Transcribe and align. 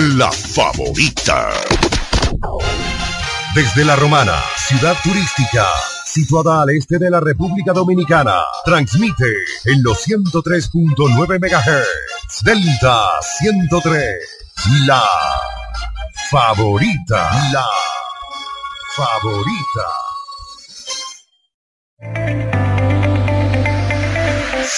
la 0.00 0.32
favorita. 0.32 1.50
Desde 3.54 3.84
La 3.84 3.96
Romana, 3.96 4.34
ciudad 4.56 4.96
turística, 5.02 5.66
situada 6.06 6.62
al 6.62 6.70
este 6.70 6.98
de 6.98 7.10
la 7.10 7.20
República 7.20 7.72
Dominicana, 7.72 8.40
transmite 8.64 9.26
en 9.66 9.82
los 9.82 10.06
103.9 10.06 11.38
MHz. 11.38 12.42
Delta 12.42 13.10
103, 13.40 14.04
la 14.86 15.02
favorita. 16.30 17.30
La 17.52 17.66
favorita. 18.96 20.09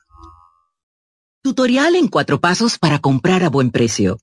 Tutorial 1.43 1.95
en 1.95 2.07
cuatro 2.07 2.39
pasos 2.39 2.77
para 2.77 2.99
comprar 2.99 3.43
a 3.43 3.49
buen 3.49 3.71
precio. 3.71 4.19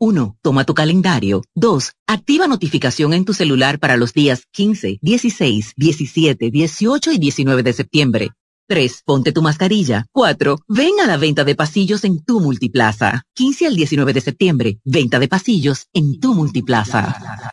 1. 0.00 0.38
Toma 0.42 0.64
tu 0.64 0.74
calendario. 0.74 1.44
2. 1.54 1.92
Activa 2.08 2.48
notificación 2.48 3.12
en 3.12 3.24
tu 3.24 3.32
celular 3.32 3.78
para 3.78 3.96
los 3.96 4.12
días 4.12 4.42
15, 4.50 4.98
16, 5.00 5.74
17, 5.76 6.50
18 6.50 7.12
y 7.12 7.18
19 7.18 7.62
de 7.62 7.72
septiembre. 7.72 8.30
3. 8.66 9.02
Ponte 9.04 9.30
tu 9.30 9.40
mascarilla. 9.40 10.06
4. 10.10 10.58
Ven 10.66 10.98
a 11.00 11.06
la 11.06 11.16
venta 11.16 11.44
de 11.44 11.54
pasillos 11.54 12.02
en 12.02 12.24
tu 12.24 12.40
multiplaza. 12.40 13.22
15 13.34 13.68
al 13.68 13.76
19 13.76 14.12
de 14.12 14.20
septiembre. 14.20 14.80
Venta 14.84 15.20
de 15.20 15.28
pasillos 15.28 15.86
en 15.92 16.18
tu 16.18 16.34
multiplaza. 16.34 17.52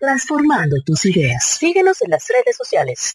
transformando 0.00 0.76
tus 0.84 1.04
ideas. 1.04 1.44
Síguenos 1.44 2.02
en 2.02 2.10
las 2.10 2.26
redes 2.26 2.56
sociales. 2.56 3.14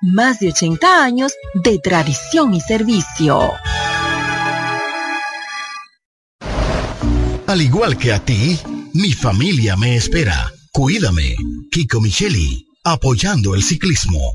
más 0.00 0.40
de 0.40 0.48
80 0.48 1.04
años 1.04 1.32
de 1.54 1.78
tradición 1.78 2.54
y 2.54 2.60
servicio. 2.60 3.52
Al 7.46 7.62
igual 7.62 7.96
que 7.96 8.12
a 8.12 8.24
ti, 8.24 8.60
mi 8.94 9.12
familia 9.12 9.76
me 9.76 9.96
espera. 9.96 10.52
Cuídame. 10.72 11.34
Kiko 11.72 12.00
Micheli, 12.00 12.66
apoyando 12.84 13.54
el 13.54 13.62
ciclismo. 13.62 14.34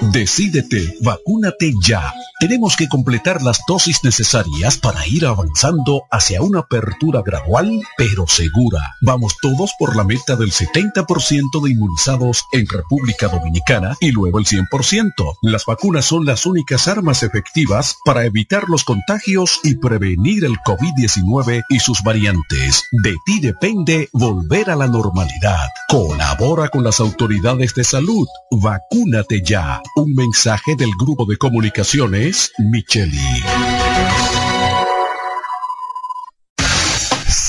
Decídete, 0.00 0.96
vacúnate 1.02 1.72
ya. 1.82 2.12
tenemos 2.40 2.76
que 2.76 2.88
completar 2.88 3.42
las 3.42 3.60
dosis 3.66 4.04
necesarias 4.04 4.78
para 4.78 5.04
ir 5.08 5.26
avanzando 5.26 6.02
hacia 6.10 6.40
una 6.40 6.60
apertura 6.60 7.20
gradual 7.24 7.82
pero 7.96 8.26
segura. 8.28 8.94
Vamos 9.00 9.34
todos 9.42 9.72
por 9.78 9.96
la 9.96 10.04
meta 10.04 10.36
del 10.36 10.52
70% 10.52 11.62
de 11.62 11.70
inmunizados 11.70 12.44
en 12.52 12.66
República 12.68 13.26
Dominicana 13.28 13.96
y 14.00 14.12
luego 14.12 14.38
el 14.38 14.46
100%. 14.46 15.10
Las 15.42 15.64
vacunas 15.66 16.04
son 16.04 16.24
las 16.26 16.46
únicas 16.46 16.86
armas 16.86 17.24
efectivas 17.24 17.96
para 18.04 18.24
evitar 18.24 18.68
los 18.68 18.84
contagios 18.84 19.58
y 19.64 19.74
prevenir 19.76 20.44
el 20.44 20.58
COVID-19 20.58 21.64
y 21.68 21.80
sus 21.80 22.02
variantes. 22.02 22.84
De 23.02 23.16
ti 23.26 23.40
depende 23.40 24.08
volver 24.12 24.70
a 24.70 24.76
la 24.76 24.86
normalidad. 24.86 25.66
Colabora 25.88 26.68
con 26.68 26.84
las 26.84 27.00
autoridades 27.00 27.74
de 27.74 27.82
salud. 27.82 28.28
Vacúnate 28.50 29.42
ya. 29.42 29.82
Un 29.98 30.14
mensaje 30.14 30.76
del 30.76 30.90
grupo 30.96 31.24
de 31.24 31.36
comunicaciones 31.36 32.52
Micheli. 32.58 33.18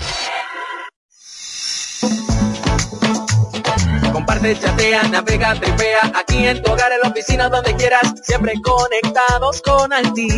Comparte, 4.35 4.59
chatea, 4.59 5.03
navega, 5.03 5.55
tripea, 5.55 6.11
aquí 6.13 6.45
en 6.45 6.61
tu 6.61 6.71
hogar, 6.71 6.91
en 6.91 6.99
la 7.03 7.09
oficina, 7.09 7.47
donde 7.47 7.73
quieras, 7.75 8.13
siempre 8.23 8.53
conectados 8.61 9.61
con 9.61 9.93
Altis. 9.93 10.35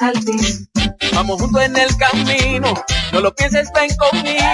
Altis. 0.00 0.68
Vamos 1.14 1.40
juntos 1.40 1.62
en 1.62 1.76
el 1.76 1.96
camino, 1.96 2.74
no 3.12 3.20
lo 3.20 3.32
pienses, 3.36 3.68
ven 3.72 3.88
conmigo. 3.96 4.44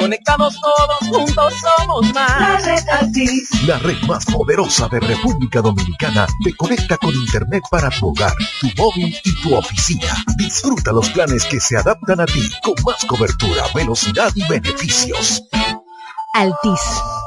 Conectados 0.00 0.60
todos 0.60 1.16
juntos 1.16 1.54
somos 1.78 2.12
más. 2.12 2.40
La 2.40 2.58
red 2.58 2.88
Altis. 2.88 3.66
La 3.66 3.78
red 3.78 4.02
más 4.08 4.24
poderosa 4.24 4.88
de 4.88 4.98
República 4.98 5.60
Dominicana 5.60 6.26
te 6.42 6.56
conecta 6.56 6.96
con 6.96 7.14
internet 7.14 7.62
para 7.70 7.88
tu 7.90 8.08
hogar, 8.08 8.34
tu 8.60 8.66
móvil 8.76 9.16
y 9.22 9.42
tu 9.42 9.54
oficina. 9.54 10.12
Disfruta 10.36 10.90
los 10.90 11.08
planes 11.10 11.44
que 11.44 11.60
se 11.60 11.76
adaptan 11.76 12.20
a 12.20 12.26
ti 12.26 12.50
con 12.64 12.74
más 12.84 13.04
cobertura, 13.04 13.62
velocidad 13.72 14.32
y 14.34 14.44
beneficios. 14.48 15.44
Altis. 16.34 16.80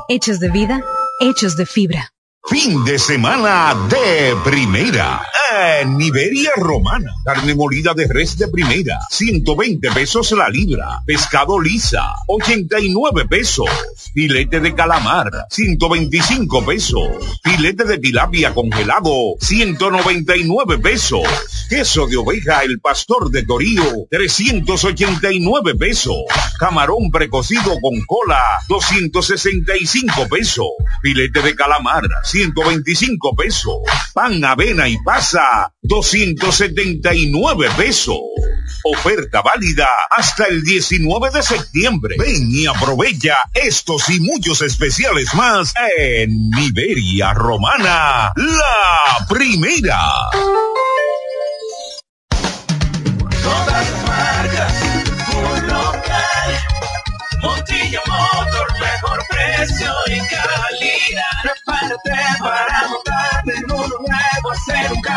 Hechos 0.09 0.39
de 0.39 0.49
vida, 0.49 0.81
hechos 1.19 1.57
de 1.57 1.65
fibra. 1.65 2.13
Fin 2.49 2.85
de 2.85 2.97
semana 2.97 3.75
de 3.89 4.33
primera. 4.41 5.21
En 5.79 5.99
Iberia 5.99 6.51
Romana. 6.55 7.11
Carne 7.25 7.55
molida 7.55 7.93
de 7.93 8.07
res 8.07 8.37
de 8.37 8.47
primera. 8.47 8.99
120 9.09 9.91
pesos 9.91 10.31
la 10.31 10.47
libra. 10.47 11.01
Pescado 11.05 11.59
lisa. 11.59 12.03
89 12.27 13.27
pesos. 13.27 13.67
Filete 14.13 14.61
de 14.61 14.73
calamar. 14.73 15.29
125 15.49 16.65
pesos. 16.65 17.39
Filete 17.43 17.83
de 17.83 17.97
tilapia 17.97 18.53
congelado. 18.53 19.35
199 19.41 20.77
pesos. 20.79 21.23
Queso 21.69 22.07
de 22.07 22.15
oveja 22.15 22.63
el 22.63 22.79
pastor 22.79 23.29
de 23.29 23.43
Torío. 23.43 24.07
389 24.09 25.75
pesos. 25.75 26.15
Camarón 26.59 27.11
precocido 27.11 27.73
con 27.81 27.99
cola. 28.05 28.39
265 28.69 30.27
pesos. 30.29 30.67
Filete 31.01 31.41
de 31.41 31.55
calamar. 31.55 32.03
125 32.37 33.35
pesos. 33.35 33.77
Pan, 34.13 34.45
avena 34.45 34.87
y 34.87 34.95
pasa, 35.03 35.73
279 35.81 37.67
pesos. 37.75 38.19
Oferta 38.83 39.41
válida 39.41 39.87
hasta 40.11 40.45
el 40.45 40.63
19 40.63 41.31
de 41.31 41.41
septiembre. 41.41 42.15
Ven 42.19 42.47
y 42.51 42.67
aprovecha 42.67 43.37
estos 43.55 44.07
y 44.09 44.19
muchos 44.19 44.61
especiales 44.61 45.33
más 45.33 45.73
en 45.97 46.29
Iberia 46.59 47.33
Romana, 47.33 48.31
la 48.35 49.27
primera. 49.27 49.99
Motor, 58.05 58.79
mejor 58.79 59.19
precio 59.27 59.91
y. 60.07 60.76
Prepárate 61.41 62.11
para 62.39 62.87
montarte 62.89 63.53
en 63.55 63.71
uno 63.71 63.87
nuevo, 63.87 64.51
hacer 64.51 64.91
un 64.91 65.01
cambio. 65.01 65.16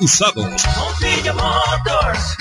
usados. 0.00 0.62
Montilla 0.76 1.32
Motors. 1.32 2.36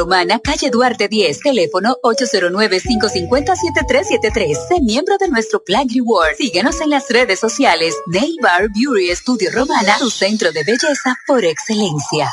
Romana, 0.00 0.40
calle 0.40 0.70
Duarte 0.70 1.08
10, 1.08 1.40
teléfono 1.40 1.98
809-550-7373. 2.02 4.68
Sé 4.68 4.80
miembro 4.80 5.18
de 5.18 5.28
nuestro 5.28 5.62
Plan 5.62 5.86
Reward. 5.94 6.36
Síguenos 6.38 6.80
en 6.80 6.88
las 6.88 7.10
redes 7.10 7.38
sociales. 7.38 7.94
Nail 8.06 8.38
Bar 8.40 8.68
Beauty 8.74 9.14
Studio 9.14 9.50
Romana, 9.52 9.98
tu 9.98 10.08
centro 10.08 10.52
de 10.52 10.64
belleza 10.64 11.14
por 11.26 11.44
excelencia. 11.44 12.30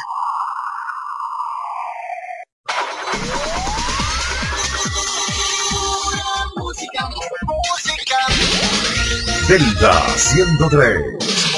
Delta 9.49 10.07
103. 10.15 11.01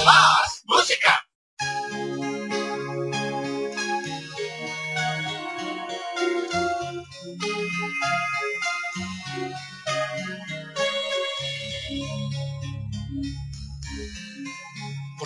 Más 0.05 0.63
música. 0.65 1.08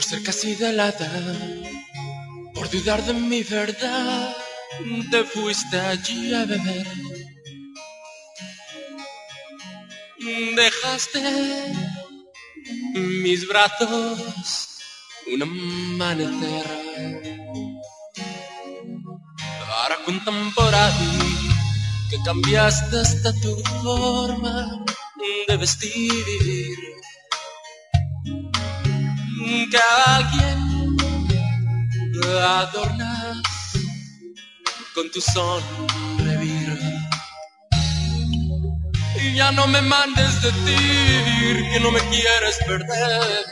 Por 0.03 0.09
ser 0.09 0.23
casi 0.23 0.55
de 0.55 0.73
lata, 0.73 1.09
por 2.53 2.69
dudar 2.69 3.01
de 3.05 3.13
mi 3.13 3.41
verdad, 3.41 4.35
te 5.09 5.23
fuiste 5.23 5.79
allí 5.79 6.33
a 6.33 6.43
beber. 6.43 6.87
Dejaste 10.57 11.21
mis 12.95 13.47
brazos 13.47 14.67
un 15.33 15.41
amanecer. 15.41 16.67
Ahora 19.69 19.97
ahí 20.75 21.37
que 22.09 22.17
cambiaste 22.25 22.99
hasta 22.99 23.31
tu 23.39 23.55
forma 23.81 24.83
de 25.47 25.55
vestir. 25.55 27.02
Que 29.43 29.79
alguien 30.05 30.97
adornas 32.41 33.41
con 34.95 35.11
tu 35.11 35.19
sonreír. 35.19 36.79
Y 39.21 39.35
ya 39.35 39.51
no 39.51 39.67
me 39.67 39.81
mandes 39.81 40.41
decir 40.41 41.69
que 41.71 41.79
no 41.81 41.91
me 41.91 41.99
quieres 42.09 42.57
perder. 42.65 43.45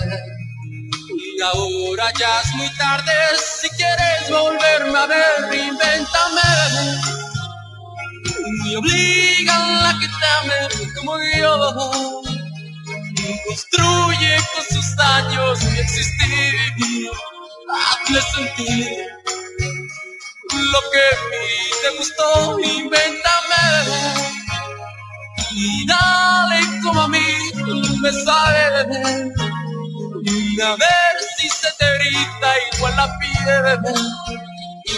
Y 1.10 1.42
ahora 1.42 2.12
ya 2.18 2.40
es 2.40 2.56
muy 2.56 2.70
tarde, 2.78 3.12
si 3.62 3.70
quieres 3.72 4.30
volverme 4.30 4.98
a 4.98 5.06
ver, 5.08 5.54
invéntame. 5.54 6.42
Y 8.66 8.76
obligan 8.76 9.86
a 9.88 10.00
que 10.00 10.08
te 10.08 10.26
ame 10.40 10.94
como 10.96 11.18
yo. 11.38 12.31
Construye 13.46 14.38
con 14.54 14.64
sus 14.66 15.00
años 15.00 15.64
mi 15.64 15.80
existir. 15.80 17.12
Hazle 17.74 18.22
sentir 18.22 19.08
lo 20.54 20.80
que 20.92 21.00
a 21.00 21.22
mí 21.30 21.48
te 21.82 21.90
gustó, 21.98 22.60
invéntame. 22.60 23.66
Y 25.54 25.86
dale 25.86 26.60
como 26.84 27.02
a 27.02 27.08
mí 27.08 27.20
me 28.02 28.12
sabe 28.12 28.60
A 30.64 30.76
ver 30.76 31.14
si 31.38 31.50
se 31.50 31.72
te 31.78 31.98
grita 31.98 32.54
igual 32.74 32.96
la 32.96 33.20
piel. 33.20 33.80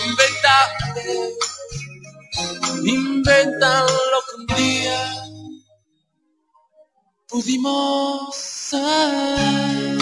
Invéntame, 0.06 1.04
inventa 2.86 3.82
lo 3.82 4.20
que 4.26 4.36
un 4.36 4.46
día 4.58 5.23
pudimos 7.34 8.36
ser. 8.36 9.98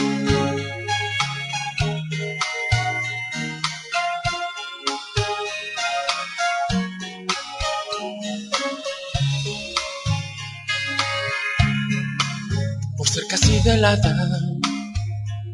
Por 12.98 13.08
ser 13.08 13.24
casi 13.30 13.62
de 13.62 13.78
lata, 13.78 14.14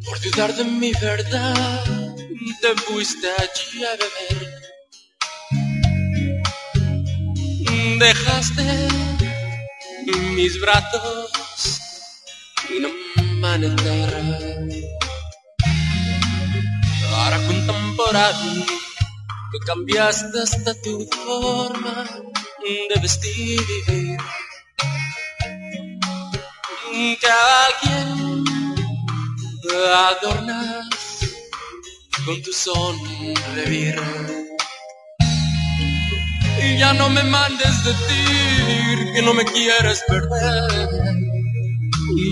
por 0.03 0.19
dudar 0.21 0.55
de 0.55 0.63
mi 0.63 0.91
verdad, 0.93 1.85
te 2.61 2.75
fuiste 2.85 3.27
allí 3.43 3.85
a 3.85 3.93
beber. 4.01 4.39
Dejaste 7.99 8.65
mis 10.35 10.59
brazos 10.61 11.36
cuentan 17.47 17.95
por 17.95 18.15
ahí 18.15 18.65
que 19.51 19.59
cambiaste 19.65 20.41
hasta 20.41 20.73
tu 20.81 21.07
forma 21.07 22.05
de 22.63 22.99
vestir. 23.01 23.61
Que 26.91 27.27
a 27.27 27.65
alguien 27.67 28.43
adornas 30.11 30.87
con 32.25 32.41
tu 32.41 32.51
sonreír. 32.51 34.01
Y 36.63 36.77
ya 36.79 36.93
no 36.93 37.09
me 37.09 37.23
mandes 37.23 37.83
decir 37.83 39.13
que 39.13 39.21
no 39.21 39.33
me 39.33 39.45
quieres 39.45 40.03
perder. 40.07 41.36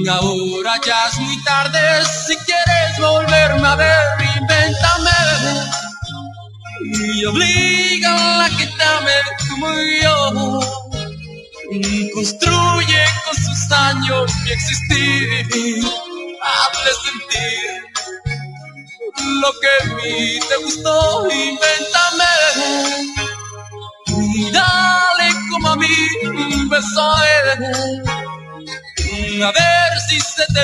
Ahora 0.09 0.79
ya 0.85 1.07
es 1.07 1.17
muy 1.19 1.43
tarde, 1.43 1.79
si 2.05 2.35
quieres 2.37 2.97
volverme 2.99 3.67
a 3.67 3.75
ver, 3.75 4.21
invéntame. 4.37 5.11
Y 6.81 7.25
obliga 7.25 8.45
a 8.45 8.49
que 8.49 8.67
te 8.67 8.83
ame 8.83 9.13
como 9.49 9.67
yo. 10.01 10.59
Construye 12.13 13.03
con 13.25 13.35
sus 13.35 13.71
años 13.71 14.31
mi 14.43 14.51
existir. 14.51 15.83
Hazle 16.41 16.91
sentir 17.03 17.85
lo 19.41 19.51
que 19.59 19.67
a 19.67 19.95
mí 19.95 20.39
te 20.47 20.55
gustó, 20.57 21.27
invéntame. 21.29 22.33
Y 24.35 24.51
dale 24.51 25.29
como 25.49 25.69
a 25.71 25.75
mí 25.75 25.87
un 26.23 26.69
beso 26.69 27.15
de 27.17 28.24
a 29.41 29.51
ver 29.51 29.99
si 30.07 30.19
se 30.19 30.45
te 30.53 30.61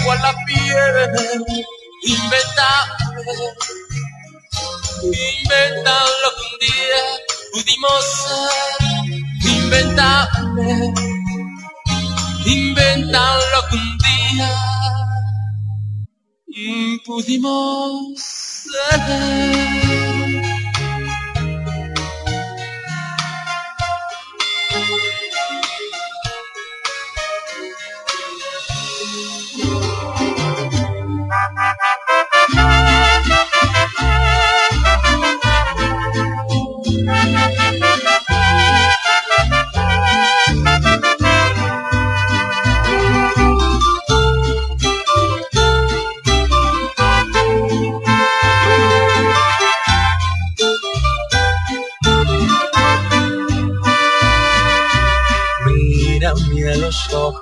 igual 0.00 0.20
la 0.22 0.34
piel. 0.44 1.44
Inventa 2.02 2.86
lo 6.22 6.30
que 6.36 6.42
un 6.50 6.58
día 6.60 7.02
pudimos 7.52 8.04
ser. 8.22 8.80
Inventa 12.46 13.24
lo 13.52 13.60
que 13.68 13.76
un 13.76 13.98
día 13.98 14.50
pudimos 17.04 18.14
ser. 18.16 18.98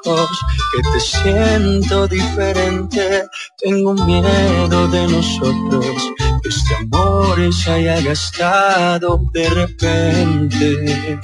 Que 0.03 0.83
te 0.93 1.01
siento 1.01 2.07
diferente. 2.09 3.25
Tengo 3.59 3.95
miedo 3.95 4.89
de 4.89 5.07
nosotros, 5.09 5.97
que 6.43 6.49
este 6.49 6.75
amor 6.77 7.53
se 7.53 7.71
haya 7.71 8.01
gastado 8.01 9.21
de 9.33 9.49
repente. 9.51 11.21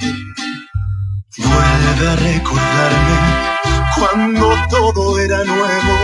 Vuelve 1.37 2.07
a 2.09 2.15
recordarme 2.15 3.53
cuando 3.95 4.55
todo 4.69 5.19
era 5.19 5.43
nuevo, 5.43 5.95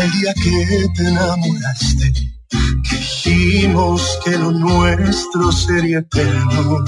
el 0.00 0.10
día 0.12 0.34
que 0.34 0.88
te 0.96 1.08
enamoraste, 1.08 2.12
que 2.88 2.96
dijimos 2.96 4.18
que 4.24 4.32
lo 4.32 4.50
nuestro 4.52 5.52
sería 5.52 5.98
eterno. 5.98 6.84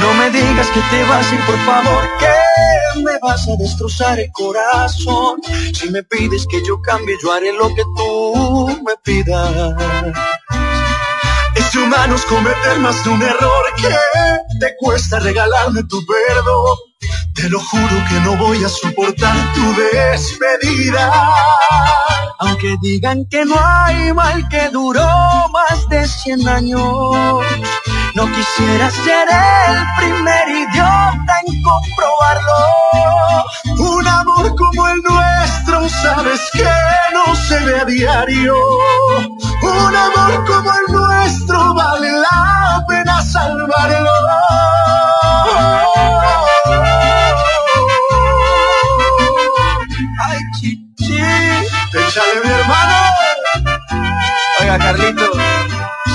No 0.00 0.14
me 0.14 0.30
digas 0.30 0.66
que 0.68 0.80
te 0.90 1.02
vas 1.04 1.30
a 1.30 1.34
ir, 1.34 1.40
por 1.46 1.58
favor, 1.66 2.02
que 2.18 2.29
me 3.02 3.18
vas 3.20 3.48
a 3.48 3.56
destrozar 3.56 4.18
el 4.20 4.30
corazón. 4.32 5.40
Si 5.72 5.90
me 5.90 6.02
pides 6.02 6.46
que 6.48 6.62
yo 6.66 6.80
cambie, 6.80 7.16
yo 7.22 7.32
haré 7.32 7.52
lo 7.52 7.68
que 7.74 7.82
tú 7.96 8.80
me 8.84 8.94
pidas. 9.02 10.14
Es 11.54 11.72
de 11.72 11.78
humanos 11.80 12.24
cometer 12.26 12.78
más 12.78 13.02
de 13.04 13.10
un 13.10 13.22
error 13.22 13.64
que 13.76 13.88
te 14.58 14.76
cuesta 14.78 15.20
regalarme 15.20 15.82
tu 15.84 16.04
perdón. 16.06 16.76
Te 17.34 17.48
lo 17.48 17.60
juro 17.60 18.04
que 18.08 18.20
no 18.20 18.36
voy 18.36 18.62
a 18.64 18.68
soportar 18.68 19.36
tu 19.54 19.74
despedida. 19.74 21.12
Aunque 22.38 22.76
digan 22.80 23.26
que 23.30 23.44
no 23.44 23.54
hay 23.58 24.12
mal 24.12 24.48
que 24.48 24.68
duró 24.70 25.08
más 25.50 25.88
de 25.88 26.06
100 26.06 26.48
años, 26.48 27.44
no 28.14 28.26
quisiera 28.32 28.90
ser 28.90 29.28
el 29.28 29.86
primer 29.96 30.48
idiota 30.48 31.34
en 31.46 31.62
comprobarlo. 31.62 32.58
Un 33.78 34.06
amor 34.06 34.54
como 34.56 34.88
el 34.88 35.02
nuestro, 35.02 35.88
sabes 35.88 36.40
que 36.52 36.68
no 37.12 37.34
se 37.34 37.58
ve 37.64 37.80
a 37.80 37.84
diario. 37.84 38.56
Un 39.62 39.96
amor 39.96 40.44
como 40.46 40.70
el 40.72 40.92
nuestro 40.94 41.74
vale 41.74 42.10
la 42.12 42.84
pena 42.88 43.22
salvarlo. 43.22 44.10
Ay, 50.22 50.38
chichi. 50.58 51.18
Échale, 51.92 52.40
mi 52.44 52.50
hermano. 52.50 52.96
Oiga, 54.60 54.78
Carlito, 54.78 55.30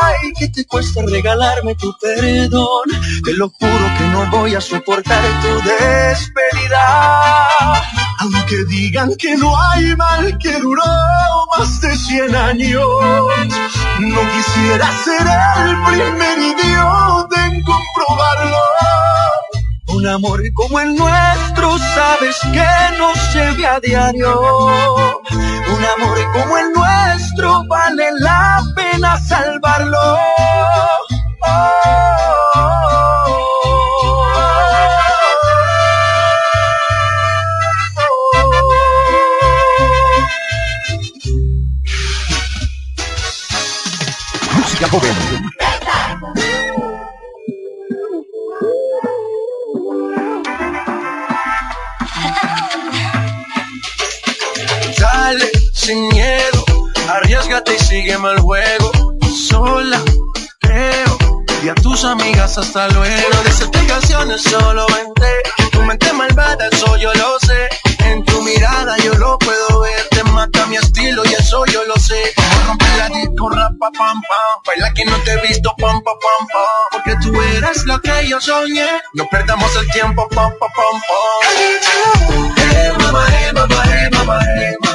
Ay, 0.00 0.32
que 0.38 0.48
te 0.48 0.66
cuesta 0.66 1.02
regalarme 1.06 1.74
tu 1.74 1.92
perdón. 2.00 2.88
Te 3.24 3.32
lo 3.34 3.48
juro 3.48 3.86
que 3.98 4.04
no 4.12 4.26
voy 4.30 4.54
a 4.54 4.60
soportar 4.60 5.22
tu 5.42 5.68
despedida. 5.68 7.38
Aunque 8.20 8.64
digan 8.64 9.14
que 9.16 9.36
no 9.36 9.56
hay 9.60 9.94
mal 9.96 10.38
que 10.38 10.52
duró 10.58 10.82
más 11.56 11.80
de 11.80 11.96
100 11.96 12.34
años, 12.34 12.84
no 14.00 14.20
quisiera 14.32 14.90
ser 15.04 15.26
el 15.66 15.76
primer 15.84 16.38
idiota 16.38 17.46
en 17.46 17.62
comprobarlo. 17.62 18.58
Un 19.98 20.06
amor 20.06 20.40
como 20.54 20.78
el 20.78 20.94
nuestro, 20.94 21.76
sabes 21.76 22.38
que 22.52 22.98
no 22.98 23.12
se 23.32 23.50
ve 23.56 23.66
a 23.66 23.80
diario. 23.80 24.40
Un 24.40 25.84
amor 25.96 26.18
como 26.32 26.56
el 26.56 26.72
nuestro, 26.72 27.64
vale 27.66 28.08
la 28.20 28.62
pena 28.76 29.18
salvarlo. 29.18 29.98
Música 44.54 44.88
joven. 44.90 45.37
Sin 55.88 56.06
miedo, 56.08 56.64
arriesgate 57.08 57.74
y 57.74 57.78
sígueme 57.78 58.32
el 58.32 58.40
juego. 58.40 58.92
Sola, 59.48 59.98
creo, 60.60 61.18
y 61.62 61.68
a 61.70 61.74
tus 61.76 62.04
amigas 62.04 62.58
hasta 62.58 62.88
luego. 62.88 63.28
No 63.32 63.42
dices 63.42 63.70
canciones, 63.86 64.42
solo 64.42 64.86
vente. 64.88 65.32
Tu 65.72 65.82
mente 65.82 66.12
malvada, 66.12 66.68
eso 66.70 66.94
yo 66.98 67.10
lo 67.14 67.40
sé. 67.40 67.70
En 68.04 68.22
tu 68.26 68.42
mirada 68.42 68.98
yo 68.98 69.14
lo 69.14 69.38
puedo 69.38 69.80
ver. 69.80 70.06
Te 70.10 70.22
mata 70.24 70.66
mi 70.66 70.76
estilo 70.76 71.24
y 71.24 71.32
eso 71.32 71.64
yo 71.72 71.82
lo 71.84 71.96
sé. 71.96 72.34
Rompe 72.66 72.84
la 72.98 73.08
disco, 73.08 73.48
rapa, 73.48 73.90
pam, 73.96 74.20
pam. 74.28 74.62
Baila 74.66 74.92
que 74.92 75.06
no 75.06 75.16
te 75.22 75.32
he 75.32 75.40
visto, 75.40 75.74
pam, 75.78 76.02
pam, 76.02 76.18
pam. 76.20 76.46
Porque 76.92 77.16
tú 77.22 77.40
eres 77.40 77.86
lo 77.86 77.98
que 78.02 78.28
yo 78.28 78.38
soñé. 78.42 78.88
No 79.14 79.26
perdamos 79.30 79.74
el 79.76 79.90
tiempo, 79.92 80.28
pam, 80.28 80.52
pam, 80.60 80.70
pam, 80.76 81.00
pam. 81.08 82.52
Hey, 82.56 82.92
mama, 82.98 83.26
hey, 83.30 83.52
mama, 83.54 83.82
hey, 83.86 84.08
mama, 84.12 84.38
hey, 84.44 84.76
mama. 84.80 84.87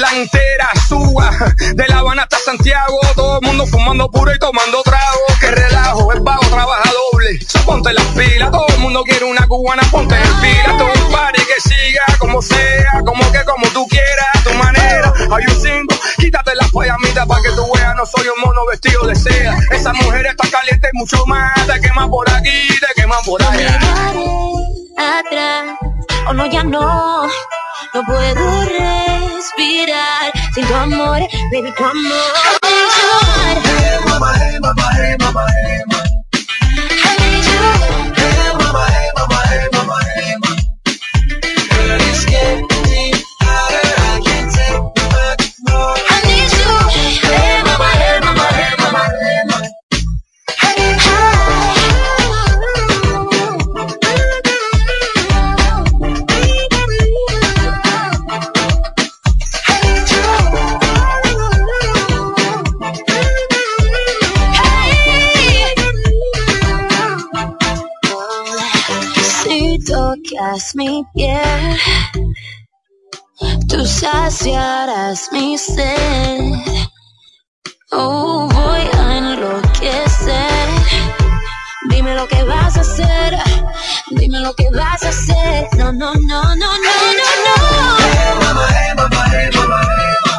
Isla 0.00 0.16
entera 0.16 0.68
suba. 0.88 1.30
De 1.74 1.86
La 1.88 1.98
Habana 1.98 2.22
hasta 2.22 2.38
Santiago, 2.38 2.98
todo 3.14 3.38
el 3.40 3.46
mundo 3.46 3.66
fumando 3.66 4.10
puro 4.10 4.34
y 4.34 4.38
tomando 4.38 4.82
trago. 4.82 5.20
Que 5.40 5.50
relajo, 5.50 6.12
el 6.12 6.22
pago 6.22 6.42
trabaja 6.48 6.90
doble. 6.90 7.38
Ponte 7.66 7.92
las 7.92 8.04
pilas, 8.06 8.50
todo 8.50 8.66
el 8.68 8.78
mundo 8.78 9.02
quiere 9.04 9.24
una 9.26 9.46
cubana, 9.46 9.82
ponte 9.90 10.14
en 10.14 10.40
fila. 10.40 10.76
Todo 10.78 11.06
un 11.06 11.12
party 11.12 11.42
que 11.42 11.68
siga 11.68 12.02
como 12.18 12.40
sea, 12.40 13.02
como 13.04 13.30
que 13.30 13.44
como 13.44 13.66
tú 13.68 13.86
quieras, 13.88 14.26
a 14.34 14.42
tu 14.42 14.54
manera. 14.54 15.12
Hay 15.32 15.44
un 15.44 15.60
cinco, 15.60 15.94
quítate 16.18 16.54
la 16.54 16.66
payamita 16.72 17.26
para 17.26 17.42
que 17.42 17.50
tú 17.50 17.70
veas, 17.74 17.94
no 17.94 18.06
soy 18.06 18.26
un 18.28 18.40
mono 18.42 18.60
vestido 18.70 19.06
de 19.06 19.14
seda. 19.14 19.56
Esa 19.70 19.92
mujer 19.92 20.26
está 20.26 20.48
caliente 20.48 20.88
mucho 20.94 21.26
más, 21.26 21.54
te 21.66 21.80
queman 21.80 22.10
por 22.10 22.28
aquí, 22.30 22.68
te 22.68 23.00
queman 23.00 23.22
por 23.24 23.42
allá. 23.42 23.78
No, 26.32 26.46
ya 26.46 26.62
no, 26.62 27.26
no 27.94 28.02
puedo 28.04 28.64
respirar 28.66 30.32
sin 30.54 30.66
tu 30.66 30.74
amor, 30.74 31.20
baby, 31.50 31.72
tu 31.76 31.84
amor. 31.84 32.50
Saciarás 73.90 75.28
mi 75.32 75.58
sed. 75.58 76.54
Oh, 77.92 78.48
voy 78.48 78.88
a 78.98 79.18
enloquecer. 79.18 80.68
Dime 81.90 82.14
lo 82.14 82.28
que 82.28 82.42
vas 82.44 82.76
a 82.76 82.80
hacer. 82.82 83.38
Dime 84.10 84.38
lo 84.40 84.54
que 84.54 84.70
vas 84.70 85.02
a 85.02 85.08
hacer. 85.08 85.66
No, 85.76 85.92
no, 85.92 86.14
no, 86.14 86.42
no, 86.42 86.54
no, 86.54 86.66
no, 86.66 87.30
no. 87.46 87.96
Hey, 87.98 88.34
mama, 88.40 88.66
hey, 88.70 88.94
mama, 88.96 89.24
hey, 89.32 89.50
mama, 89.54 90.29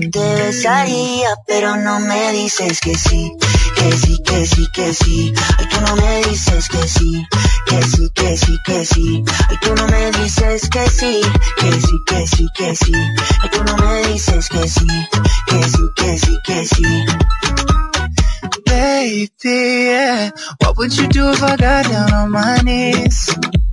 yo 0.00 0.10
te 0.10 0.34
besaría, 0.34 1.28
pero 1.46 1.76
no 1.76 2.00
me 2.00 2.32
dices 2.32 2.80
que 2.80 2.96
sí, 2.96 3.32
que 3.76 3.92
sí, 3.92 4.18
que 4.24 4.46
sí, 4.46 4.66
que 4.72 4.92
sí. 4.92 5.34
Ay, 5.58 5.66
tú 5.68 5.80
no 5.82 5.96
me 5.96 6.22
dices 6.24 6.68
que 6.68 6.88
sí, 6.88 7.26
que 7.66 7.82
sí, 7.82 8.10
que 8.14 8.36
sí, 8.36 8.58
que 8.64 8.84
sí. 8.84 9.24
Ay, 9.48 9.56
tú 9.60 9.74
no 9.74 9.86
me 9.86 10.10
dices 10.12 10.68
que 10.68 10.88
sí, 10.88 11.20
que 11.58 11.72
sí, 11.72 11.96
que 12.06 12.26
sí, 12.26 12.46
que 12.56 12.74
sí. 12.74 12.92
Ay, 13.42 13.50
tú 13.52 13.64
no 13.64 13.76
me 13.76 14.06
dices 14.08 14.48
que 14.48 14.68
sí, 14.68 14.86
que 15.46 15.62
sí, 15.62 15.82
que 15.96 16.18
sí, 16.18 16.38
que 16.44 16.66
sí. 16.66 17.06
Baby, 18.66 19.30
yeah. 19.44 20.30
What 20.60 20.76
would 20.76 20.96
you 20.96 21.06
do 21.08 21.30
if 21.30 21.42
I 21.42 21.56
got 21.56 21.84
down 21.86 22.12
on 22.12 22.30
my 22.32 22.58
knees? 22.62 23.30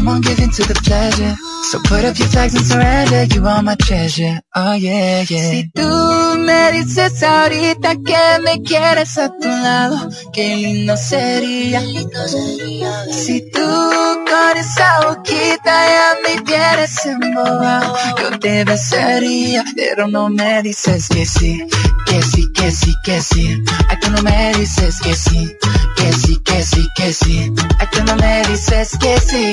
Come 0.00 0.08
on, 0.08 0.22
give 0.22 0.38
in 0.40 0.48
to 0.48 0.62
the 0.62 0.80
pleasure. 0.82 1.36
So 1.70 1.78
put 1.84 2.06
up 2.06 2.18
your 2.18 2.28
flags 2.28 2.54
and 2.54 2.64
surrender. 2.64 3.24
You 3.34 3.46
are 3.46 3.62
my 3.62 3.74
treasure. 3.74 4.40
Oh 4.56 4.72
yeah, 4.72 5.20
yeah. 5.28 5.50
Si 5.50 5.70
tú 5.74 6.38
me 6.38 6.72
dices 6.72 7.22
ahorita 7.22 7.96
que 7.96 8.42
me 8.42 8.62
quieres 8.62 9.18
a 9.18 9.28
tu 9.28 9.46
lado, 9.46 10.08
qué 10.32 10.56
lindo 10.56 10.96
sería. 10.96 11.82
Si 13.12 13.50
tú 13.50 13.60
con 13.60 14.56
esa 14.56 15.06
boquita 15.06 15.74
ya 15.94 16.16
me 16.24 16.42
quieres 16.44 17.04
embobado, 17.04 17.94
yo 18.18 18.38
te 18.38 18.64
besaría, 18.64 19.64
pero 19.76 20.08
no 20.08 20.30
me 20.30 20.62
dices 20.62 21.08
que 21.08 21.26
sí, 21.26 21.62
que 22.06 22.22
sí, 22.22 22.50
que 22.54 22.70
sí, 22.72 22.94
que 23.04 23.20
sí. 23.20 23.62
Ay, 23.88 23.98
tú 24.00 24.10
no 24.10 24.22
me 24.22 24.54
dices 24.54 24.98
que 25.00 25.14
sí, 25.14 25.54
que 25.96 26.12
sí, 26.14 26.40
que 26.42 26.62
sí, 26.62 26.88
que 26.96 27.12
sí. 27.12 27.52
Ay, 27.78 27.86
tú 27.92 28.02
no 28.04 28.16
me 28.16 28.42
dices 28.48 28.96
que 28.98 29.20
sí, 29.20 29.52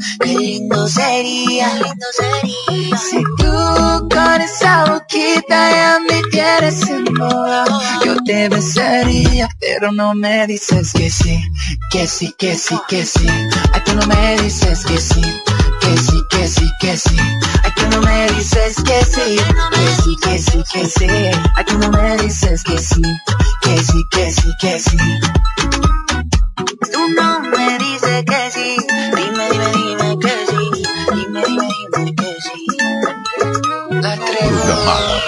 Tu 0.00 0.08
lado, 0.08 0.08
qué 0.20 0.38
lindo 0.38 0.88
sería. 0.88 1.78
Si 2.96 3.22
tú 3.38 4.08
con 4.08 4.40
esa 4.40 4.84
boquita 4.84 5.70
ya 5.70 5.98
me 6.08 6.22
quieres 6.30 6.88
embobado, 6.88 7.80
yo 8.04 8.16
te 8.24 8.48
besaría, 8.48 9.48
pero 9.58 9.92
no 9.92 10.14
me 10.14 10.46
dices 10.46 10.92
que 10.92 11.10
sí, 11.10 11.40
que 11.90 12.06
sí, 12.06 12.34
que 12.38 12.56
sí, 12.56 12.78
que 12.88 13.04
sí. 13.04 13.26
Ay, 13.72 13.82
tú 13.84 13.94
no 13.94 14.06
me 14.06 14.36
dices 14.42 14.84
que 14.84 14.98
sí, 14.98 15.20
que 15.80 15.96
sí, 15.96 16.22
que 16.30 16.48
sí, 16.48 16.70
que 16.80 16.96
sí. 16.96 17.16
Ay, 17.62 17.72
tú 17.76 17.82
no 17.90 18.00
me 18.02 18.26
dices 18.32 18.76
que 18.84 19.04
sí, 19.04 19.36
que 19.70 20.02
sí, 20.02 20.16
que 20.22 20.38
sí, 20.38 20.62
que 20.72 20.84
sí. 20.86 21.06
Ay, 21.56 21.64
tú 21.66 21.78
no 21.78 21.90
me 21.90 22.16
dices 22.18 22.62
que 22.64 22.78
sí, 22.78 23.02
que 23.62 23.82
sí, 23.82 24.02
que 24.10 24.32
sí, 24.32 24.48
que 24.60 24.78
sí. 24.78 24.96
Tú 26.92 27.08
no 27.14 27.40
me 27.40 27.78
dices 27.78 28.24
que 28.24 28.50
sí, 28.50 28.76
dime, 29.14 29.50
dime, 29.50 29.66
dime 29.72 29.89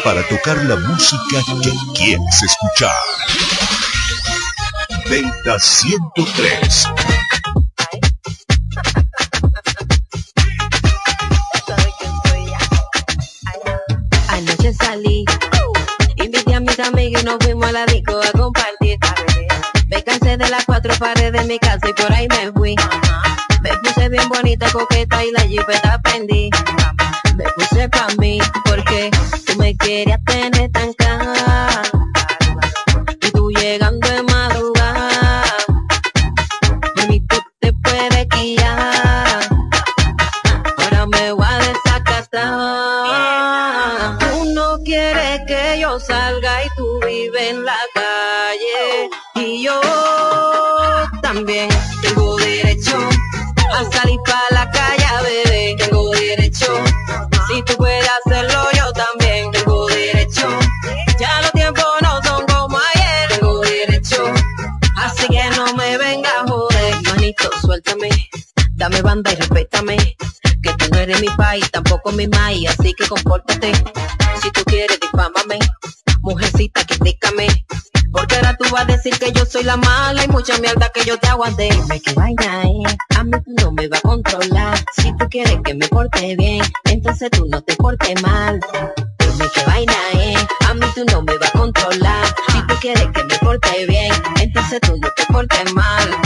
para 0.05 0.27
tocar 0.29 0.57
la 0.65 0.77
música 0.77 1.39
que 1.63 1.71
quieres 1.95 2.43
escuchar. 2.43 2.91
Delta 5.09 5.59
103. 5.59 6.87
Anoche 14.29 14.73
salí, 14.75 15.25
invité 16.17 16.55
a 16.55 16.61
mis 16.61 16.79
amigos 16.81 17.23
y 17.23 17.25
nos 17.25 17.37
fuimos 17.41 17.69
a 17.69 17.73
la 17.73 17.87
disco 17.87 18.21
a 18.21 18.33
compartir. 18.33 18.99
Me 19.89 20.03
cansé 20.03 20.37
de 20.37 20.49
las 20.49 20.65
cuatro 20.65 20.95
paredes 20.99 21.33
de 21.33 21.45
mi 21.45 21.59
casa 21.59 21.89
y 21.89 21.93
por 21.93 22.13
ahí 22.13 22.27
me 22.29 22.53
fui. 22.53 22.75
Me 23.63 23.71
puse 23.79 24.09
bien 24.09 24.29
bonita, 24.29 24.71
coqueta 24.73 25.25
y 25.25 25.31
la 25.33 25.43
jipeta 25.43 26.01
prendí. 26.03 26.51
Me 27.37 27.45
puse 27.57 27.89
pa' 27.89 28.09
mí 28.19 28.41
me 29.73 29.79
querías 29.79 30.21
tener 30.25 30.71
tan 30.71 30.93
cara. 30.95 31.83
Y 33.21 33.31
tú 33.31 33.51
llegando 33.51 34.07
de 34.09 34.23
madrugada, 34.23 35.45
por 36.95 37.09
mí 37.09 37.21
tú 37.29 37.37
te 37.61 37.73
puedes 37.73 38.29
guiar. 38.29 39.41
Ahora 40.79 41.07
me 41.07 41.33
voy 41.33 41.47
a 41.49 41.59
desacatar. 41.59 42.29
Tú 44.19 44.45
no 44.53 44.79
quieres 44.85 45.41
que 45.47 45.79
yo 45.81 45.99
salga 46.01 46.65
y 46.65 46.69
tú 46.77 47.01
vives 47.07 47.51
en 47.51 47.65
la 47.65 47.79
calle. 47.95 49.11
Y 49.37 49.63
yo 49.65 49.81
también 51.23 51.69
tengo 52.03 52.37
derecho 52.37 52.99
a 53.73 53.85
salir 53.91 54.21
para 54.27 54.51
la 54.51 54.71
calle, 54.71 55.07
bebé. 55.25 55.52
Tengo 55.52 55.52
Dame 68.83 69.01
banda 69.01 69.31
y 69.31 69.37
respétame. 69.37 69.97
Que 70.61 70.73
tú 70.77 70.87
no 70.91 70.99
eres 70.99 71.21
mi 71.21 71.29
país, 71.37 71.71
tampoco 71.71 72.11
mi 72.11 72.27
maíz. 72.27 72.69
Así 72.69 72.93
que 72.95 73.07
compórtate. 73.07 73.71
Si 74.43 74.51
tú 74.51 74.65
quieres, 74.65 74.99
difámame. 74.99 75.61
Mujercita, 76.23 76.85
critícame. 76.85 77.47
Porque 78.11 78.35
ahora 78.35 78.57
tú 78.57 78.69
vas 78.73 78.83
a 78.83 78.87
decir 78.87 79.17
que 79.21 79.31
yo 79.31 79.47
soy 79.47 79.63
la 79.63 79.77
mala 79.77 80.25
y 80.25 80.27
mucha 80.27 80.59
mierda 80.59 80.91
que 80.93 81.05
yo 81.05 81.17
te 81.17 81.29
aguanté. 81.29 81.69
Dime 81.71 82.01
qué 82.01 82.13
vaina 82.15 82.63
es, 82.65 82.97
a 83.17 83.23
mí 83.23 83.31
tú 83.45 83.53
no 83.63 83.71
me 83.71 83.87
vas 83.87 84.01
a 84.01 84.03
controlar. 84.03 84.77
Si 84.97 85.17
tú 85.17 85.29
quieres 85.31 85.61
que 85.65 85.75
me 85.75 85.87
porte 85.87 86.35
bien, 86.35 86.65
entonces 86.87 87.31
tú 87.31 87.47
no 87.47 87.63
te 87.63 87.77
portes 87.77 88.21
mal. 88.21 88.59
Dime 89.21 89.45
qué 89.55 89.65
vaina 89.65 89.95
es, 90.15 90.45
a 90.69 90.75
mí 90.75 90.87
tú 90.97 91.05
no 91.05 91.23
me 91.23 91.39
vas 91.39 91.55
a 91.55 91.57
controlar. 91.57 92.27
Si 92.49 92.67
tú 92.67 92.75
quieres 92.81 93.07
que 93.15 93.23
me 93.23 93.39
porte 93.39 93.87
bien, 93.87 94.13
entonces 94.41 94.81
tú 94.81 94.97
no 94.97 95.09
te 95.17 95.25
portes 95.27 95.73
mal. 95.73 96.22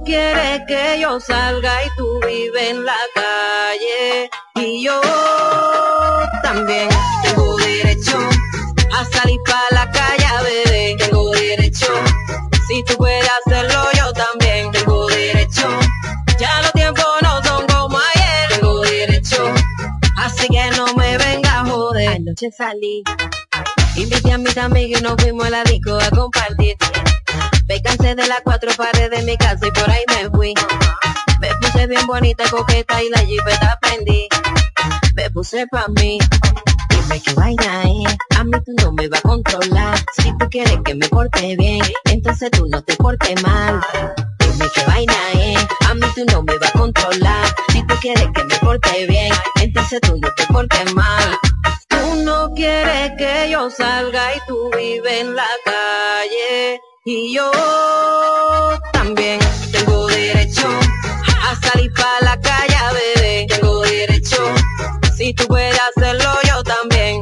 Quieres 0.00 0.62
que 0.66 0.98
yo 1.00 1.20
salga 1.20 1.84
y 1.84 1.88
tú 1.96 2.18
vives 2.26 2.70
en 2.70 2.84
la 2.84 2.96
calle. 3.14 4.30
Y 4.54 4.84
yo 4.84 5.00
también 6.42 6.88
tengo 7.22 7.56
derecho 7.58 8.18
a 8.92 9.04
salir 9.04 9.38
para 9.46 9.84
la 9.84 9.90
calle, 9.92 10.26
bebé. 10.44 10.96
Tengo 10.98 11.30
derecho. 11.32 11.92
Si 12.66 12.82
tú 12.84 12.96
puedes 12.96 13.28
hacerlo, 13.44 13.84
yo 13.96 14.12
también 14.14 14.72
tengo 14.72 15.06
derecho. 15.08 15.68
Ya 16.38 16.62
los 16.62 16.72
tiempos 16.72 17.06
no 17.22 17.42
son 17.44 17.66
como 17.66 17.98
ayer. 17.98 18.58
Tengo 18.58 18.80
derecho. 18.80 19.44
Así 20.16 20.48
que 20.48 20.70
no 20.70 20.94
me 20.94 21.18
venga 21.18 21.60
a 21.60 21.66
joder. 21.66 22.08
Anoche 22.08 22.50
salí. 22.50 23.04
Invité 23.96 24.32
a 24.32 24.38
mis 24.38 24.56
amigos 24.56 25.00
y 25.00 25.02
nos 25.04 25.22
fuimos 25.22 25.46
a 25.46 25.50
la 25.50 25.64
disco 25.64 25.98
a 25.98 26.10
compartir. 26.10 26.76
Me 27.68 27.80
cansé 27.82 28.14
de 28.14 28.26
las 28.26 28.40
cuatro 28.42 28.70
paredes 28.76 29.10
de 29.10 29.22
mi 29.22 29.36
casa 29.36 29.66
y 29.66 29.70
por 29.70 29.90
ahí 29.90 30.04
me 30.08 30.30
fui. 30.30 30.54
Me 31.40 31.48
puse 31.60 31.86
bien 31.86 32.06
bonita, 32.06 32.44
coqueta 32.50 33.02
y 33.02 33.08
la 33.10 33.18
jipeta 33.18 33.78
prendí. 33.80 34.28
Me 35.14 35.30
puse 35.30 35.66
pa' 35.68 35.86
mí. 35.88 36.18
Dime 36.90 37.20
qué 37.20 37.34
vaina 37.34 37.82
es, 37.82 38.16
a 38.38 38.44
mí 38.44 38.52
tú 38.64 38.72
no 38.82 38.92
me 38.92 39.08
vas 39.08 39.20
a 39.20 39.28
controlar. 39.28 39.98
Si 40.16 40.36
tú 40.38 40.48
quieres 40.50 40.78
que 40.84 40.94
me 40.94 41.08
porte 41.08 41.56
bien, 41.56 41.82
entonces 42.04 42.50
tú 42.50 42.66
no 42.68 42.82
te 42.82 42.96
portes 42.96 43.42
mal. 43.42 43.80
Dime 44.38 44.66
qué 44.74 44.84
vaina 44.86 45.14
es, 45.34 45.66
a 45.88 45.94
mí 45.94 46.06
tú 46.14 46.24
no 46.32 46.42
me 46.42 46.58
vas 46.58 46.70
a 46.74 46.78
controlar. 46.78 47.46
Si 47.72 47.86
tú 47.86 47.94
quieres 48.00 48.28
que 48.34 48.44
me 48.44 48.56
porte 48.56 49.06
bien, 49.06 49.32
entonces 49.60 50.00
tú 50.00 50.16
no 50.16 50.28
te 50.36 50.46
portes 50.46 50.94
mal. 50.94 51.38
Tú 51.88 52.16
no 52.24 52.52
quieres 52.54 53.12
que 53.18 53.50
yo 53.50 53.70
salga 53.70 54.34
y 54.36 54.38
tú 54.46 54.70
vives 54.76 55.20
en 55.20 55.34
la 55.34 55.48
calle. 55.64 56.80
Y 57.04 57.34
yo 57.34 57.50
también 58.92 59.40
tengo 59.72 60.06
derecho 60.06 60.68
a 60.68 61.56
salir 61.56 61.92
para 61.94 62.20
la 62.20 62.40
calle, 62.40 62.76
bebé. 63.16 63.46
Tengo 63.48 63.80
derecho. 63.80 64.54
Si 65.16 65.34
tú 65.34 65.44
puedes 65.48 65.76
hacerlo, 65.80 66.30
yo 66.46 66.62
también 66.62 67.20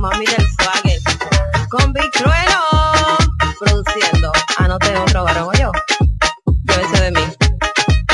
mami 0.00 0.24
del 0.24 0.46
swagger. 0.52 1.00
Con 1.68 1.92
Big 1.92 2.10
Trueno, 2.12 2.60
produciendo. 3.58 4.32
Anote 4.56 4.96
otro 4.96 5.24
varón 5.24 5.48
o 5.48 5.58
yo. 5.58 5.70
Llévese 6.64 7.02
de 7.02 7.10
mí. 7.12 7.24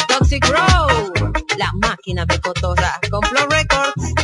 Toxic 0.08 0.44
Row, 0.48 1.12
la 1.56 1.72
máquina 1.74 2.26
de 2.26 2.40
cotorra. 2.40 2.98
Con 3.10 3.22
Flow 3.22 3.46
Records, 3.48 4.14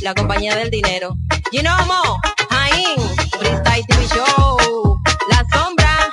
la 0.00 0.14
compañía 0.14 0.56
del 0.56 0.70
dinero. 0.70 1.14
Ginomo, 1.50 2.20
Jaín, 2.50 2.98
Freestyle 3.38 3.86
TV 3.86 4.08
Show. 4.08 4.98
La 5.28 5.44
sombra, 5.52 6.10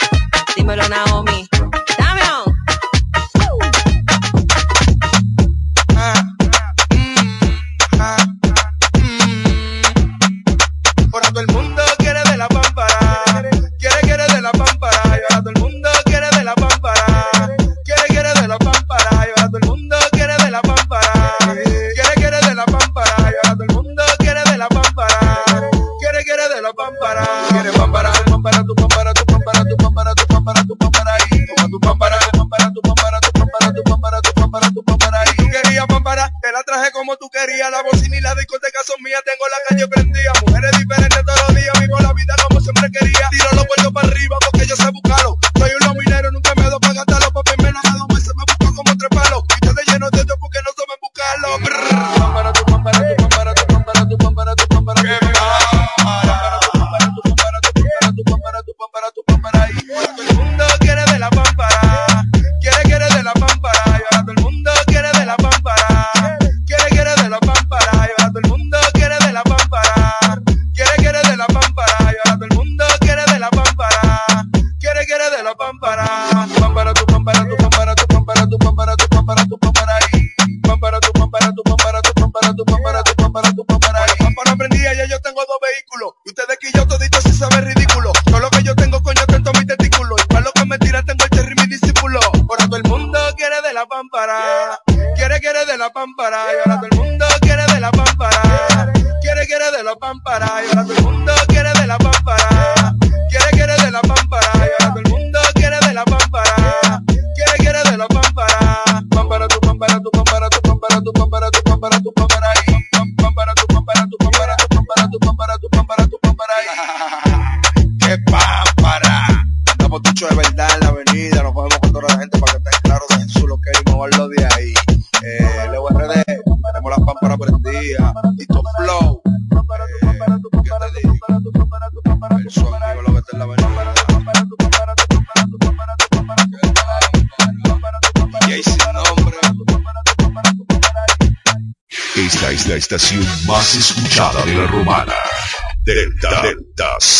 dímelo 0.55 0.87
Naomi. 0.89 1.08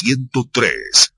103. 0.10 1.09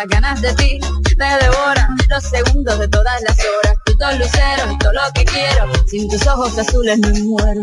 Las 0.00 0.08
ganas 0.08 0.40
de 0.40 0.54
ti. 0.54 0.80
Me 1.18 1.36
devora 1.36 1.88
los 2.08 2.24
segundos 2.24 2.78
de 2.78 2.88
todas 2.88 3.20
las 3.22 3.36
horas. 3.38 3.76
Tus 3.84 3.98
dos 3.98 4.18
luceros, 4.18 4.78
todo 4.78 4.92
lo 4.92 5.12
que 5.14 5.24
quiero. 5.24 5.70
Sin 5.88 6.08
tus 6.08 6.26
ojos 6.26 6.56
azules 6.58 6.98
me 6.98 7.12
muero. 7.20 7.62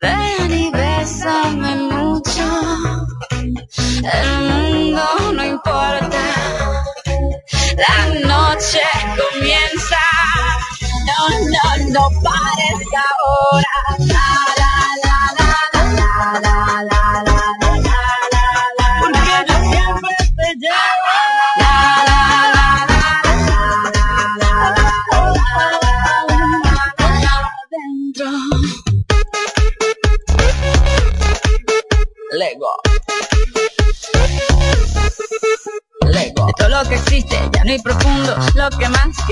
Ven 0.00 0.50
y 0.50 0.70
bésame 0.70 1.74
mucho. 1.76 2.44
El 3.32 4.28
mundo 4.42 5.32
no 5.32 5.44
importa. 5.44 6.22
La 7.76 8.06
noche 8.28 8.82
comienza. 9.16 9.96
No, 11.06 11.28
no, 11.54 11.90
no 11.90 12.22
pares 12.22 12.86
ahora. 12.94 13.37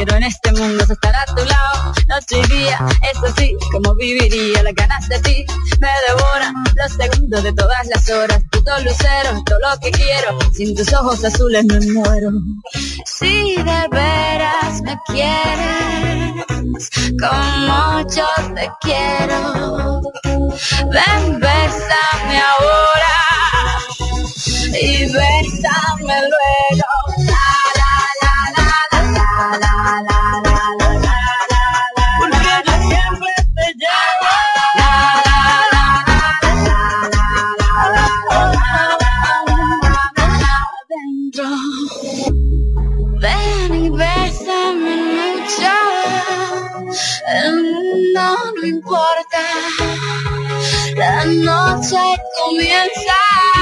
Quiero 0.06 0.16
en 0.16 0.22
este 0.24 0.52
mundo 0.52 0.84
es 0.84 0.90
estar 0.90 1.14
a 1.14 1.24
tu 1.26 1.44
lado, 1.44 1.92
noche 2.08 2.38
y 2.38 2.46
día. 2.54 2.78
Es 3.12 3.22
así 3.22 3.56
como 3.72 3.94
viviría 3.94 4.62
las 4.62 4.74
ganas 4.74 5.08
de 5.08 5.18
ti. 5.20 5.44
Me 5.80 5.88
devoran 6.08 6.54
los 6.74 6.92
segundos 6.92 7.42
de 7.42 7.52
todas 7.52 7.86
las 7.86 8.08
horas. 8.10 8.42
Puto 8.50 8.78
lucero, 8.80 9.42
todo 9.44 9.58
lo 9.58 9.80
que 9.80 9.90
quiero. 9.90 10.38
Sin 10.52 10.74
tus 10.74 10.92
ojos 10.92 11.24
azules 11.24 11.64
me 11.64 11.80
muero. 11.92 12.30
Si 13.04 13.56
de 13.56 13.88
veras 13.90 14.82
me 14.82 14.98
quieres, 15.06 16.90
como 17.20 18.00
yo 18.10 18.28
te 18.54 18.70
quiero. 18.80 20.02
Ven, 20.90 21.40
bésame 21.40 22.40
ahora 22.40 23.16
y 24.80 25.04
bésame 25.12 25.35
comienza. 52.46 53.55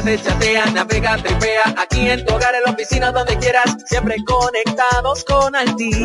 Comparte, 0.00 0.22
chatea, 0.24 0.66
navega, 0.66 1.16
tripea, 1.18 1.74
aquí 1.76 2.08
en 2.08 2.24
tu 2.24 2.34
hogar, 2.34 2.54
en 2.54 2.62
la 2.64 2.70
oficina, 2.70 3.12
donde 3.12 3.36
quieras, 3.36 3.76
siempre 3.86 4.16
conectados 4.24 5.24
con 5.24 5.54
Altis. 5.54 5.98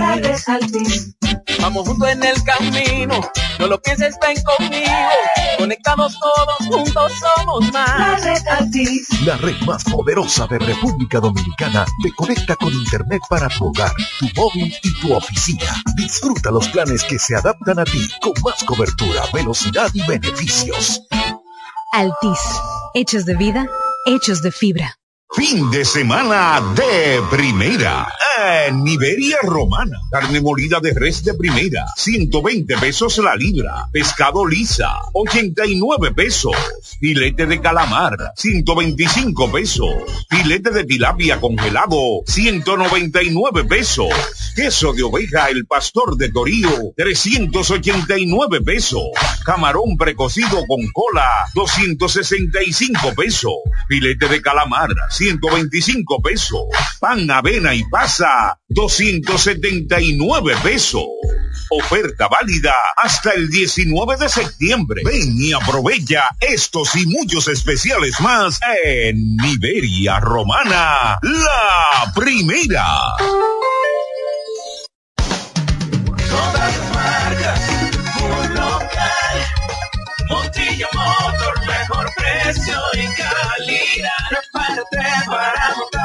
Vamos 1.61 1.87
juntos 1.87 2.09
en 2.09 2.23
el 2.23 2.43
camino, 2.43 3.21
no 3.57 3.67
lo 3.67 3.81
pienses, 3.81 4.15
ven 4.21 4.35
conmigo, 4.43 4.91
conectados 5.57 6.19
todos 6.19 6.57
juntos 6.67 7.11
somos 7.37 7.71
más. 7.71 8.21
La 8.21 8.33
red 8.33 8.47
Altis. 8.47 9.07
La 9.21 9.37
red 9.37 9.55
más 9.65 9.85
poderosa 9.85 10.45
de 10.47 10.59
República 10.59 11.21
Dominicana 11.21 11.85
te 12.03 12.11
conecta 12.11 12.57
con 12.57 12.73
Internet 12.73 13.21
para 13.29 13.47
tu 13.47 13.67
hogar, 13.67 13.93
tu 14.19 14.27
móvil 14.35 14.75
y 14.83 14.99
tu 14.99 15.13
oficina. 15.13 15.73
Disfruta 15.95 16.51
los 16.51 16.67
planes 16.67 17.01
que 17.05 17.17
se 17.17 17.35
adaptan 17.35 17.79
a 17.79 17.85
ti 17.85 18.09
con 18.21 18.33
más 18.43 18.61
cobertura, 18.65 19.23
velocidad 19.31 19.89
y 19.93 20.05
beneficios. 20.05 21.01
Altis. 21.93 22.39
Hechos 22.97 23.25
de 23.25 23.35
vida, 23.35 23.67
hechos 24.05 24.41
de 24.41 24.51
fibra. 24.51 24.99
Fin 25.31 25.69
de 25.69 25.83
semana 25.83 26.61
de 26.75 27.21
primera. 27.29 28.07
En 28.67 28.87
Iberia 28.87 29.37
Romana. 29.43 29.97
Carne 30.11 30.39
molida 30.39 30.79
de 30.79 30.93
res 30.93 31.23
de 31.23 31.33
primera. 31.33 31.85
120 31.97 32.77
pesos 32.77 33.17
la 33.17 33.35
libra. 33.35 33.87
Pescado 33.91 34.45
lisa. 34.45 34.89
89 35.13 36.13
pesos. 36.13 36.55
Filete 36.99 37.47
de 37.47 37.59
calamar. 37.59 38.15
125 38.35 39.51
pesos. 39.51 39.89
Filete 40.29 40.69
de 40.71 40.85
tilapia 40.85 41.41
congelado. 41.41 42.21
199 42.27 43.65
pesos. 43.65 44.09
Queso 44.55 44.93
de 44.93 45.03
oveja 45.03 45.49
el 45.49 45.65
pastor 45.65 46.15
de 46.15 46.29
Torío. 46.31 46.93
389 46.95 48.61
pesos. 48.61 49.03
Camarón 49.45 49.97
precocido 49.97 50.63
con 50.67 50.79
cola. 50.93 51.27
265 51.53 53.13
pesos. 53.15 53.53
Filete 53.89 54.29
de 54.29 54.41
calamar. 54.41 54.89
125 55.25 56.21
pesos. 56.21 56.59
Pan, 56.99 57.31
avena 57.31 57.73
y 57.73 57.83
pasa, 57.85 58.59
279 58.69 60.53
pesos. 60.61 61.01
Oferta 61.71 62.27
válida 62.27 62.75
hasta 62.95 63.31
el 63.31 63.49
19 63.49 64.17
de 64.17 64.29
septiembre. 64.29 65.01
Ven 65.03 65.35
y 65.35 65.51
aprovecha 65.51 66.25
estos 66.39 66.95
y 66.95 67.07
muchos 67.07 67.47
especiales 67.47 68.19
más 68.19 68.59
en 68.83 69.17
Iberia 69.43 70.19
Romana, 70.19 71.17
la 71.23 72.13
primera. 72.13 72.85
te 84.83 85.25
para 85.25 85.75
montar 85.77 86.04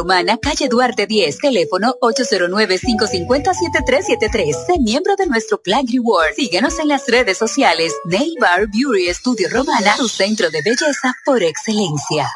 Romana, 0.01 0.39
calle 0.41 0.67
Duarte 0.67 1.05
10, 1.05 1.37
teléfono 1.37 1.93
809-550-7373. 2.01 4.65
Sé 4.65 4.79
miembro 4.79 5.15
de 5.15 5.27
nuestro 5.27 5.61
Plan 5.61 5.85
Reward. 5.87 6.33
Síguenos 6.35 6.79
en 6.79 6.87
las 6.87 7.05
redes 7.07 7.37
sociales. 7.37 7.93
Nail 8.05 8.33
Bar 8.39 8.65
Beauty 8.67 9.13
Studio 9.13 9.47
Romana, 9.51 9.93
tu 9.97 10.07
centro 10.07 10.49
de 10.49 10.63
belleza 10.63 11.13
por 11.23 11.43
excelencia. 11.43 12.27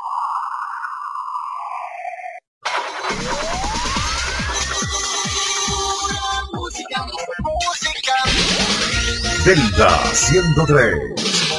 Delta 9.43 10.13
103. 10.13 10.99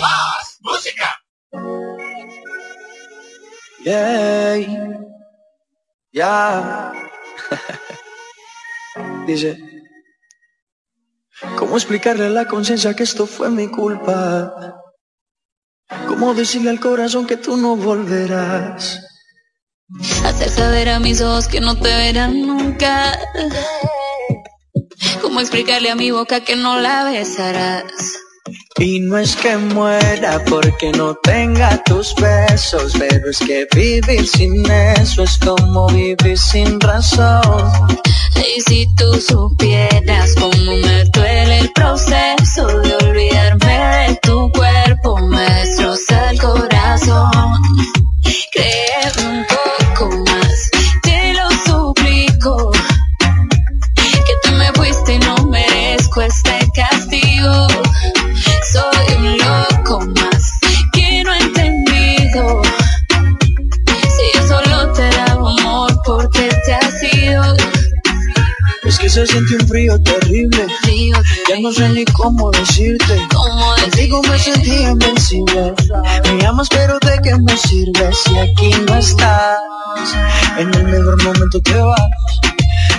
Más 0.01 0.59
música. 0.63 1.21
Yeah. 3.83 5.16
Ya. 6.17 6.95
Dice, 9.27 9.59
¿cómo 11.59 11.77
explicarle 11.77 12.25
a 12.25 12.31
la 12.31 12.47
conciencia 12.47 12.97
que 12.97 13.03
esto 13.03 13.27
fue 13.27 13.51
mi 13.51 13.69
culpa? 13.69 14.81
¿Cómo 16.09 16.33
decirle 16.33 16.71
al 16.71 16.81
corazón 16.81 17.27
que 17.27 17.37
tú 17.37 17.59
no 17.59 17.77
volverás? 17.77 18.99
Hacer 20.25 20.49
saber 20.49 20.89
a 20.89 21.01
mis 21.01 21.21
ojos 21.21 21.49
que 21.49 21.61
no 21.61 21.79
te 21.79 21.95
verán 21.95 22.47
nunca. 22.47 23.13
¿Cómo 25.21 25.41
explicarle 25.41 25.91
a 25.91 25.97
mi 25.97 26.13
boca 26.13 26.41
que 26.41 26.57
no 26.57 26.81
la 26.81 27.05
besarás? 27.05 28.26
Y 28.79 29.01
no 29.01 29.19
es 29.19 29.35
que 29.37 29.57
muera 29.57 30.43
porque 30.49 30.93
no 30.93 31.15
tenga 31.17 31.83
tus 31.85 32.15
besos, 32.15 32.93
pero 32.99 33.31
es 33.31 33.39
que 33.39 33.67
vivir 33.75 34.27
sin 34.27 34.65
eso 34.71 35.23
es 35.23 35.39
como 35.39 35.89
vivir 35.89 36.39
sin 36.39 36.79
razón. 36.81 37.89
Y 38.37 38.61
si 38.61 38.87
tú 38.95 39.13
supieras 39.15 40.35
cómo 40.39 40.77
me 40.77 41.05
duele 41.05 41.59
el 41.61 41.73
proceso 41.73 42.67
de 42.81 42.97
olvidarme 42.97 44.07
de 44.09 44.19
tu 44.23 44.51
cuerpo, 44.53 45.17
me 45.19 45.43
destroza 45.43 46.31
el 46.31 46.41
corazón. 46.41 47.36
Se 69.17 69.27
siente 69.27 69.55
un 69.55 69.67
frío 69.67 69.99
terrible. 70.03 70.67
Ya 71.49 71.59
no 71.63 71.73
sé 71.73 71.89
ni 71.89 72.05
cómo 72.05 72.51
decirte. 72.51 73.27
Contigo 73.81 74.21
me 74.29 74.39
sentí 74.39 74.83
invencible. 74.83 75.73
Me 76.25 76.43
llamas, 76.43 76.69
pero 76.69 76.99
¿de 76.99 77.19
qué 77.23 77.35
me 77.39 77.57
sirve 77.57 78.11
si 78.13 78.37
aquí 78.37 78.71
no 78.87 78.99
estás? 78.99 79.59
En 80.59 80.75
el 80.75 80.85
mejor 80.85 81.25
momento 81.25 81.59
te 81.63 81.81
vas. 81.81 82.11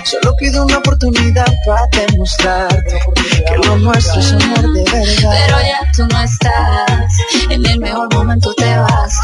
Solo 0.02 0.34
pido 0.36 0.64
una 0.64 0.78
oportunidad 0.78 1.46
para 1.64 1.86
demostrarte 2.08 2.98
que 3.46 3.66
lo 3.68 3.76
nuestro 3.76 4.20
es 4.20 4.32
amor 4.32 4.72
de 4.72 4.82
verdad. 4.90 5.36
Pero 5.46 5.60
ya 5.60 5.92
tú 5.94 6.06
no 6.10 6.20
estás, 6.20 7.12
en 7.48 7.64
el 7.64 7.78
mejor 7.78 8.12
momento 8.12 8.52
te 8.54 8.76
vas. 8.76 9.20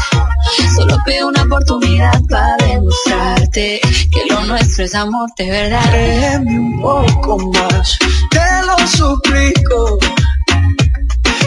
Solo 0.75 0.97
pido 1.05 1.27
una 1.29 1.43
oportunidad 1.43 2.21
para 2.29 2.55
demostrarte 2.57 3.81
que 4.11 4.25
lo 4.29 4.41
nuestro 4.45 4.85
es 4.85 4.95
amor 4.95 5.29
de 5.37 5.49
verdad. 5.49 5.89
Créeme 5.91 6.59
un 6.59 6.81
poco 6.81 7.37
más, 7.51 7.97
te 8.29 8.39
lo 8.65 8.87
suplico. 8.87 9.97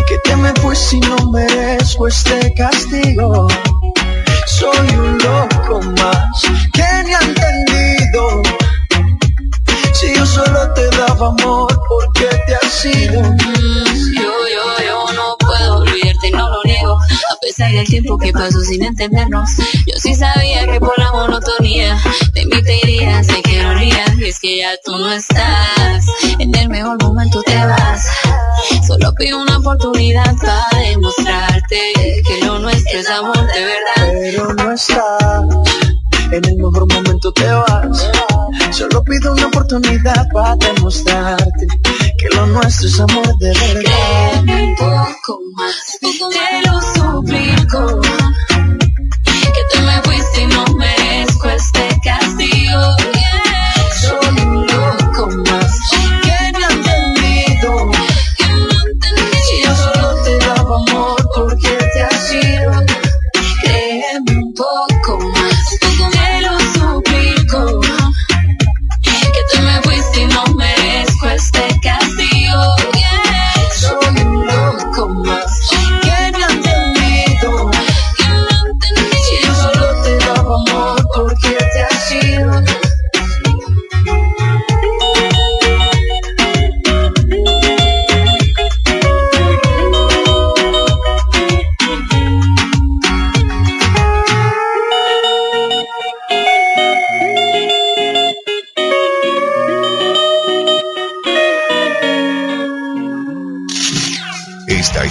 Que 0.09 0.18
te 0.24 0.36
me 0.36 0.53
pues 0.55 0.78
si 0.78 1.01
no 1.01 1.30
merezco 1.30 2.09
este 2.09 2.55
castigo. 2.55 3.46
Soy 4.46 4.88
un 4.96 5.18
loco 5.18 5.80
más 6.01 6.42
que 6.72 7.05
ni 7.05 7.14
ha 7.14 7.20
entendido. 7.20 8.42
Si 9.92 10.14
yo 10.14 10.24
solo 10.24 10.72
te 10.74 10.88
daba 10.96 11.28
amor, 11.28 11.68
¿por 11.88 12.12
qué 12.14 12.28
te 12.46 12.55
has 12.55 12.84
ido? 12.86 13.22
Yo, 14.14 14.22
yo, 14.22 14.84
yo 14.86 15.12
no 15.12 15.36
puedo 15.38 15.78
olvidarte 15.78 16.28
y 16.28 16.30
no 16.32 16.49
lo. 16.49 16.57
A 17.30 17.36
pesar 17.40 17.72
del 17.72 17.86
tiempo 17.86 18.18
que 18.18 18.32
pasó 18.32 18.60
sin 18.60 18.84
entendernos, 18.84 19.50
yo 19.86 19.98
sí 19.98 20.14
sabía 20.14 20.66
que 20.66 20.80
por 20.80 20.98
la 20.98 21.12
monotonía 21.12 21.98
de 22.32 22.46
mí 22.46 22.62
te 22.62 22.76
irías, 22.78 23.26
de 23.26 23.42
que 23.42 23.62
no 23.62 23.74
rías, 23.74 24.18
y 24.18 24.24
es 24.24 24.38
que 24.38 24.58
ya 24.58 24.70
tú 24.84 24.92
no 24.92 25.12
estás. 25.12 26.06
En 26.38 26.54
el 26.54 26.68
mejor 26.68 27.02
momento 27.02 27.42
te 27.42 27.56
vas. 27.56 28.06
Solo 28.86 29.12
pido 29.14 29.40
una 29.40 29.58
oportunidad 29.58 30.34
para 30.36 30.82
demostrarte 30.88 31.92
que 32.26 32.44
lo 32.44 32.58
nuestro 32.58 32.98
es 32.98 33.10
amor 33.10 33.46
de 33.52 33.64
verdad. 33.64 34.12
Pero 34.12 34.54
no 34.54 34.72
está. 34.72 35.18
En 36.30 36.44
el 36.44 36.56
mejor 36.56 36.92
momento 36.92 37.32
te 37.32 37.46
vas. 37.50 38.10
Solo 38.70 39.02
pido 39.04 39.32
una 39.32 39.46
oportunidad 39.46 40.28
para 40.32 40.56
demostrarte 40.56 41.66
que 42.18 42.28
lo 42.36 42.46
nuestro 42.46 42.88
es 42.88 43.00
amor 43.00 43.38
de 43.38 43.48
verdad. 43.48 44.42
Un 44.42 44.76
poco 44.76 45.40
más, 45.56 45.98
te 46.00 46.68
lo 46.68 46.80
suplico. 46.82 48.17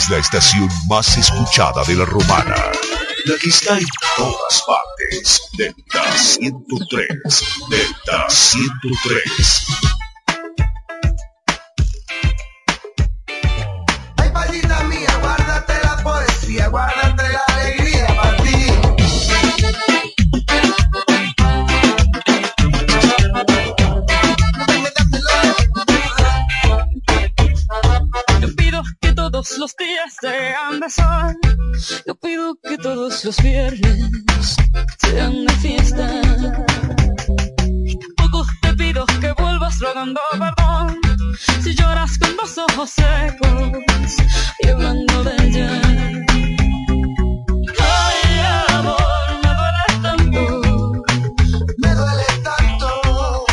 la 0.09 0.17
estación 0.17 0.69
más 0.87 1.17
escuchada 1.17 1.83
de 1.83 1.95
la 1.95 2.05
romana. 2.05 2.55
La 3.25 3.37
que 3.41 3.49
está 3.49 3.77
en 3.77 3.85
todas 4.15 4.63
partes. 4.65 5.41
Delta 5.57 6.17
103. 6.17 7.07
Delta 7.69 8.29
103. 8.29 10.06
sean 30.09 30.79
de 30.79 30.89
sol. 30.89 31.35
Yo 32.05 32.15
pido 32.15 32.55
que 32.63 32.77
todos 32.77 33.25
los 33.25 33.37
viernes 33.41 34.55
sean 34.99 35.45
de 35.45 35.53
fiesta. 35.53 36.21
Poco 38.17 38.45
te 38.61 38.73
pido 38.73 39.05
que 39.21 39.31
vuelvas 39.33 39.79
rogando 39.79 40.21
perdón. 40.31 40.99
Si 41.61 41.75
lloras 41.75 42.17
con 42.19 42.35
los 42.37 42.57
ojos 42.57 42.89
secos 42.89 44.15
y 44.59 44.67
hablando 44.67 45.23
de 45.23 45.35
ella. 45.45 45.81
Ay, 47.79 48.39
amor, 48.69 49.27
me 49.43 49.49
duele 49.59 49.87
tanto, 50.01 51.03
me 51.77 51.93
duele 51.93 52.25
tanto 52.43 53.45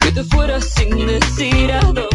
que 0.00 0.12
te 0.12 0.24
fueras 0.24 0.64
sin 0.64 1.06
decir 1.06 1.72
adiós. 1.72 2.09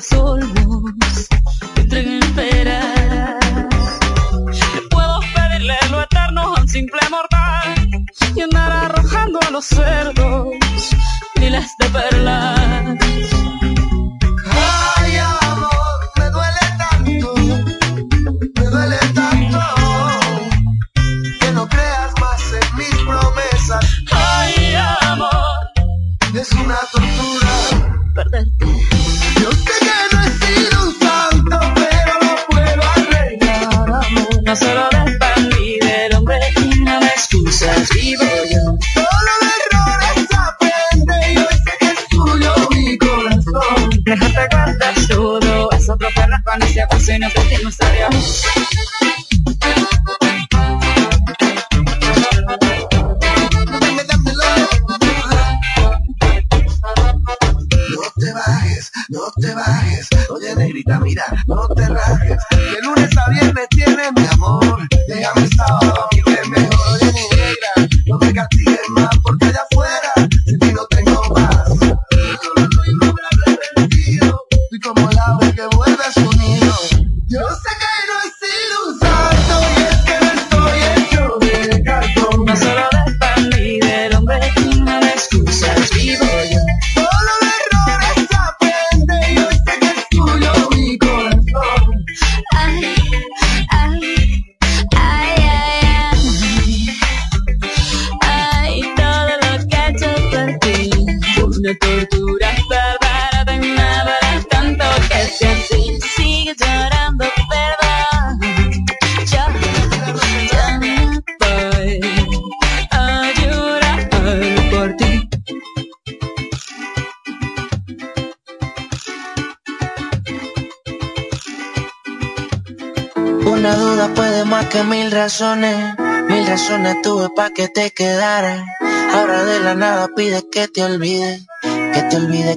sol. 0.00 0.59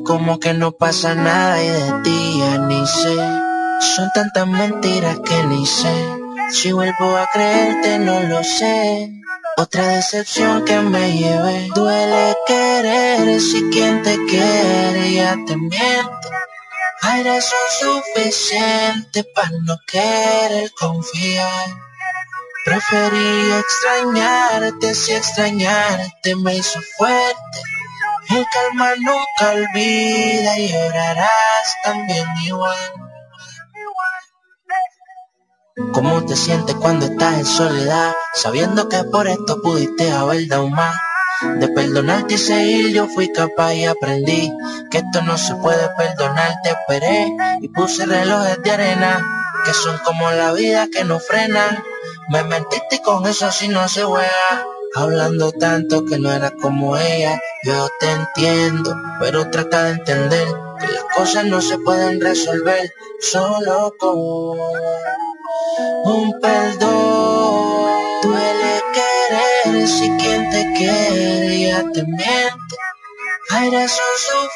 Como 0.04 0.40
que 0.40 0.54
no 0.54 0.72
pasa 0.74 1.16
nada 1.16 1.64
y 1.64 1.68
de 1.68 2.38
ya 2.38 2.58
ni 2.58 2.86
sé. 2.86 3.16
Son 3.96 4.10
tantas 4.14 4.48
mentiras 4.48 5.20
que 5.20 5.44
ni 5.44 5.66
sé. 5.66 5.94
Si 6.52 6.72
vuelvo 6.72 7.18
a 7.18 7.28
creerte 7.32 8.00
no 8.00 8.20
lo 8.22 8.44
sé. 8.44 9.12
Otra 9.58 9.88
decepción 9.88 10.66
que 10.66 10.80
me 10.80 11.18
llevé. 11.18 11.70
Duele 11.76 12.36
querer 12.46 13.40
si 13.40 13.70
quien 13.70 14.02
te 14.04 14.18
quiere 14.26 15.14
ya 15.14 15.38
te 15.46 15.56
miente. 15.58 16.28
Hay 17.02 17.24
razón 17.24 17.60
suficiente 17.80 19.24
para 19.36 19.52
no 19.64 19.78
querer 19.88 20.72
confiar. 20.80 21.70
Preferí 22.66 23.52
extrañarte 23.60 24.96
si 24.96 25.12
extrañarte 25.14 26.36
me 26.38 26.56
hizo 26.56 26.80
fuerte. 26.98 27.73
El 28.36 28.48
calma 28.50 28.96
nunca 28.96 29.52
olvida 29.54 30.58
y 30.58 30.72
llorarás 30.72 31.76
también 31.84 32.26
igual. 32.44 32.78
¿Cómo 35.94 36.26
te 36.26 36.36
sientes 36.36 36.76
cuando 36.76 37.06
estás 37.06 37.36
en 37.36 37.46
soledad? 37.46 38.14
Sabiendo 38.34 38.90
que 38.90 39.04
por 39.04 39.28
esto 39.28 39.62
pudiste 39.62 40.12
haber 40.12 40.48
dado. 40.48 40.68
De 41.60 41.68
perdonarte 41.68 42.36
y 42.36 42.38
seguir 42.40 42.94
yo 42.94 43.08
fui 43.08 43.32
capaz 43.32 43.76
y 43.76 43.86
aprendí 43.86 44.52
que 44.90 45.00
esto 45.00 45.22
no 45.22 45.38
se 45.38 45.54
puede 45.56 45.90
perdonar. 45.96 46.56
Te 46.64 46.70
esperé 46.72 47.36
y 47.62 47.68
puse 47.68 48.08
relojes 48.08 48.64
de 48.64 48.72
arena 48.72 49.44
que 49.64 49.74
son 49.74 50.00
como 50.00 50.32
la 50.32 50.54
vida 50.54 50.88
que 50.92 51.04
no 51.04 51.20
frena. 51.20 51.84
Me 52.30 52.44
mentiste 52.44 52.96
y 52.96 53.00
con 53.00 53.28
eso 53.28 53.46
así 53.46 53.68
no 53.68 53.88
se 53.88 54.04
juega. 54.04 54.66
Hablando 54.96 55.52
tanto 55.52 56.06
que 56.06 56.20
no 56.20 56.32
era 56.32 56.52
como 56.52 56.96
ella, 56.96 57.42
yo 57.64 57.90
te 58.00 58.12
entiendo, 58.12 58.96
pero 59.20 59.50
trata 59.50 59.86
de 59.86 59.92
entender 59.94 60.48
que 60.80 60.88
las 60.88 61.04
cosas 61.16 61.46
no 61.46 61.62
se 61.62 61.80
pueden 61.80 62.22
resolver 62.22 62.94
solo 63.20 63.96
con 63.98 64.60
un 66.06 66.40
perdón. 66.40 68.22
Duele 68.22 68.84
querer 68.94 69.88
si 69.88 70.10
quien 70.18 70.52
te 70.52 70.74
quiere 70.78 71.70
ya 71.70 71.84
te 71.92 72.04
miente. 72.04 72.76
Hay 73.50 73.72
razón 73.72 74.06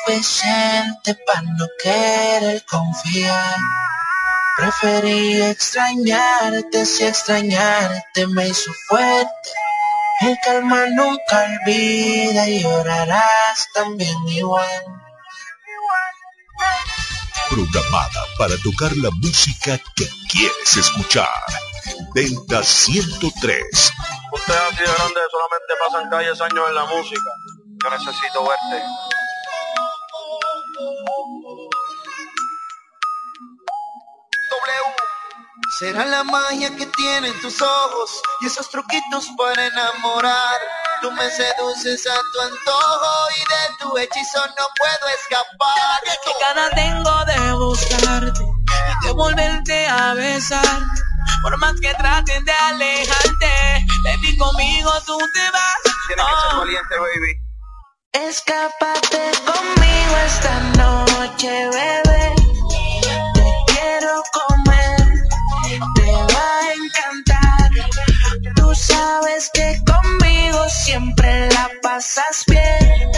suficiente 0.06 1.16
para 1.26 1.42
no 1.42 1.66
querer 1.82 2.64
confiar. 2.70 3.56
Preferí 4.56 5.42
extrañarte 5.42 6.86
si 6.86 7.06
extrañarte 7.06 8.28
me 8.28 8.50
hizo 8.50 8.72
fuerte. 8.88 9.50
El 10.20 10.36
calma 10.44 10.88
nunca 10.88 11.46
olvida 11.46 12.50
y 12.50 12.64
llorarás 12.64 13.68
también 13.74 14.18
igual. 14.28 14.84
Programada 17.52 18.26
para 18.40 18.58
tocar 18.64 18.98
la 18.98 19.12
música 19.12 19.78
que 19.96 20.10
quieres 20.32 20.76
escuchar. 20.76 21.30
Delta 22.16 22.64
103. 22.64 23.94
Ustedes 24.34 24.60
así 24.60 24.78
de 24.78 24.84
grande 24.84 25.22
solamente 25.32 25.74
pasan 25.86 26.10
calles 26.10 26.42
años 26.42 26.66
en 26.68 26.76
la 26.76 26.86
música. 26.86 27.32
Yo 27.84 27.90
necesito 27.92 28.48
verte. 28.48 28.84
Será 35.80 36.06
la 36.06 36.24
magia 36.24 36.76
que 36.76 36.88
tienen 36.88 37.40
tus 37.40 37.62
ojos 37.62 38.22
y 38.42 38.48
esos 38.48 38.68
truquitos 38.68 39.28
para 39.38 39.64
enamorar. 39.64 40.60
Tú 41.02 41.12
me 41.12 41.30
seduces 41.30 42.08
a 42.08 42.16
tu 42.34 42.42
antojo 42.42 43.12
y 43.36 43.40
de 43.42 43.78
tu 43.80 43.98
hechizo 44.00 44.40
no 44.40 44.66
puedo 44.76 45.14
escapar. 45.20 46.02
Que 46.26 46.34
ganas 46.42 46.72
tengo 46.74 47.26
de 47.26 47.54
buscarte 47.54 48.44
y 48.44 49.06
de 49.06 49.14
volverte 49.14 49.88
a 49.88 50.16
besar. 50.16 50.82
Por 51.44 51.56
más 51.60 51.80
que 51.80 51.94
traten 51.94 52.44
de 52.44 52.52
alejarte, 52.52 53.86
baby 54.04 54.36
conmigo 54.36 54.92
tú 55.06 55.16
te 55.16 55.52
vas. 55.52 55.96
Tienes 56.08 56.26
que 56.26 56.42
ser 56.42 56.58
valiente, 56.58 56.96
baby. 56.98 57.34
Escápate 58.14 59.32
conmigo 59.46 60.18
esta 60.26 60.60
noche, 60.76 61.70
bebé. 61.70 62.07
Pasas 71.98 72.44
bien. 72.46 73.12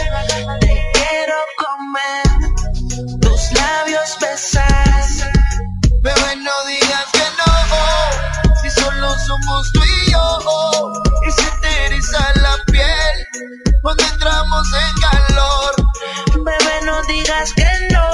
Te 0.60 0.90
quiero 0.94 1.36
comer, 1.58 3.20
tus 3.20 3.52
labios 3.52 4.16
besar. 4.22 5.04
Bebé, 6.02 6.36
no 6.36 6.52
digas 6.66 7.06
que 7.12 7.26
no, 7.40 8.54
si 8.62 8.70
solo 8.70 9.14
somos 9.18 9.72
tú 9.74 9.80
y 9.84 10.10
yo. 10.12 11.02
Y 11.28 11.30
se 11.30 11.50
te 11.60 11.86
eriza 11.86 12.32
la 12.36 12.56
piel 12.72 13.16
cuando 13.82 14.02
entramos 14.02 14.66
en 14.72 15.00
calor. 15.10 15.74
Bebé, 16.42 16.76
no 16.86 17.02
digas 17.02 17.52
que 17.52 17.70
no, 17.92 18.08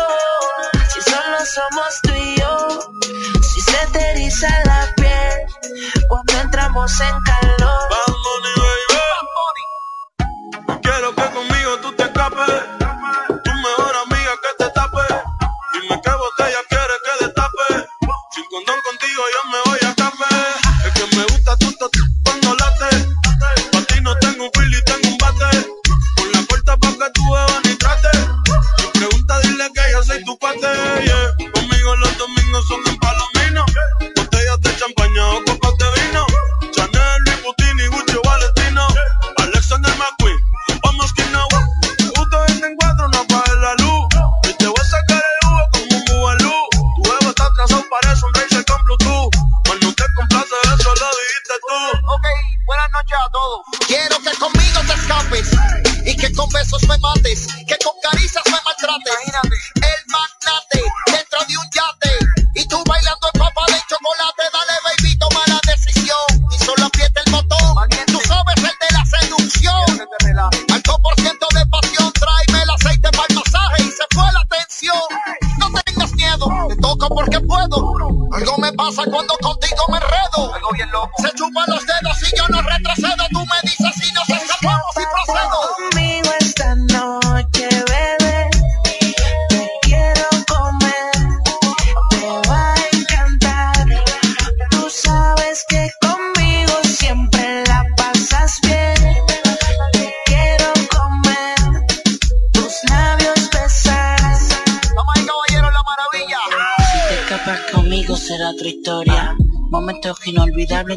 si 0.92 1.00
solo 1.10 1.38
somos 1.46 2.00
tú 2.02 2.12
y 2.12 2.40
yo. 2.40 2.92
Si 3.54 3.60
se 3.60 3.86
te 3.92 4.00
eriza 4.10 4.48
la 4.64 4.84
piel 4.96 5.46
cuando 6.08 6.32
entramos 6.40 7.00
en 7.00 7.22
calor. 7.22 7.85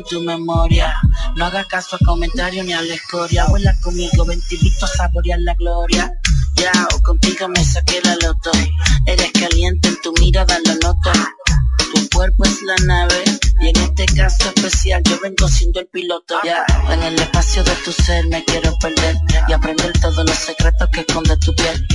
Tu 0.10 0.22
memoria. 0.22 0.94
No 1.36 1.46
hagas 1.46 1.68
caso 1.68 1.96
a 1.96 2.00
comentarios 2.04 2.66
ni 2.66 2.74
a 2.74 2.82
la 2.82 2.96
escoria. 2.96 3.46
Vuela 3.46 3.76
conmigo, 3.82 4.26
ven 4.26 4.42
a 4.82 4.88
saborear 4.88 5.40
la 5.40 5.54
gloria. 5.54 6.12
Ya, 6.56 6.72
o 6.96 7.02
contigo 7.02 7.48
me 7.48 7.64
saqué 7.64 8.02
la 8.04 8.16
loto. 8.16 8.52
Eres 9.06 9.32
caliente 9.32 9.88
en 9.88 10.02
tu 10.02 10.12
mirada, 10.20 10.58
lo 10.66 10.74
noto. 10.76 11.12
Tu 11.94 12.10
cuerpo 12.10 12.44
es 12.44 12.62
la 12.64 12.76
nave 12.86 13.24
y 13.62 13.70
en 13.70 13.78
este 13.78 14.06
caso 14.08 14.50
especial 14.56 15.02
yo 15.04 15.20
vengo 15.22 15.48
siendo 15.48 15.80
el 15.80 15.88
piloto 15.88 16.40
ya. 16.44 16.66
En 16.90 17.02
el 17.04 17.16
espacio 17.20 17.64
de 17.64 17.76
tu 17.84 17.92
ser 17.92 18.28
me 18.28 18.44
quiero 18.46 18.78
perder 18.80 19.16
y 19.48 19.54
aprender 19.54 19.92
todos 20.00 20.26
los 20.26 20.38
secretos 20.38 20.90
que 20.92 21.02
esconde 21.02 21.36
tu 21.38 21.54
piel. 21.56 21.88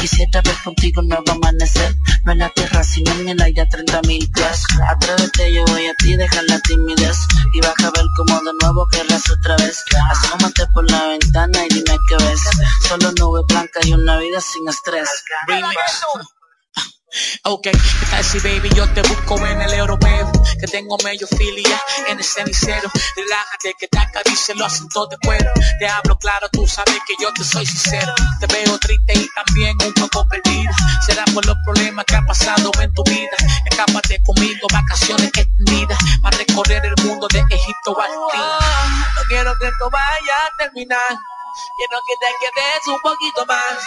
Quisiera 0.00 0.40
ver 0.42 0.56
contigo 0.64 1.00
un 1.00 1.08
nuevo 1.08 1.30
amanecer, 1.30 1.94
no 2.24 2.32
en 2.32 2.38
la 2.38 2.50
tierra 2.50 2.82
sino 2.82 3.12
en 3.12 3.28
el 3.28 3.42
aire 3.42 3.62
a 3.62 3.68
30 3.68 4.02
mil 4.02 4.30
pies. 4.30 4.64
Atrévete, 4.88 5.52
yo 5.52 5.64
voy 5.66 5.86
a 5.86 5.94
ti, 5.94 6.16
dejar 6.16 6.44
la 6.44 6.58
timidez 6.60 7.16
nuevo 8.76 8.88
querrás 8.90 9.30
otra 9.30 9.56
vez. 9.56 9.84
Asómate 10.10 10.66
por 10.74 10.90
la 10.90 11.06
ventana 11.08 11.64
y 11.64 11.68
dime 11.74 11.98
qué 12.08 12.16
ves. 12.16 12.40
Solo 12.86 13.10
nube 13.12 13.42
blanca 13.48 13.80
y 13.84 13.92
una 13.94 14.18
vida 14.18 14.40
sin 14.40 14.68
estrés. 14.68 15.08
Ok, 17.44 17.68
así 18.12 18.38
baby, 18.40 18.68
yo 18.74 18.88
te 18.92 19.02
busco 19.02 19.38
en 19.46 19.60
el 19.60 19.72
europeo 19.74 20.30
Que 20.60 20.66
tengo 20.66 20.96
medio 21.04 21.26
filia 21.26 21.80
en 22.08 22.18
el 22.18 22.24
cenicero. 22.24 22.90
Relájate 23.16 23.74
que 23.78 23.88
te 23.88 23.98
acaricie 23.98 24.54
los 24.54 24.72
asuntos 24.72 25.08
de 25.10 25.18
cuero. 25.18 25.52
Te 25.78 25.88
hablo 25.88 26.18
claro, 26.18 26.48
tú 26.50 26.66
sabes 26.66 26.98
que 27.06 27.14
yo 27.20 27.32
te 27.32 27.44
soy 27.44 27.66
sincero. 27.66 28.14
Te 28.40 28.46
veo 28.46 28.78
triste 28.78 29.12
y 29.14 29.28
también 29.34 29.76
un 29.84 29.92
poco 29.94 30.26
perdida. 30.28 30.74
Será 31.04 31.24
por 31.32 31.44
los 31.46 31.56
problemas 31.64 32.04
que 32.04 32.16
ha 32.16 32.22
pasado 32.26 32.70
en 32.80 32.92
tu 32.94 33.02
vida. 33.04 33.36
Escápate 33.70 34.22
conmigo, 34.22 34.66
vacaciones 34.72 35.30
extendidas 35.34 35.98
Para 36.22 36.38
recorrer 36.38 36.84
el 36.84 37.04
mundo 37.04 37.28
de 37.32 37.40
Egipto 37.50 37.98
a 38.00 38.04
Argentina. 38.04 38.58
No 39.14 39.22
quiero 39.28 39.52
que 39.60 39.66
esto 39.68 39.90
vaya 39.90 40.36
a 40.44 40.56
terminar 40.58 41.16
Quiero 41.76 41.98
que 42.06 42.16
te 42.16 42.34
quedes 42.40 42.86
un 42.88 43.00
poquito 43.00 43.46
más. 43.46 43.78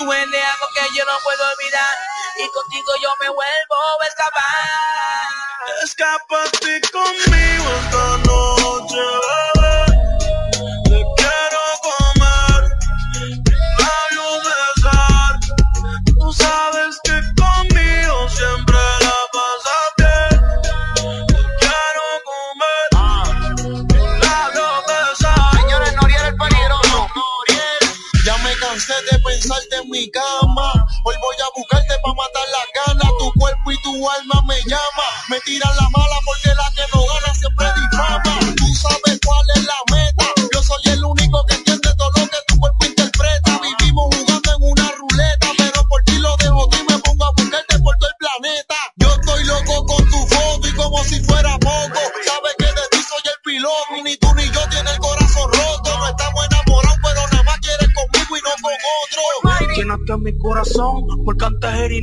Eres 0.00 0.44
algo 0.44 0.66
que 0.74 0.96
yo 0.96 1.04
no 1.04 1.18
puedo 1.24 1.42
olvidar. 1.50 1.98
Y 2.36 2.48
contigo 2.50 2.92
yo 3.02 3.10
me 3.20 3.28
vuelvo 3.28 3.76
a 4.00 4.06
escapar. 4.06 5.28
Escápate 5.82 6.80
conmigo 6.92 7.66
esta 7.82 8.18
noche, 8.18 9.57
alma 34.10 34.42
me 34.46 34.56
llama. 34.66 35.08
Me 35.28 35.40
tiran 35.40 35.74
la 35.76 35.88
mala 35.90 36.18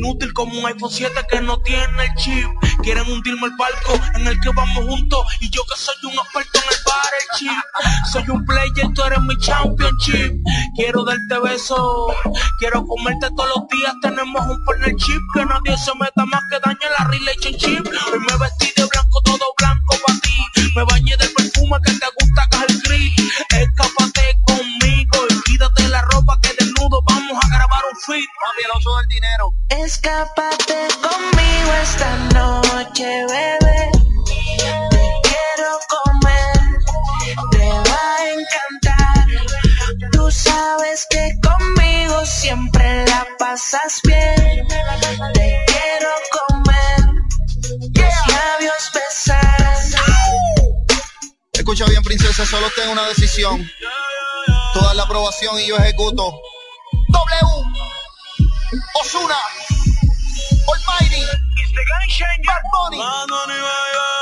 inútil 0.06 0.34
como 0.34 0.60
un 0.60 0.66
iPhone 0.66 0.91
7 0.91 1.14
que 1.30 1.41
no 1.41 1.60
tiene 1.62 2.03
el 2.03 2.16
chip. 2.16 2.47
Quieren 2.84 3.10
hundirme 3.12 3.47
el 3.47 3.56
barco 3.58 3.99
en 4.16 4.28
el 4.28 4.39
que 4.39 4.49
vamos 4.56 4.86
juntos 4.86 5.26
y 5.39 5.49
yo 5.49 5.62
que 5.64 5.80
soy 5.80 5.95
un 6.03 6.14
experto 6.14 6.60
en 6.60 6.66
el 6.66 6.78
bar, 6.86 7.14
el 7.20 7.38
chip. 7.38 8.12
Soy 8.12 8.30
un 8.30 8.45
player, 8.45 8.93
tú 8.93 9.03
eres 9.03 9.22
mi 9.22 9.38
championship. 9.38 10.34
Quiero 10.76 11.03
darte 11.03 11.39
besos, 11.43 12.14
quiero 12.60 12.86
comerte 12.86 13.28
todos 13.36 13.49
los 13.56 13.68
días. 13.70 13.93
Tenemos 14.01 14.45
un 14.45 14.64
partnership 14.66 15.22
que 15.34 15.45
nadie 15.45 15.78
se 15.78 15.91
meta 15.95 16.26
más 16.26 16.41
que 16.49 16.60
daña 16.60 16.89
la 16.99 17.06
relationship. 17.06 17.84
Escápate 30.16 30.88
conmigo 31.01 31.74
esta 31.84 32.16
noche, 32.34 33.26
bebé. 33.28 33.91
Te 34.26 35.11
quiero 35.28 35.80
comer, 35.89 36.53
te 37.51 37.68
va 37.68 38.16
a 38.16 38.30
encantar. 38.32 39.28
Tú 40.13 40.32
sabes 40.32 41.05
que 41.09 41.34
conmigo 41.43 42.26
siempre 42.26 43.05
la 43.07 43.28
pasas 43.38 43.99
bien. 44.03 44.66
Te 45.34 45.66
quiero 45.68 46.09
comer, 46.32 47.09
tus 47.93 48.34
labios 48.34 48.91
besar. 48.93 49.78
Escucha 51.51 51.86
bien, 51.88 52.03
princesa, 52.03 52.45
solo 52.45 52.68
tengo 52.74 52.93
una 52.93 53.05
decisión. 53.09 53.70
Toda 54.74 54.93
la 54.93 55.03
aprobación 55.03 55.59
y 55.59 55.68
yo 55.68 55.76
ejecuto. 55.76 56.39
W. 57.09 57.66
Osuna. 59.01 59.36
Almighty, 60.68 61.22
It's 61.61 61.72
the 61.74 61.84
Changer, 62.09 62.26
Bad 62.45 62.63
Bunny, 62.74 62.99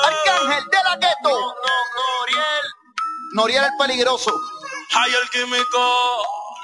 Arcángel 0.08 0.66
de 0.72 0.80
la 0.84 0.96
Ghetto, 0.98 1.30
no, 1.30 1.34
no, 1.66 1.76
Noriel, 1.98 2.66
Noriel 3.36 3.64
el 3.66 3.72
peligroso, 3.80 4.32
Hay 4.96 5.12
el 5.14 5.30
químico, 5.32 5.82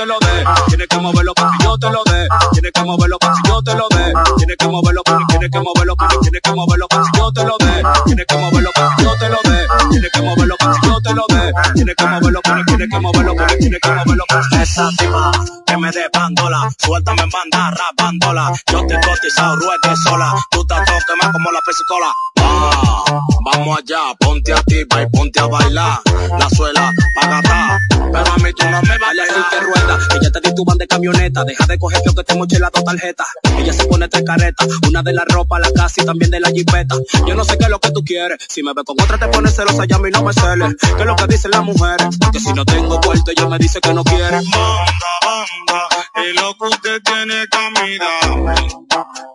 te 0.00 0.06
lo 0.06 0.18
dé, 0.18 0.44
tienes 0.68 0.88
que 0.88 0.96
moverlo 0.96 1.34
pa' 1.34 1.50
que 1.58 1.64
yo 1.64 1.78
te 1.78 1.90
lo 1.90 2.02
dé, 2.04 2.26
tienes 2.52 2.72
que 2.72 2.82
moverlo 2.84 3.18
pa' 3.18 3.34
que 3.34 3.48
yo 3.48 3.62
te 3.62 3.74
lo 3.74 3.86
dé, 3.90 4.12
tienes 4.38 4.56
que 4.56 4.68
moverlo, 4.68 5.02
pa' 5.02 5.18
tienes 5.28 5.50
que 5.50 5.58
moverlo, 5.60 5.96
pa' 5.96 6.08
tienes 6.22 6.40
que 6.40 6.52
moverlo 6.52 6.88
pa' 6.88 7.02
que 7.02 7.18
yo 7.18 7.32
te 7.32 7.44
lo 7.44 7.56
dé, 7.58 7.82
tienes 8.06 8.26
que 8.26 8.36
moverlo 8.38 8.70
pa' 8.72 8.96
que 8.96 9.02
yo 9.02 9.16
te 9.18 9.28
lo 9.28 9.38
dé, 9.44 9.66
tienes 9.90 10.10
que 10.10 10.22
moverlo 10.22 10.56
pa' 10.56 10.72
que 10.80 10.88
yo 10.88 11.00
te 11.02 11.14
lo 11.14 11.24
dé, 11.28 11.52
tienes 11.74 11.94
que 11.96 12.06
moverlo, 12.06 12.40
pa' 12.40 12.64
tienes 12.64 12.88
que 12.88 12.98
moverlo, 12.98 13.34
pa' 13.36 13.46
tienes 13.58 13.80
que 13.80 13.90
moverlo 13.90 14.24
pa' 14.26 14.62
esa 14.62 14.88
tipa 14.96 15.32
que 15.66 15.76
me 15.76 15.90
dé 15.90 16.08
bandola, 16.10 16.70
suéltame 16.78 17.22
en 17.22 17.30
banda, 17.30 17.70
rapándola, 17.70 18.52
yo 18.72 18.86
te 18.86 18.94
cotizado, 18.94 19.56
ruete 19.56 19.96
sola, 20.02 20.32
tú 20.50 20.62
estás 20.62 20.82
todo 20.86 20.96
quemado 21.06 21.32
como 21.32 21.52
la 21.52 21.60
pesicola. 21.66 22.12
Ah, 22.40 23.04
vamos 23.44 23.78
allá, 23.78 24.14
ponte 24.18 24.52
a 24.54 24.62
ti, 24.62 24.80
y 24.80 25.06
ponte 25.14 25.40
a 25.40 25.46
bailar. 25.46 26.00
La 26.38 26.48
suela, 26.48 26.90
pagata. 27.14 27.78
Pero 28.12 28.32
a 28.32 28.36
mí 28.36 28.52
tú 28.52 28.64
no 28.70 28.82
me 28.82 28.98
vayas 28.98 29.28
a 29.30 29.50
que 29.50 29.60
rueda. 29.60 29.98
Ella 30.14 30.30
te 30.30 30.40
di 30.40 30.54
tu 30.54 30.64
van 30.64 30.78
de 30.78 30.86
camioneta. 30.86 31.44
Deja 31.44 31.66
de 31.66 31.78
coger 31.78 32.02
feo 32.02 32.14
que 32.14 32.24
te 32.24 32.34
moche 32.34 32.58
las 32.58 32.70
dos 32.72 32.84
tarjetas. 32.84 33.26
Ella 33.58 33.72
se 33.72 33.84
pone 33.86 34.08
tres 34.08 34.24
caretas. 34.24 34.68
Una 34.88 35.02
de 35.02 35.12
la 35.12 35.24
ropa, 35.24 35.58
la 35.58 35.70
casa 35.72 36.02
y 36.02 36.04
también 36.06 36.30
de 36.30 36.40
la 36.40 36.50
jipeta. 36.50 36.96
Yo 37.26 37.34
no 37.34 37.44
sé 37.44 37.58
qué 37.58 37.64
es 37.64 37.70
lo 37.70 37.78
que 37.80 37.90
tú 37.90 38.04
quieres. 38.04 38.38
Si 38.48 38.62
me 38.62 38.72
ve 38.74 38.82
con 38.84 39.00
otra 39.00 39.18
te 39.18 39.28
pones 39.28 39.54
celosa 39.54 39.84
y 39.88 39.92
a 39.92 39.98
mí 39.98 40.10
no 40.10 40.22
me 40.22 40.32
celes. 40.32 40.76
¿Qué 40.80 41.00
es 41.00 41.06
lo 41.06 41.16
que 41.16 41.26
dicen 41.26 41.50
las 41.50 41.62
mujeres? 41.62 42.08
Que 42.32 42.40
si 42.40 42.52
no 42.52 42.64
tengo 42.64 43.00
puerto 43.00 43.30
ella 43.30 43.48
me 43.48 43.58
dice 43.58 43.80
que 43.80 43.94
no 43.94 44.04
quiere. 44.04 44.36
Banda, 44.36 45.12
banda. 45.24 45.88
Y 46.16 46.32
lo 46.34 46.54
que 46.54 46.64
usted 46.66 47.02
tiene 47.02 47.46
que 47.50 47.58
a 47.58 47.70
mí 47.70 47.98
dame. 47.98 48.54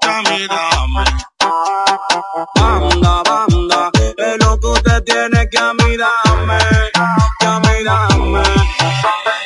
Que 0.01 0.07
a 0.07 0.21
mí 0.21 0.47
dame. 0.47 1.25
Banda, 2.55 3.23
banda, 3.23 3.91
es 4.17 4.45
lo 4.45 4.59
que 4.59 4.67
usted 4.67 5.03
tiene 5.03 5.49
que 5.49 5.57
a 5.57 5.73
mí 5.73 5.97
dame, 5.97 6.57
que 7.39 7.45
a 7.45 7.59
mí 7.59 7.83
dame. 7.83 8.14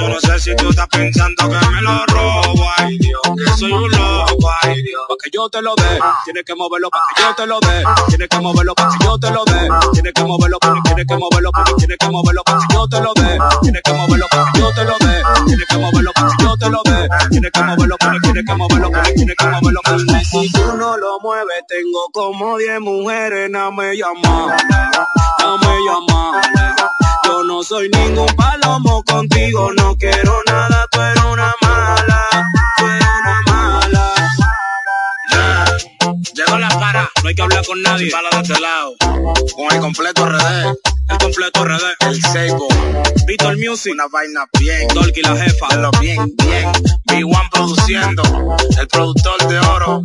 Yo 0.00 0.08
no 0.08 0.20
sé 0.20 0.38
si 0.40 0.56
tú 0.56 0.70
estás 0.70 0.88
pensando 0.88 1.48
que 1.48 1.66
me 1.66 1.82
lo 1.82 2.06
robo, 2.06 2.64
ay 2.76 2.98
Dios, 2.98 3.20
que 3.36 3.50
soy 3.58 3.72
un 3.72 3.90
loco, 3.90 4.50
ay 4.62 4.82
Dios. 4.82 5.02
Pa' 5.08 5.14
que 5.22 5.30
yo 5.32 5.48
te 5.48 5.62
lo 5.62 5.74
dé, 5.76 6.00
tienes 6.24 6.44
que 6.44 6.54
moverlo 6.54 6.90
pa' 6.90 7.00
que 7.14 7.22
yo 7.22 7.34
te 7.34 7.46
lo 7.46 7.60
dé, 7.60 7.84
tienes 8.08 8.28
que 8.28 8.38
moverlo 8.40 8.74
pa' 8.74 8.88
que 8.98 9.04
yo 9.04 9.18
te 9.18 9.30
lo 9.30 9.44
dé, 9.44 9.68
tienes 9.92 10.12
que 10.12 10.22
moverlo, 10.24 10.58
pa' 10.58 10.74
tienes 10.84 11.06
que 11.06 11.16
moverlo, 11.16 11.52
pa' 11.52 11.64
tienes 11.76 11.96
que 11.98 12.08
moverlo 12.08 12.42
pa' 12.44 12.58
que 12.58 12.74
yo 12.74 12.88
te 12.88 13.00
lo 13.00 13.12
dé, 13.14 13.38
tienes 13.62 13.82
que 13.82 13.92
moverlo 13.92 14.26
pa' 14.30 14.52
que 14.52 14.60
yo 14.60 14.72
te 14.74 14.84
lo 14.84 14.96
dé, 14.98 15.22
tienes 15.46 15.66
que 15.68 15.78
moverlo 15.78 16.12
pa' 16.12 16.28
que 16.36 16.44
yo 16.44 16.56
te 16.56 16.70
lo 16.70 16.82
dé, 16.84 17.08
tienes 17.30 17.50
que 17.52 17.62
moverlo, 17.62 17.96
pa' 17.98 18.12
tienes 18.22 18.44
que 18.44 18.54
moverlo, 18.54 18.90
pa' 18.90 19.02
tienes 19.14 19.36
que 19.36 19.46
moverlo, 19.46 19.80
pa' 19.84 19.98
si 20.24 20.52
tú 20.52 20.76
no 20.76 20.96
lo 20.96 21.20
mueves, 21.20 21.62
tengo 21.68 22.08
como 22.12 22.58
10 22.58 22.80
mujeres, 22.80 23.48
no 23.50 23.70
me 23.72 23.96
llaman, 23.96 24.56
no 25.38 25.58
me 25.58 25.78
llaman. 25.86 26.93
Yo 27.24 27.42
no 27.44 27.62
soy 27.62 27.88
ningún 27.88 28.26
palomo 28.36 29.02
contigo, 29.04 29.72
no 29.72 29.96
quiero 29.96 30.40
nada, 30.46 30.86
tú 30.90 31.00
eres 31.00 31.24
una 31.24 31.54
mala, 31.62 32.28
tú 32.76 32.86
eres 32.86 33.08
una 33.20 33.42
mala. 33.46 34.14
Llegó 36.34 36.58
la 36.58 36.68
para, 36.68 37.10
no 37.22 37.28
hay 37.28 37.34
que 37.34 37.42
hablar 37.42 37.64
con 37.64 37.82
nadie, 37.82 38.10
bala 38.12 38.28
de 38.30 38.42
este 38.42 38.60
lado, 38.60 38.94
con 38.98 39.72
el 39.72 39.80
completo 39.80 40.26
RD, 40.26 40.76
el 41.10 41.18
completo 41.18 41.64
RD, 41.64 41.82
el 42.00 42.22
Seibo, 42.22 42.68
Víctor 43.26 43.56
Music, 43.56 43.92
una 43.94 44.06
vaina 44.08 44.44
bien, 44.58 44.88
Dolky 44.88 45.22
la 45.22 45.36
jefa, 45.36 45.68
de 45.68 45.76
lo 45.76 45.90
bien, 45.92 46.34
bien, 46.36 46.72
B1 47.06 47.50
produciendo, 47.50 48.22
el 48.78 48.88
productor 48.88 49.48
de 49.48 49.58
oro, 49.60 50.02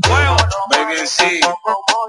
Baby 0.70 1.00
en 1.00 1.08
sí, 1.08 1.40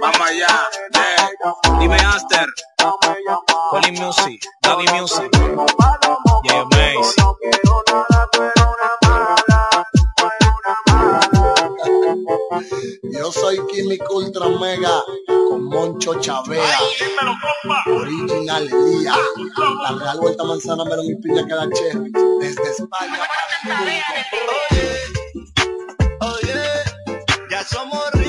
vamos 0.01 0.21
allá, 0.21 0.47
yeah. 0.93 1.79
dime 1.81 1.97
Aster, 1.97 2.47
Oli 2.83 3.93
Music, 3.93 4.41
Daddy 4.63 4.87
Music, 4.93 5.31
yeah, 6.45 6.65
Mace. 6.65 7.15
Yo 13.13 13.31
soy 13.33 13.59
Químico 13.67 14.17
Ultra 14.17 14.49
Mega 14.49 15.03
con 15.27 15.65
Moncho 15.65 16.15
Chavea. 16.21 16.79
Original 17.87 18.67
Elía. 18.67 19.15
La 19.83 19.99
Real 19.99 20.19
Vuelta 20.21 20.45
Manzana, 20.45 20.85
pero 20.89 21.03
mi 21.03 21.15
piña 21.17 21.47
queda 21.47 21.69
cherry. 21.71 22.11
Desde 22.41 22.71
España. 22.71 23.21
Oye, 26.21 26.63
ya 27.51 27.65
somos 27.65 28.20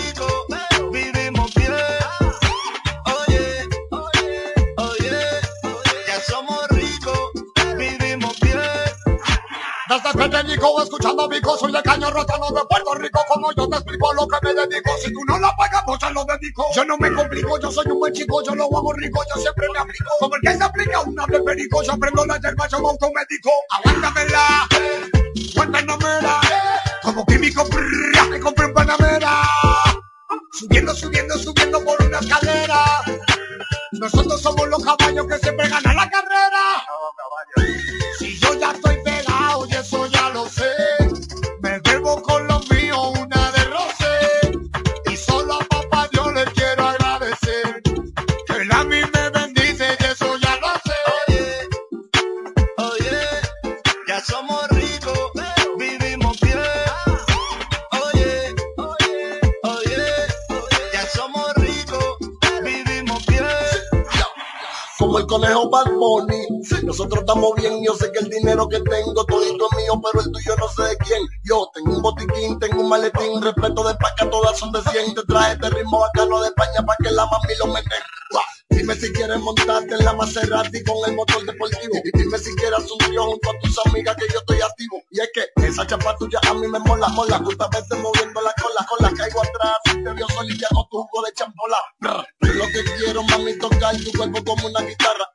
Escuchando 10.62 11.28
Vico, 11.28 11.58
soy 11.58 11.72
de 11.72 11.82
caño 11.82 12.12
rotano 12.12 12.48
de 12.52 12.62
Puerto 12.70 12.94
Rico, 12.94 13.20
como 13.28 13.52
yo 13.54 13.68
te 13.68 13.78
explico 13.78 14.14
lo 14.14 14.28
que 14.28 14.38
me 14.44 14.54
dedico. 14.54 14.92
Si 15.04 15.12
tú 15.12 15.20
no 15.28 15.40
la 15.40 15.52
pagas, 15.56 15.82
pues 15.88 16.00
se 16.00 16.12
lo 16.12 16.24
dedico. 16.24 16.66
Yo 16.76 16.86
no 16.86 16.98
me 17.00 17.12
complico, 17.12 17.60
yo 17.60 17.72
soy 17.72 17.88
un 17.88 18.00
buen 18.00 18.14
chico, 18.14 18.44
yo 18.44 18.54
lo 18.54 18.66
hago 18.66 18.94
rico, 18.94 19.24
yo 19.34 19.42
siempre 19.42 19.68
me 19.74 19.80
aplico. 19.80 20.06
Como 20.20 20.36
el 20.36 20.42
que 20.42 20.56
se 20.56 20.64
aplica 20.64 21.02
una 21.02 21.26
de 21.26 21.42
perico, 21.42 21.82
yo 21.82 21.94
aprendo 21.94 22.26
la 22.28 22.40
yerba, 22.40 22.68
yo 22.68 22.80
me 22.80 22.90
automédico. 22.90 23.50
Aguántamela, 23.72 24.68
Panamera, 25.56 26.42
como 27.02 27.26
químico, 27.26 27.66
prrr, 27.66 28.30
me 28.30 28.40
compré 28.40 28.66
un 28.68 28.74
Panamera. 28.74 29.42
Subiendo, 30.54 30.94
subiendo, 30.94 31.38
subiendo 31.40 31.84
por 31.84 32.00
una 32.04 32.20
escalera. 32.20 32.86
Nosotros 33.94 34.40
somos 34.40 34.68
los 34.68 34.84
caballos 34.84 35.26
que 35.26 35.40
siempre 35.40 35.68
ganan 35.68 35.96
la 35.96 36.10
carrera. 36.10 36.86
Si 38.20 38.40
yo 38.40 38.51
Bunny. 66.02 66.48
Nosotros 66.82 67.20
estamos 67.20 67.54
bien, 67.58 67.84
yo 67.84 67.94
sé 67.94 68.12
que 68.12 68.20
el 68.20 68.30
dinero 68.30 68.68
que 68.68 68.80
tengo 68.80 69.24
todito 69.26 69.68
es 69.70 69.78
mío, 69.78 70.02
pero 70.02 70.26
el 70.26 70.32
tuyo 70.32 70.56
no 70.58 70.68
sé 70.70 70.82
de 70.90 70.98
quién. 70.98 71.22
Yo 71.44 71.70
tengo 71.76 71.96
un 71.96 72.02
botiquín, 72.02 72.58
tengo 72.58 72.82
un 72.82 72.90
maletín, 72.90 73.40
respeto 73.40 73.88
de 73.88 73.94
paca, 73.94 74.28
todas 74.32 74.58
son 74.58 74.72
de 74.72 74.82
100. 74.82 75.14
Te 75.14 75.24
traje 75.26 75.54
este 75.54 75.70
ritmo 75.70 76.00
bacano 76.00 76.42
de 76.42 76.48
España 76.48 76.82
para 76.88 76.98
que 77.04 77.12
la 77.12 77.26
mami 77.28 77.54
lo 77.60 77.68
mete. 77.68 77.96
Dime 78.72 78.96
si 78.96 79.12
quieres 79.14 79.40
montarte 79.42 79.94
en 79.94 80.06
la 80.06 80.14
Maserati 80.14 80.84
con 80.84 80.98
el 81.08 81.16
motor 81.16 81.46
deportivo. 81.46 81.94
Y 82.04 82.18
dime 82.18 82.38
si 82.40 82.56
quieres 82.56 82.90
un 82.90 82.98
trío 82.98 83.26
junto 83.26 83.50
a 83.52 83.60
tus 83.62 83.78
amigas 83.86 84.16
que 84.16 84.26
yo 84.34 84.40
estoy 84.40 84.62
activo. 84.62 85.04
Y 85.12 85.20
es 85.20 85.30
que 85.36 85.68
esa 85.68 85.86
chapa 85.86 86.16
tuya 86.18 86.40
a 86.50 86.54
mí 86.56 86.68
me 86.68 86.80
mola, 86.80 87.10
mola. 87.10 87.38
Justamente 87.46 87.96
moviendo 87.98 88.42
la 88.42 88.54
cola, 88.60 88.88
cola. 88.90 89.14
Caigo 89.16 89.42
atrás, 89.44 89.78
te 89.84 90.14
vio 90.14 90.28
sol 90.30 90.48
y 90.50 90.64
hago 90.64 90.88
tu 90.90 91.04
jugo 91.04 91.26
de 91.26 91.34
champola. 91.34 91.78
Lo 92.40 92.66
que 92.68 92.84
quiero, 92.98 93.22
mami, 93.24 93.56
tocar 93.60 93.96
tu 93.98 94.12
cuerpo 94.18 94.44
como 94.46 94.68
una 94.68 94.82
guitarra. 94.82 95.30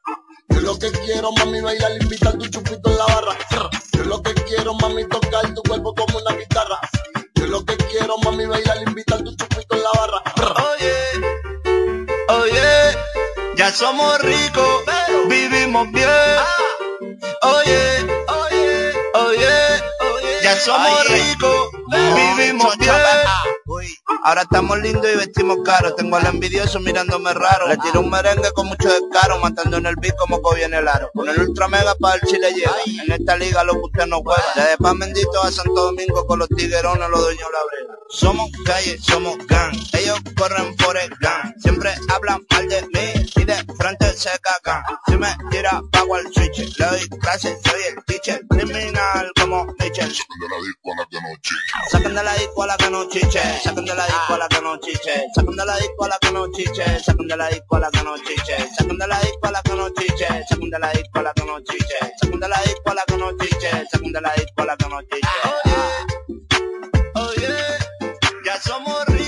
Yo 0.57 0.63
lo 0.63 0.79
que 0.79 0.91
quiero, 0.91 1.33
mami, 1.33 1.61
bailar, 1.61 1.93
invitar 2.01 2.33
tu 2.39 2.47
chupito 2.47 2.89
en 2.91 2.97
la 2.97 3.05
barra. 3.05 3.37
Yo 3.93 4.05
lo 4.05 4.23
que 4.23 4.33
quiero, 4.45 4.73
mami, 4.73 5.07
tocar 5.07 5.55
tu 5.55 5.63
cuerpo 5.63 5.95
como 5.95 6.19
una 6.19 6.35
guitarra. 6.35 6.81
Yo 7.35 7.47
lo 7.47 7.63
que 7.63 7.77
quiero, 7.77 8.17
mami, 8.25 8.47
bailar, 8.47 8.79
invitar 8.87 9.23
tu 9.23 9.37
chupito 9.37 9.77
en 9.77 9.83
la 9.83 9.91
barra. 9.93 10.23
Oye, 10.71 10.95
oye, 12.41 12.97
ya 13.57 13.71
somos 13.71 14.19
ricos, 14.23 14.83
vivimos 15.29 15.93
bien. 15.93 16.09
Oye, 17.43 18.07
oye, 18.29 18.93
oye, 19.13 19.45
ya 19.45 19.76
somos 20.65 21.09
ricos, 21.09 21.71
vivimos 22.37 22.77
bien. 22.79 22.93
Ahora 24.23 24.43
estamos 24.43 24.79
lindos 24.79 25.07
y 25.13 25.17
vestimos 25.17 25.59
caro. 25.65 25.95
Tengo 25.95 26.17
al 26.17 26.27
envidioso 26.27 26.81
mirándome 26.81 27.33
raro. 27.33 27.69
Le 27.69 27.77
tiro 27.77 28.01
un 28.01 28.11
merengue 28.11 28.51
con 28.53 28.67
mucho 28.67 28.89
descaro, 28.89 29.39
matando 29.39 29.77
en 29.77 29.87
el 29.87 29.95
beat 29.97 30.17
como 30.17 30.41
viene 30.55 30.79
el 30.79 30.89
aro. 30.89 31.11
Con 31.15 31.29
el 31.29 31.41
ultra 31.41 31.69
mega 31.69 31.95
para 31.95 32.17
el 32.17 32.21
chile 32.23 32.53
llega. 32.53 32.75
En 33.05 33.13
esta 33.13 33.37
liga 33.37 33.63
lo 33.65 33.75
que 33.75 33.81
usted 33.85 34.07
no 34.07 34.23
juega. 34.23 34.43
Desde 34.57 34.79
Pan 34.79 34.99
Bendito 34.99 35.43
a 35.43 35.53
Santo 35.53 35.75
Domingo 35.75 36.27
con 36.27 36.41
los 36.41 36.49
tiguerones, 36.49 37.09
los 37.09 37.21
dueños 37.21 37.49
la 37.53 37.59
brega. 37.71 37.86
Somos 38.09 38.51
calle, 38.65 38.99
somos 39.03 39.37
gang. 39.47 39.75
Ellos 39.93 40.21
corren 40.37 40.75
por 40.77 40.97
el 40.97 41.11
gang. 41.21 41.53
Siempre 41.59 41.93
hablan 42.09 42.41
mal 42.51 42.69
de 42.69 42.83
mí 42.83 43.27
y 43.35 43.45
de 43.45 43.57
frente 43.79 44.13
se 44.13 44.31
cagan. 44.41 44.83
Si 45.07 45.17
me 45.17 45.29
tira, 45.51 45.83
pago 45.91 46.15
al 46.15 46.25
switch. 46.33 46.79
Le 46.79 46.87
doy 46.87 47.09
clases, 47.21 47.59
soy 47.65 47.81
el 47.91 48.05
teacher. 48.05 48.41
Criminal 48.49 49.31
como 49.41 49.67
Mitchell. 49.79 50.13
Saquen 51.91 52.15
de 52.15 52.23
la 52.23 52.35
disco 52.35 52.63
a 52.63 52.67
la 52.67 52.77
que 52.77 52.91
no 52.91 53.09
chiche. 53.09 53.61
Saquen 53.63 53.85
de 53.85 53.95
la 53.95 54.07
disco 54.07 54.35
a 54.35 54.39
la 54.39 54.49
que 54.49 54.61
no 54.63 54.77
chiche. 54.81 55.25
Saquen 55.35 55.57
de 55.57 55.67
la 55.67 55.77
disco 55.77 56.05
a 56.05 56.09
la 56.09 56.19
que 56.19 56.33
no 56.33 56.53
chiche. 56.53 57.01
Saquen 57.05 57.29
de 57.29 57.37
la 57.37 57.49
disco 57.49 57.77
a 57.77 57.81
la 57.81 57.91
que 57.91 58.03
no 58.05 58.19
chiche. 58.19 58.57
Saquen 58.79 59.01
de 59.01 59.07
la 59.07 59.21
disco 59.21 59.49
a 59.49 59.53
la 59.53 59.63
que 59.63 59.73
no 59.75 59.89
chiche. 59.91 60.27
Saquen 60.49 60.71
de 60.71 60.79
la 60.79 60.91
disco 60.93 61.19
a 61.19 61.23
la 61.23 61.33
que 61.35 61.45
no 61.45 61.61
chiche. 61.61 61.99
Saquen 62.21 62.41
de 62.41 62.49
la 62.49 62.61
disco 62.63 62.91
a 62.91 62.95
la 62.95 63.05
que 63.07 63.17
no 63.17 63.31
chiche. 63.39 63.71
Saquen 63.91 64.13
de 64.13 64.21
la 64.21 64.33
disco 64.35 64.63
a 64.63 64.65
la 64.65 64.77
que 64.77 64.89
no 64.89 65.01
chiche. 65.03 65.29
Oye, 67.15 67.76
somos 68.63 69.05
bien. 69.07 69.27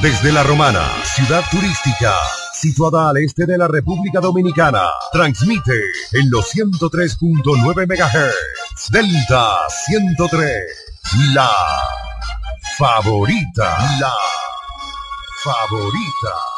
Desde 0.00 0.32
La 0.32 0.44
Romana, 0.44 0.86
ciudad 1.02 1.42
turística, 1.50 2.14
situada 2.54 3.10
al 3.10 3.16
este 3.18 3.46
de 3.46 3.58
la 3.58 3.66
República 3.66 4.20
Dominicana, 4.20 4.88
transmite 5.12 5.74
en 6.12 6.30
los 6.30 6.54
103.9 6.54 7.86
MHz, 7.86 8.90
Delta 8.90 9.58
103, 9.86 10.50
la 11.34 11.50
favorita, 12.78 13.76
la 13.98 14.12
favorita. 15.42 16.57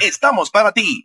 estamos 0.00 0.50
para 0.50 0.72
ti. 0.72 1.04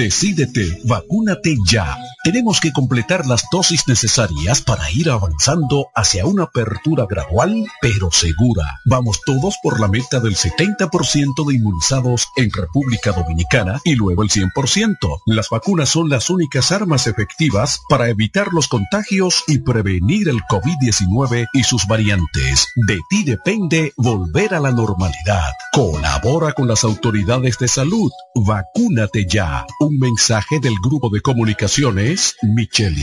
Decídete, 0.00 0.80
vacúnate 0.84 1.58
ya. 1.68 1.94
Tenemos 2.24 2.58
que 2.58 2.72
completar 2.72 3.26
las 3.26 3.44
dosis 3.52 3.86
necesarias 3.86 4.62
para 4.62 4.90
ir 4.90 5.10
avanzando 5.10 5.88
hacia 5.94 6.24
una 6.24 6.44
apertura 6.44 7.04
gradual, 7.06 7.66
pero 7.82 8.10
segura. 8.10 8.80
Vamos 8.86 9.20
todos 9.26 9.56
por 9.62 9.78
la 9.78 9.88
meta 9.88 10.18
del 10.20 10.36
70% 10.36 11.46
de 11.46 11.54
inmunizados 11.54 12.28
en 12.36 12.50
República 12.50 13.12
Dominicana 13.12 13.78
y 13.84 13.94
luego 13.94 14.22
el 14.22 14.30
100%. 14.30 14.96
Las 15.26 15.50
vacunas 15.50 15.90
son 15.90 16.08
las 16.08 16.30
únicas 16.30 16.72
armas 16.72 17.06
efectivas 17.06 17.80
para 17.90 18.08
evitar 18.08 18.48
los 18.54 18.68
contagios 18.68 19.44
y 19.48 19.58
prevenir 19.58 20.30
el 20.30 20.40
COVID-19 20.50 21.46
y 21.52 21.62
sus 21.62 21.86
variantes. 21.86 22.68
De 22.86 22.98
ti 23.10 23.22
depende 23.24 23.92
volver 23.98 24.54
a 24.54 24.60
la 24.60 24.70
normalidad. 24.70 25.52
Colabora 25.72 26.52
con 26.52 26.68
las 26.68 26.84
autoridades 26.84 27.58
de 27.58 27.68
salud. 27.68 28.10
Vacúnate 28.34 29.26
ya. 29.26 29.66
Mensaje 29.98 30.60
del 30.60 30.74
grupo 30.82 31.08
de 31.10 31.20
comunicaciones 31.20 32.36
Micheli. 32.42 33.02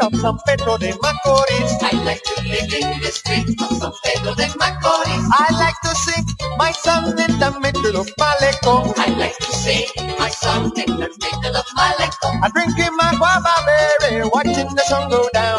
Street 0.00 0.14
of 0.14 0.20
San 0.20 0.38
Pedro 0.46 0.78
de 0.78 0.92
Macorís. 0.94 1.70
I 1.82 2.04
like 2.04 2.22
to 2.22 2.42
live 2.42 2.72
in 2.72 3.00
the 3.00 3.10
street 3.10 3.48
of 3.60 3.70
San 3.78 3.92
Pedro 4.04 4.34
de 4.34 4.46
Macorís. 4.56 5.24
I 5.32 5.48
like 5.58 5.80
to 5.82 5.94
sing 5.94 6.24
my 6.56 6.72
song 6.72 7.18
in 7.18 7.38
the 7.38 7.50
middle 7.60 8.00
of 8.00 8.08
Malecón. 8.16 8.92
I 8.96 9.08
like 9.16 9.36
to 9.38 9.52
sing 9.52 9.86
my 10.18 10.30
song 10.30 10.72
in 10.76 10.96
the 10.96 11.08
middle 11.08 11.56
of 11.56 11.66
Malecón. 11.76 12.40
I'm 12.42 12.50
drinking 12.52 12.96
my 12.96 13.12
guava 13.16 13.54
berry, 13.66 14.24
watching 14.32 14.74
the 14.74 14.84
sun 14.88 15.10
go 15.10 15.28
down. 15.32 15.58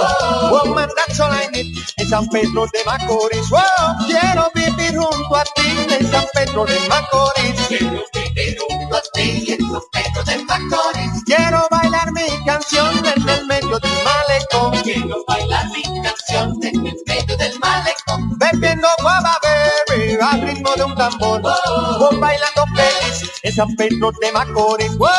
Woman, 0.51 0.89
that's 0.95 1.19
all 1.19 1.31
I 1.31 1.47
need 1.51 1.77
en 1.99 2.07
San 2.07 2.27
Pedro 2.29 2.65
de 2.73 2.83
Macorís. 2.85 3.49
Wow, 3.49 4.07
quiero 4.07 4.49
vivir 4.55 4.97
junto 4.97 5.35
a 5.35 5.43
ti 5.55 5.69
en 5.89 6.07
San 6.11 6.25
Pedro 6.33 6.65
de 6.65 6.79
Macorís. 6.89 7.59
Quiero 7.67 8.03
vivir 8.13 8.57
junto 8.57 8.95
a 8.95 9.01
ti 9.13 9.53
en 9.53 9.59
San 9.71 9.85
Pedro 9.91 10.23
de 10.23 10.43
Macorís. 10.45 11.23
Quiero 11.25 11.67
bailar 11.69 12.11
mi 12.11 12.27
canción 12.45 12.89
en 13.05 13.29
el 13.29 13.45
medio. 13.45 13.90
Quiero 15.11 15.25
bailar 15.27 15.65
mi 15.71 15.83
canción 16.01 16.57
en 16.63 16.87
el 16.87 16.95
medio 17.05 17.35
del 17.35 17.59
malecón. 17.59 18.39
Bebiendo 18.39 18.87
guava 19.01 19.37
berry 19.43 20.17
al 20.21 20.41
ritmo 20.41 20.73
de 20.77 20.83
un 20.85 20.95
tambor. 20.95 21.41
Voy 21.99 22.15
bailando 22.15 22.65
feliz 22.73 23.29
en 23.43 23.53
San 23.53 23.75
Pedro 23.75 24.13
de 24.21 24.31
Macorís. 24.31 24.97
Wow. 24.97 25.09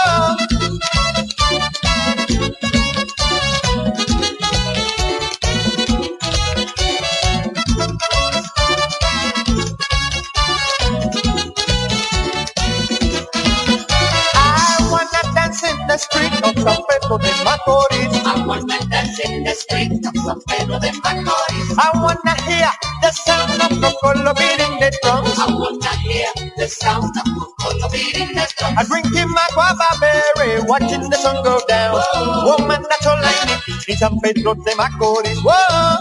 I 14.34 14.88
wanna 14.90 15.34
dance 15.34 15.62
in 15.64 15.76
the 15.86 15.98
street 15.98 16.32
of 16.44 16.54
San 16.62 16.76
Pedro 16.76 16.91
de 17.18 17.32
Macorís. 17.44 18.12
I 18.24 18.44
wanna 18.46 18.78
dance 18.88 19.18
in 19.20 19.44
the 19.44 19.52
street 19.54 19.92
of 20.06 20.16
San 20.24 20.40
Pedro 20.48 20.78
de 20.78 20.90
Macorís. 21.02 21.68
I 21.78 21.90
wanna 22.02 22.34
hear 22.46 22.70
the 23.02 23.10
sound 23.12 23.60
of 23.60 23.72
Cocolo 23.82 24.32
beating 24.36 24.74
the 24.80 24.90
drums. 25.02 25.38
I 25.38 25.46
wanna 25.52 25.96
hear 26.06 26.28
the 26.56 26.68
sound 26.68 27.14
of 27.16 27.26
Cocolo 27.36 27.92
beating 27.92 28.34
the 28.34 28.46
drums. 28.56 28.76
I'm 28.78 28.86
drinking 28.86 29.30
my 29.30 29.46
guava 29.54 29.90
berry, 30.00 30.62
watching 30.64 31.08
the 31.10 31.16
sun 31.16 31.42
go 31.44 31.60
down. 31.68 32.00
Woman, 32.46 32.82
that's 32.88 33.06
all 33.06 33.18
I 33.20 33.34
need 33.46 33.88
in 33.88 33.96
San 33.96 34.18
Pedro 34.20 34.54
de 34.54 34.72
Macorís. 34.72 35.38
Whoa. 35.44 35.98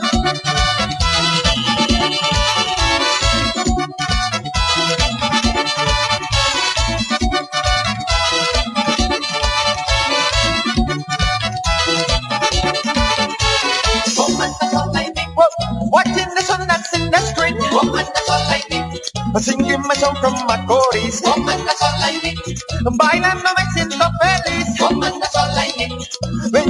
Así 19.36 19.56
que 19.56 19.78
me 19.78 19.96
son 19.96 20.16
con 20.18 20.34
Macorís. 20.46 21.22
Comanda 21.22 21.74
sola 21.80 22.12
y 22.12 22.20
Nick. 22.22 22.62
Bailando 22.94 23.50
me 23.58 23.72
siento 23.74 24.10
feliz. 24.22 24.68
Comanda 24.80 25.30
sola 25.32 25.68
y 25.68 25.74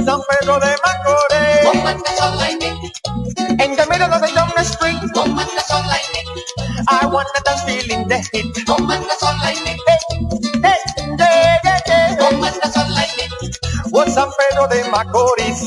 San 0.04 0.20
Pedro 0.28 0.60
de 0.60 0.76
Macorís. 0.84 1.72
Comanda 1.72 2.10
sola 2.16 2.50
y 2.50 2.56
In 3.64 3.76
the 3.76 3.86
middle 3.90 4.12
of 4.12 4.22
the 4.22 4.32
long 4.34 4.52
street. 4.64 5.00
Comanda 5.14 5.62
sola 5.68 5.96
y 5.98 6.06
Nick. 6.14 6.88
I 6.88 7.06
wanna 7.06 7.40
dance 7.44 7.62
feeling 7.64 8.08
the 8.08 8.18
heat. 8.32 8.66
Comanda 8.66 9.14
sola 9.18 9.52
y 9.52 9.60
Nick. 9.64 9.80
Hey, 9.88 9.98
hey, 10.62 10.78
yeah, 11.18 11.60
yeah, 11.64 11.80
yeah. 11.86 12.16
Comanda 12.18 12.72
sola 12.72 13.04
y 13.06 13.10
Nick. 13.16 13.58
San 14.14 14.28
Pedro 14.38 14.68
de 14.68 14.84
Macorís. 14.90 15.66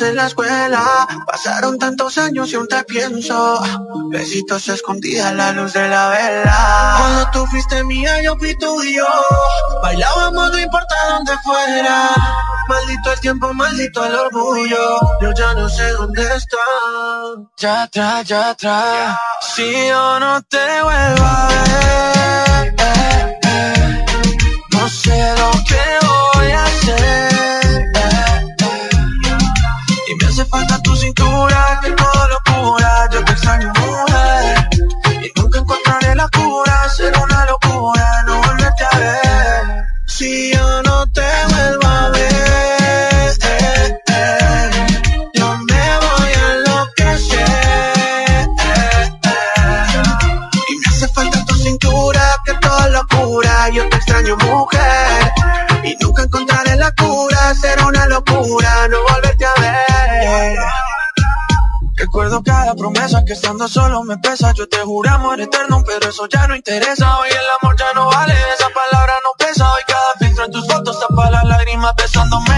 En 0.00 0.16
la 0.16 0.26
escuela. 0.26 1.06
Pasaron 1.26 1.78
tantos 1.78 2.18
años 2.18 2.50
y 2.52 2.56
aún 2.56 2.68
te 2.68 2.82
pienso. 2.84 3.60
Besitos 4.10 4.68
escondidas 4.68 5.26
a 5.26 5.34
la 5.34 5.52
luz 5.52 5.72
de 5.72 5.88
la 5.88 6.08
vela. 6.08 6.96
Cuando 6.98 7.30
tú 7.30 7.46
fuiste 7.46 7.84
mía, 7.84 8.22
yo 8.22 8.36
fui 8.36 8.56
tuyo. 8.58 9.06
Bailábamos, 9.82 10.50
no 10.50 10.58
importa 10.58 10.94
dónde 11.10 11.32
fuera. 11.44 12.10
Maldito 12.68 13.12
el 13.12 13.20
tiempo, 13.20 13.52
maldito 13.52 14.04
el 14.04 14.14
orgullo. 14.14 14.98
Yo 15.20 15.32
ya 15.36 15.54
no 15.54 15.68
sé 15.68 15.90
dónde 15.92 16.22
está. 16.22 16.56
Ya 17.56 17.82
atrás, 17.82 18.26
ya 18.26 18.50
atrás. 18.50 19.18
Si 19.54 19.88
yo 19.88 20.20
no 20.20 20.40
te 20.42 20.82
vuelvo 20.82 21.19
estando 63.50 63.68
solo 63.68 64.04
me 64.04 64.16
pesa. 64.18 64.52
Yo 64.52 64.68
te 64.68 64.78
juro 64.78 65.10
amor 65.10 65.40
eterno, 65.40 65.82
pero 65.84 66.08
eso 66.08 66.28
ya 66.28 66.46
no 66.46 66.54
interesa. 66.54 67.18
Hoy 67.18 67.28
el 67.30 67.50
amor 67.60 67.76
ya 67.76 67.92
no 67.94 68.06
vale, 68.06 68.34
esa 68.54 68.68
palabra 68.70 69.14
no 69.24 69.30
pesa. 69.36 69.72
Hoy 69.72 69.82
cada 69.88 70.12
filtro 70.20 70.44
en 70.44 70.52
tus 70.52 70.66
fotos 70.68 71.00
tapa 71.00 71.30
las 71.30 71.44
lágrimas 71.44 71.92
besándome 71.96 72.49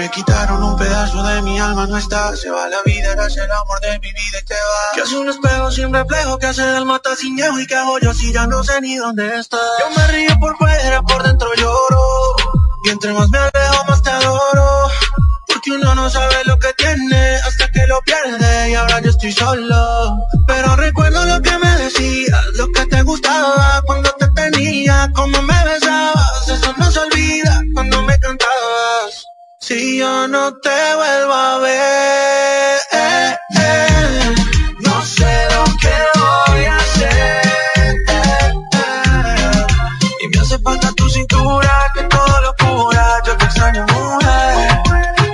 me 0.00 0.10
quitaron 0.10 0.62
un 0.62 0.76
pedazo 0.78 1.22
de 1.22 1.42
mi 1.42 1.60
alma, 1.60 1.86
no 1.86 1.98
está. 1.98 2.34
Se 2.34 2.48
va 2.48 2.66
la 2.68 2.78
vida, 2.86 3.12
eres 3.12 3.36
el 3.36 3.50
amor 3.50 3.78
de 3.80 3.98
mi 3.98 4.10
vida 4.10 4.38
y 4.40 4.44
te 4.46 4.54
va. 4.54 4.94
Que 4.94 5.02
hace 5.02 5.16
un 5.18 5.28
espejo 5.28 5.70
sin 5.70 5.92
reflejo, 5.92 6.38
que 6.38 6.46
hace 6.46 6.62
del 6.62 6.86
mata 6.86 7.14
sin 7.16 7.38
y 7.38 7.66
que 7.66 7.74
hago 7.74 7.98
yo 7.98 8.14
si 8.14 8.32
ya 8.32 8.46
no 8.46 8.64
sé 8.64 8.80
ni 8.80 8.96
dónde 8.96 9.38
está. 9.38 9.58
Yo 9.80 9.90
me 9.94 10.06
río 10.06 10.34
por 10.40 10.56
fuera, 10.56 11.02
por 11.02 11.22
dentro 11.22 11.48
lloro. 11.54 12.02
Y 12.84 12.88
entre 12.88 13.12
más 13.12 13.28
me 13.28 13.38
alejo, 13.38 13.84
más 13.88 14.02
te 14.02 14.08
adoro. 14.10 14.90
Porque 15.48 15.72
uno 15.72 15.94
no 15.94 16.08
sabe 16.08 16.44
lo 16.46 16.58
que 16.58 16.72
tiene 16.78 17.34
hasta 17.46 17.70
que 17.70 17.86
lo 17.86 18.00
pierde 18.00 18.70
y 18.70 18.74
ahora 18.76 19.00
yo 19.02 19.10
estoy 19.10 19.32
solo. 19.32 20.16
Pero 20.46 20.76
recuerdo 20.76 21.26
lo 21.26 21.42
que 21.42 21.58
me 21.58 21.76
decías, 21.76 22.46
lo 22.54 22.68
que 22.72 22.86
te 22.86 23.02
gustaba 23.02 23.82
cuando 23.84 24.10
te 24.12 24.28
tenía, 24.28 25.10
cómo 25.14 25.42
me 25.42 25.64
besabas. 25.64 25.79
Si 29.70 29.98
yo 29.98 30.26
no 30.26 30.52
te 30.56 30.96
vuelvo 30.96 31.32
a 31.32 31.58
ver, 31.58 32.80
eh, 32.90 33.36
eh, 33.54 34.34
no 34.80 35.00
sé 35.00 35.46
lo 35.54 35.64
que 35.78 35.94
voy 36.18 36.64
a 36.64 36.76
hacer. 36.76 38.02
Eh, 38.08 38.52
y 40.22 40.28
me 40.28 40.40
hace 40.40 40.58
falta 40.58 40.92
tu 40.96 41.08
cintura, 41.08 41.70
que 41.94 42.02
todo 42.02 42.40
lo 42.40 42.52
cura. 42.58 43.22
Yo 43.24 43.36
te 43.36 43.44
extraño, 43.44 43.86
mujer. 43.86 44.82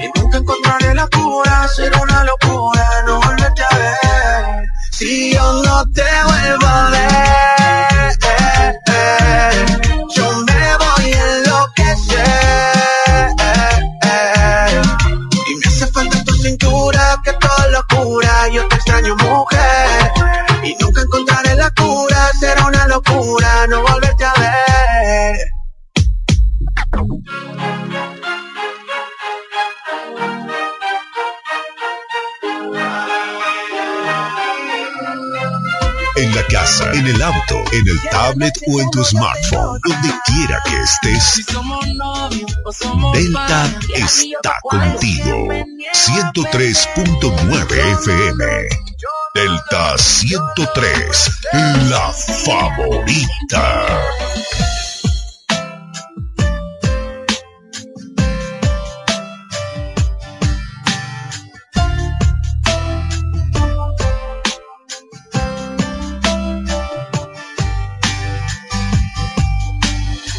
Y 0.02 0.20
nunca 0.20 0.36
encontraré 0.36 0.94
la 0.94 1.08
cura. 1.08 1.66
Será 1.68 1.98
una 2.02 2.24
locura 2.24 2.90
no 3.06 3.18
volverte 3.22 3.62
a 3.62 3.78
ver. 3.78 4.66
Si 4.90 5.32
yo 5.32 5.62
no 5.62 5.90
te 5.92 6.02
en 36.80 37.06
el 37.06 37.22
auto, 37.22 37.56
en 37.72 37.88
el 37.88 38.00
tablet 38.10 38.54
o 38.66 38.80
en 38.80 38.90
tu 38.90 39.04
smartphone, 39.04 39.78
donde 39.82 40.08
quiera 40.24 40.60
que 40.64 40.76
estés, 40.80 41.46
Delta 43.12 43.70
está 43.94 44.58
contigo. 44.62 45.48
103.9 45.92 47.72
FM. 48.00 48.44
Delta 49.34 49.98
103, 49.98 51.30
la 51.88 52.12
favorita. 52.44 53.86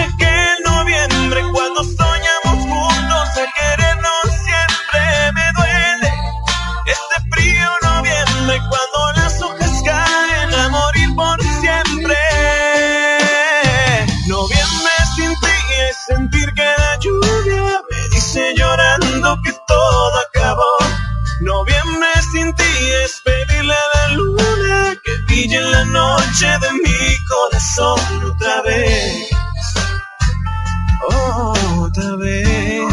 Desde 0.00 0.14
aquel 0.14 0.62
noviembre 0.64 1.42
cuando 1.52 1.84
soñamos 1.84 2.66
juntos 2.66 3.28
a 3.36 3.52
querernos 3.52 4.24
siempre 4.44 5.32
me 5.34 5.52
duele. 5.56 6.12
Este 6.86 7.16
frío 7.30 7.70
noviembre 7.82 8.62
cuando 8.70 9.20
las 9.20 9.42
hojas 9.42 9.82
caen 9.84 10.54
a 10.54 10.68
morir 10.70 11.14
por 11.14 11.42
siempre. 11.42 12.16
Noviembre 14.26 14.92
sin 15.16 15.34
ti 15.34 15.74
es 15.86 15.96
sentir 16.06 16.50
que 16.54 16.64
la 16.64 16.96
lluvia 16.98 17.82
me 17.90 18.08
dice 18.14 18.54
llorando 18.56 19.38
que 19.42 19.52
todo 19.68 20.18
acabó. 20.28 20.76
Noviembre 21.40 22.08
sin 22.32 22.54
ti 22.54 22.72
es 23.04 23.20
pedirle 23.22 23.74
a 23.74 23.98
la 23.98 24.14
luna 24.14 24.96
que 25.04 25.12
brille 25.26 25.56
en 25.58 25.70
la 25.70 25.84
noche 25.84 26.46
de 26.46 26.72
mi 26.72 27.16
corazón 27.28 28.32
otra 28.32 28.62
vez. 28.62 29.39
Otra 31.10 32.16
vez. 32.16 32.84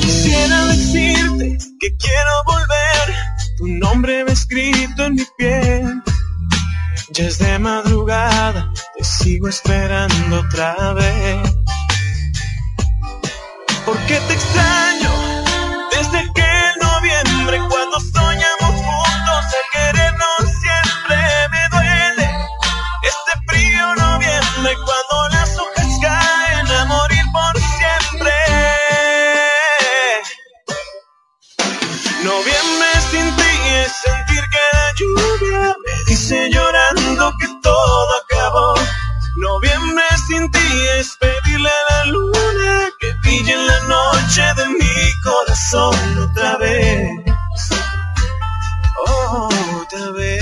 Quisiera 0.00 0.66
decirte 0.66 1.58
que 1.80 1.96
quiero 1.96 2.32
volver, 2.46 3.14
tu 3.58 3.66
nombre 3.68 4.24
me 4.24 4.32
escrito 4.32 5.04
en 5.04 5.14
mi 5.14 5.24
piel. 5.38 6.02
Ya 7.12 7.26
es 7.26 7.38
de 7.38 7.58
madrugada, 7.58 8.72
sigo 9.04 9.48
esperando 9.48 10.40
otra 10.40 10.92
vez. 10.94 11.38
¿Por 13.84 13.98
qué 14.06 14.20
te 14.20 14.34
extraño? 14.34 15.10
Desde 15.90 16.18
aquel 16.18 16.72
noviembre 16.80 17.58
cuando 17.68 18.00
soñamos 18.00 18.74
juntos 18.86 19.44
a 19.58 19.62
querernos 19.72 20.42
siempre 20.60 21.18
me 21.50 21.68
duele. 21.70 22.30
Este 23.02 23.32
frío 23.48 23.94
noviembre 23.96 24.74
cuando 24.84 25.28
las 25.36 25.58
hojas 25.58 25.98
caen 26.02 26.66
a 26.66 26.84
morir 26.84 27.24
por 27.32 27.60
siempre. 27.60 28.32
Noviembre 32.22 32.90
sin 33.10 33.36
ti 33.36 33.52
es 33.82 33.92
sentir 33.92 34.44
que 34.52 34.64
la 34.76 34.92
lluvia 34.94 35.76
me 35.84 36.04
dice 36.06 36.50
llorando 36.50 37.32
que 37.38 37.48
todo 37.62 38.19
sin 40.30 40.50
ti 40.50 40.68
es 40.98 41.16
pedirle 41.16 41.68
a 41.68 41.82
la 41.92 42.04
luna 42.12 42.88
que 43.00 43.12
brille 43.22 43.52
en 43.52 43.66
la 43.66 43.80
noche 43.94 44.42
de 44.58 44.66
mi 44.78 44.96
corazón 45.24 46.18
otra 46.18 46.56
vez. 46.58 47.10
Otra 49.06 50.10
vez. 50.12 50.39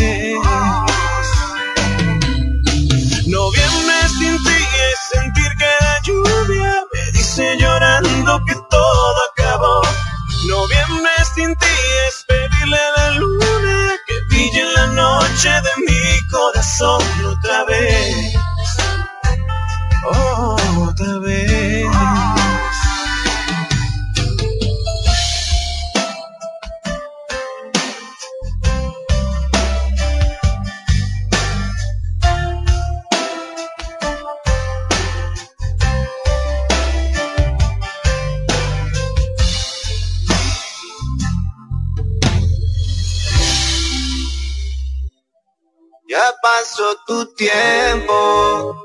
Tu 47.09 47.25
tiempo, 47.35 48.77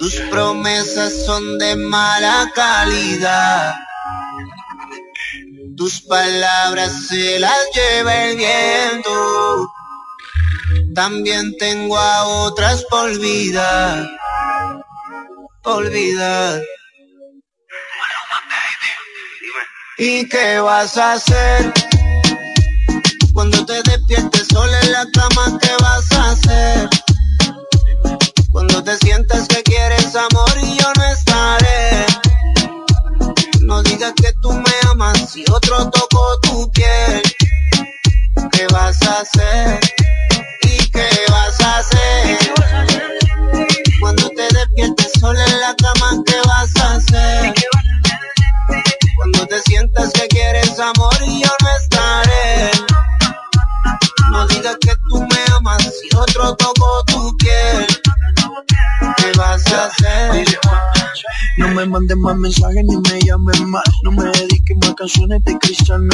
tus 0.00 0.16
promesas 0.28 1.24
son 1.24 1.56
de 1.56 1.76
mala 1.76 2.50
calidad. 2.52 3.76
Tus 5.76 6.02
palabras 6.02 7.06
se 7.06 7.38
las 7.38 7.56
lleva 7.72 8.24
el 8.24 8.36
viento. 8.36 9.72
También 10.96 11.56
tengo 11.58 11.96
a 11.96 12.24
otras 12.24 12.84
por 12.90 13.08
olvidar. 13.08 14.10
Olvidar. 15.62 16.60
¿Y 19.96 20.28
qué 20.28 20.58
vas 20.58 20.98
a 20.98 21.12
hacer? 21.12 21.72
Cuando 23.32 23.64
te 23.64 23.80
despiertes 23.84 24.48
sola 24.48 24.80
en 24.80 24.92
la 24.92 25.06
cama, 25.12 25.58
¿qué 25.62 25.70
vas 25.80 26.12
a 26.12 26.30
hacer? 26.32 26.89
Cuando 28.80 28.98
te 28.98 29.06
sientas 29.06 29.46
que 29.46 29.62
quieres 29.62 30.16
amor 30.16 30.50
y 30.62 30.78
yo 30.78 30.90
no 30.96 31.04
estaré. 31.04 32.06
No 33.60 33.82
digas 33.82 34.14
que 34.16 34.32
tú 34.40 34.54
me 34.54 34.72
amas 34.90 35.18
si 35.30 35.44
otro 35.52 35.90
tocó 35.90 36.40
tu 36.40 36.72
piel. 36.72 37.22
¿Qué 38.50 38.66
vas 38.72 39.02
a 39.02 39.20
hacer? 39.20 39.80
¿Y 40.62 40.90
qué 40.92 41.08
vas 41.28 41.60
a 41.60 41.76
hacer? 41.76 42.38
Cuando 44.00 44.30
te 44.30 44.44
despiertes 44.44 45.12
sola 45.20 45.44
en 45.44 45.60
la 45.60 45.74
cama, 45.76 46.22
¿qué 46.24 46.36
vas 46.46 46.74
a 46.76 46.94
hacer? 46.94 47.54
Cuando 49.16 49.46
te 49.46 49.60
sientas 49.60 50.10
que 50.14 50.26
quieres 50.28 50.80
amor 50.80 51.16
y 51.26 51.42
yo 51.42 51.50
no 51.62 51.68
estaré. 51.82 52.70
No 54.30 54.46
digas 54.46 54.76
que 54.80 54.94
tú 55.10 55.20
me 55.20 55.54
amas 55.54 55.82
si 55.82 56.16
otro 56.16 56.56
tocó 56.56 57.04
tu 57.04 57.09
piel. 57.09 57.09
¿Qué 57.09 57.09
a? 60.04 61.00
No 61.56 61.68
me 61.68 61.84
mandes 61.84 62.16
más 62.16 62.36
mensajes 62.36 62.84
ni 62.84 62.96
me 62.96 63.20
llames 63.20 63.60
más. 63.62 63.84
No 64.02 64.12
me 64.12 64.24
dediques 64.24 64.76
más 64.80 64.94
canciones 64.94 65.44
de 65.44 65.58
Cristian. 65.58 66.08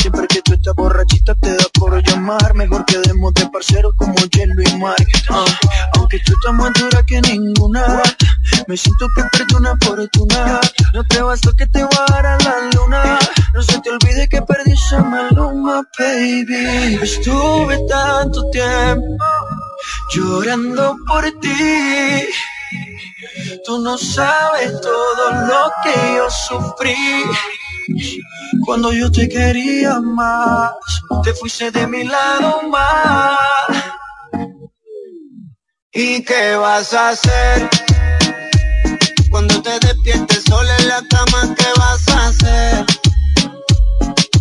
Siempre 0.00 0.26
que 0.26 0.42
tú 0.42 0.54
estás 0.54 0.74
borrachita 0.74 1.34
te 1.36 1.50
da 1.50 1.64
por 1.74 2.02
llamar. 2.02 2.54
Mejor 2.54 2.84
quedemos 2.86 3.32
de 3.34 3.46
parceros 3.48 3.94
como 3.96 4.14
hielo 4.14 4.62
y 4.62 4.76
mar. 4.78 4.96
Ah, 5.30 5.44
aunque 5.94 6.18
tú 6.20 6.32
estás 6.32 6.52
más 6.54 6.72
dura 6.74 7.02
que 7.06 7.20
ninguna. 7.20 8.02
Me 8.66 8.76
siento 8.76 9.06
que 9.14 9.22
perdí 9.30 9.54
una 9.54 9.74
fortuna. 9.80 10.60
No 10.94 11.04
te 11.04 11.22
bastó 11.22 11.54
que 11.54 11.66
te 11.66 11.84
voy 11.84 12.06
a 12.08 12.22
la 12.22 12.70
luna. 12.74 13.18
No 13.54 13.62
se 13.62 13.80
te 13.80 13.90
olvide 13.90 14.28
que 14.28 14.42
perdí 14.42 14.72
esa 14.72 15.02
maluma, 15.02 15.82
baby. 15.98 16.98
Estuve 17.02 17.78
tanto 17.88 18.50
tiempo 18.50 19.16
llorando 20.14 20.96
por 21.06 21.24
ti. 21.40 22.28
Tú 23.64 23.78
no 23.78 23.98
sabes 23.98 24.80
todo 24.80 25.32
lo 25.46 25.70
que 25.82 26.14
yo 26.16 26.30
sufrí. 26.30 26.96
Cuando 28.64 28.92
yo 28.92 29.10
te 29.10 29.28
quería 29.28 30.00
más, 30.00 30.72
te 31.22 31.34
fuiste 31.34 31.70
de 31.70 31.86
mi 31.86 32.04
lado 32.04 32.62
más. 32.68 33.38
¿Y 35.92 36.22
qué 36.22 36.56
vas 36.56 36.92
a 36.94 37.10
hacer? 37.10 37.68
Cuando 39.30 39.60
te 39.62 39.78
despiertes 39.80 40.44
sola 40.44 40.76
en 40.78 40.88
la 40.88 41.02
cama, 41.08 41.54
¿qué 41.56 41.66
vas 41.76 42.08
a 42.08 42.26
hacer? 42.28 42.86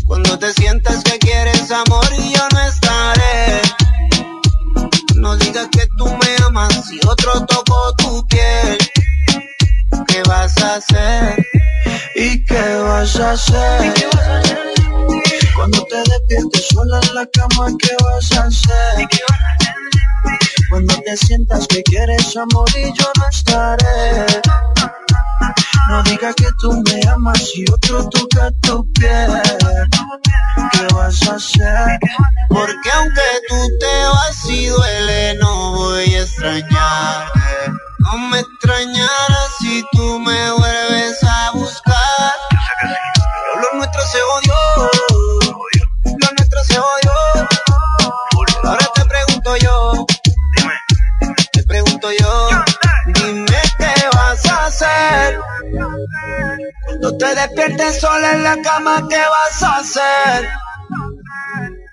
Cuando 0.06 0.38
te 0.40 0.54
sientas 0.54 1.04
que 1.04 1.18
quieres 1.20 1.72
amor 1.72 2.08
y 2.18 2.34
yo 2.34 2.48
no 2.54 2.60
estaré. 2.62 3.62
No 5.28 5.36
digas 5.36 5.68
que 5.74 5.86
tú 5.98 6.06
me 6.06 6.46
amas 6.46 6.86
si 6.88 6.98
otro 7.06 7.46
tocó 7.48 7.94
tu 7.98 8.26
piel. 8.28 8.78
¿Qué 10.08 10.24
vas 10.26 10.58
a 10.64 10.76
hacer? 10.76 11.46
¿Y 12.16 12.46
qué 12.46 12.76
vas 12.78 13.14
a 13.18 13.32
hacer? 13.32 13.94
Cuando 15.58 15.84
te 15.86 15.98
despiertes 15.98 16.68
sola 16.70 17.00
en 17.02 17.16
la 17.16 17.26
cama, 17.34 17.76
¿qué 17.80 17.96
vas 18.04 18.32
a 18.34 18.44
hacer? 18.44 19.10
Cuando 20.70 20.94
te 21.02 21.18
sientas 21.18 21.68
que 21.68 21.82
quieres 21.82 22.38
amor 22.38 22.70
y 22.78 22.94
yo 22.94 23.06
no 23.18 23.28
estaré. 23.28 24.26
No 25.90 26.04
digas 26.04 26.36
que 26.36 26.48
tú 26.60 26.72
me 26.86 27.02
amas 27.10 27.42
y 27.56 27.66
otro 27.72 28.08
toca 28.10 28.52
tu 28.62 28.86
piel. 28.94 29.32
¿Qué 30.72 30.94
vas 30.94 31.28
a 31.28 31.36
hacer? 31.36 32.00
Porque 32.50 32.92
aunque 32.94 33.22
tú 33.50 33.56
te 33.80 34.04
vas 34.14 34.46
y 34.50 34.68
duele, 34.68 35.36
no 35.40 35.72
voy 35.72 36.14
a 36.14 36.22
extrañarte. 36.22 37.40
No 38.00 38.18
me 38.30 38.40
extrañarás 38.40 39.50
si 39.60 39.84
tú 39.92 40.20
me 40.20 40.52
vuelves 40.52 40.77
Cuando 56.86 57.18
te 57.18 57.36
despiertes 57.36 58.00
sola 58.00 58.34
en 58.34 58.44
la 58.44 58.62
cama, 58.62 59.08
¿qué 59.10 59.18
vas 59.18 59.64
a 59.64 59.78
hacer? 59.78 60.50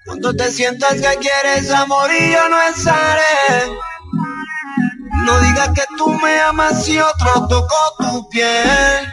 Cuando 0.04 0.34
te 0.34 0.50
sientas 0.50 0.94
que 0.94 1.18
quieres 1.18 1.70
amor 1.70 2.10
y 2.12 2.32
yo 2.32 2.48
no 2.48 2.60
estaré. 2.62 3.72
No 5.24 5.40
digas 5.40 5.70
que 5.74 5.84
tú 5.96 6.10
me 6.10 6.40
amas 6.40 6.86
y 6.88 6.98
otro 6.98 7.48
tocó 7.48 7.94
tu 7.98 8.28
piel. 8.28 9.12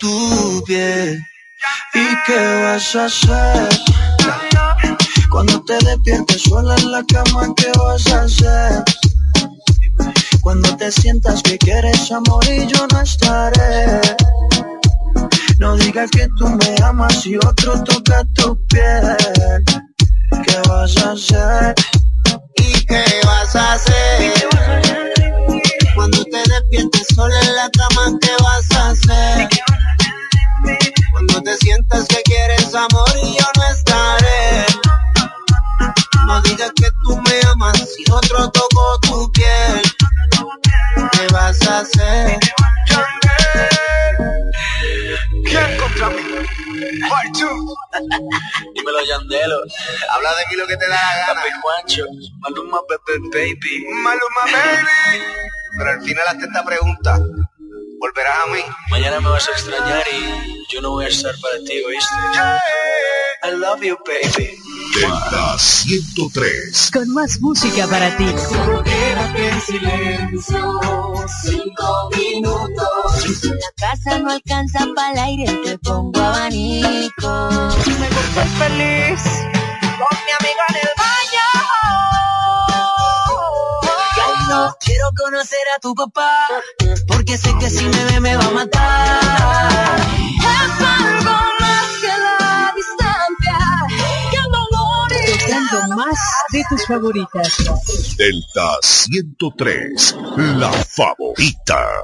Tu 0.00 0.64
piel. 0.66 1.22
¿Y 1.94 2.06
qué 2.26 2.62
vas 2.64 2.96
a 2.96 3.04
hacer? 3.04 3.68
Cuando 5.30 5.62
te 5.64 5.74
despiertes 5.78 6.42
sola 6.42 6.74
en 6.76 6.90
la 6.90 7.04
cama, 7.04 7.54
¿qué 7.56 7.70
vas 7.78 8.06
a 8.12 8.22
hacer? 8.22 8.84
Cuando 10.48 10.74
te 10.78 10.90
sientas 10.90 11.42
que 11.42 11.58
quieres 11.58 12.10
amor 12.10 12.42
y 12.48 12.66
yo 12.68 12.86
no 12.90 13.02
estaré. 13.02 14.00
No 15.58 15.76
digas 15.76 16.10
que 16.10 16.26
tú 16.38 16.48
me 16.48 16.74
amas 16.82 17.26
y 17.26 17.36
otro 17.36 17.84
toca 17.84 18.24
tu 18.32 18.58
piel. 18.68 19.14
¿Qué 20.46 20.56
vas 20.66 20.96
a 21.04 21.12
hacer? 21.12 21.74
¿Y 22.56 22.72
qué 22.86 23.04
vas 23.26 23.54
a 23.56 23.74
hacer? 23.74 24.32
Cuando 25.94 26.24
te 26.24 26.38
despiertes 26.38 27.06
sola 27.14 27.40
en 27.42 27.54
la 27.54 27.68
cama, 27.68 28.18
¿qué 28.18 28.32
vas 28.42 28.70
a 28.70 28.88
hacer? 28.88 29.48
Cuando 31.12 31.42
te 31.42 31.58
sientas 31.58 32.08
que 32.08 32.22
quieres 32.22 32.74
amor 32.74 33.10
y 33.22 33.36
yo 33.36 33.44
no 33.54 33.64
estaré. 33.64 34.67
No 36.28 36.42
digas 36.42 36.70
que 36.76 36.90
tú 37.02 37.16
me 37.16 37.40
amas 37.50 37.78
si 37.96 38.04
otro 38.12 38.50
tocó 38.50 39.00
tu 39.00 39.32
piel. 39.32 39.80
¿Qué 41.12 41.26
vas 41.32 41.66
a 41.66 41.78
hacer? 41.78 42.38
¿Quién 45.46 45.78
contra 45.78 46.10
mí? 46.10 46.22
Part 47.08 47.32
two. 47.32 47.74
Dímelo, 48.74 49.00
Yandelo. 49.06 49.62
Habla 50.10 50.30
de 50.34 50.44
mí 50.50 50.56
lo 50.56 50.66
que 50.66 50.76
te 50.76 50.86
da 50.86 50.96
la 50.96 51.26
gana. 51.28 51.40
Papi 51.40 51.50
Juancho. 51.62 52.04
Maluma, 52.40 52.80
Pepe, 52.86 53.18
baby. 53.32 53.86
Maluma, 53.90 54.42
baby. 54.52 55.24
Pero 55.78 55.90
al 55.90 56.02
final 56.02 56.28
hazte 56.28 56.44
esta 56.44 56.62
pregunta. 56.62 57.18
¿Volverás 58.00 58.38
a 58.44 58.46
mí? 58.52 58.60
Mañana 58.90 59.20
me 59.20 59.28
vas 59.28 59.48
a 59.48 59.52
extrañar 59.52 60.04
y 60.12 60.72
yo 60.72 60.80
no 60.80 60.90
voy 60.90 61.06
a 61.06 61.08
estar 61.08 61.34
para 61.40 61.58
ti, 61.58 61.82
¿oíste? 61.84 62.14
I 63.42 63.50
love 63.56 63.82
you, 63.82 63.96
baby. 64.06 64.50
Delta 64.94 65.58
103. 65.58 66.90
Con 66.92 67.08
más 67.12 67.40
música 67.40 67.86
para 67.88 68.16
ti. 68.16 68.26
Quédate 68.84 69.48
en 69.48 69.60
silencio, 69.60 70.82
cinco 71.42 72.10
minutos. 72.16 73.44
La 73.44 73.72
casa 73.76 74.18
no 74.18 74.30
alcanza 74.30 74.86
para 74.94 75.12
el 75.12 75.18
aire, 75.18 75.52
te 75.64 75.78
pongo 75.78 76.20
abanico. 76.20 77.48
Me 77.98 78.08
gusta 78.08 78.44
feliz 78.58 79.22
con 79.82 80.18
mi 80.24 80.32
amiga 80.38 80.64
en 80.68 80.76
el 80.76 80.88
baño. 80.96 81.17
No 84.48 84.74
quiero 84.80 85.10
conocer 85.16 85.58
a 85.76 85.78
tu 85.80 85.94
papá, 85.94 86.48
porque 87.06 87.36
sé 87.36 87.54
que 87.60 87.68
si 87.68 87.84
me 87.84 88.04
ve 88.04 88.20
me 88.20 88.36
va 88.36 88.44
a 88.44 88.50
matar. 88.50 90.00
Es 90.00 90.80
algo 90.80 91.36
más 91.60 91.88
que 92.00 92.08
la 92.08 92.72
distancia, 92.74 93.58
que 94.30 94.36
el 94.36 94.50
dolor 94.50 95.12
y 95.12 95.38
Tocando 95.38 95.96
más 95.96 96.18
de 96.52 96.64
tus 96.68 96.86
favoritas. 96.86 98.16
Delta 98.16 98.78
103. 98.82 100.16
La 100.56 100.72
favorita. 100.72 102.02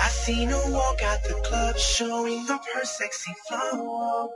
I 0.00 0.08
seen 0.10 0.48
her 0.48 0.70
walk 0.70 1.02
out 1.02 1.22
the 1.24 1.34
club 1.46 1.76
showing 1.76 2.48
off 2.50 2.64
her 2.74 2.84
sexy 2.84 3.32
flow. 3.48 4.30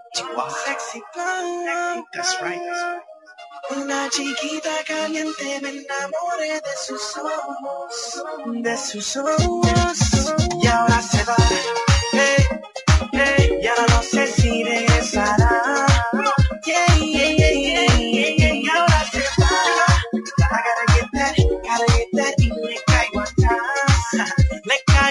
Sexy 0.66 1.00
flow. 1.12 2.04
That's 2.12 2.42
right. 2.42 3.00
Una 3.70 4.08
chiquita 4.10 4.76
caliente 4.86 5.60
me 5.62 5.70
enamoré 5.70 6.60
de 6.66 6.74
sus 6.84 7.16
ojos, 7.16 8.24
de 8.60 8.76
sus 8.76 9.16
ojos. 9.16 10.34
Y 10.62 10.66
ahora 10.66 11.00
se 11.00 11.24
va, 11.24 11.36
hey, 12.12 12.46
hey, 13.12 13.60
y 13.62 13.66
ahora 13.68 13.86
no 13.88 14.02
sé 14.02 14.26
si 14.26 14.64
regresará. 14.64 15.41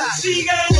a 0.00 0.73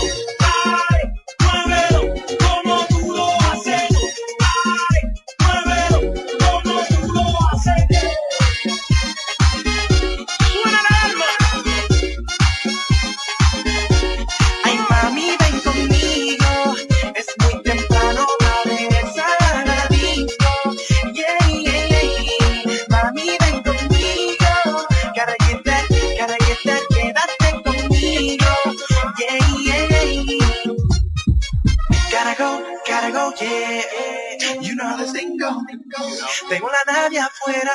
Tengo 36.55 36.71
la 36.71 36.93
nave 36.93 37.19
afuera, 37.19 37.75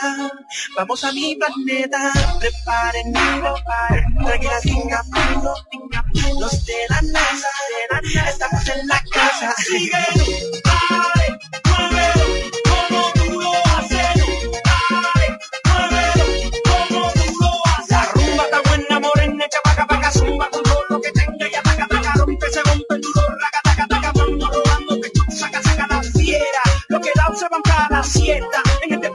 vamos 0.78 1.04
a 1.04 1.12
mi 1.12 1.36
planeta, 1.36 2.14
preparen 2.40 3.12
tranquila 3.12 4.62
Singapur, 4.62 5.54
los 6.40 6.66
de 6.66 6.76
la 6.88 7.02
NASA, 7.02 7.50
estamos 8.30 8.70
en 8.70 8.88
la 8.88 9.04
casa, 9.12 9.54
sigue, 9.58 9.92
se 27.40 27.48
van 27.50 27.62
para 27.62 27.88
la 27.90 28.04
siesta. 28.04 28.62
En 28.82 28.94
este 28.96 29.10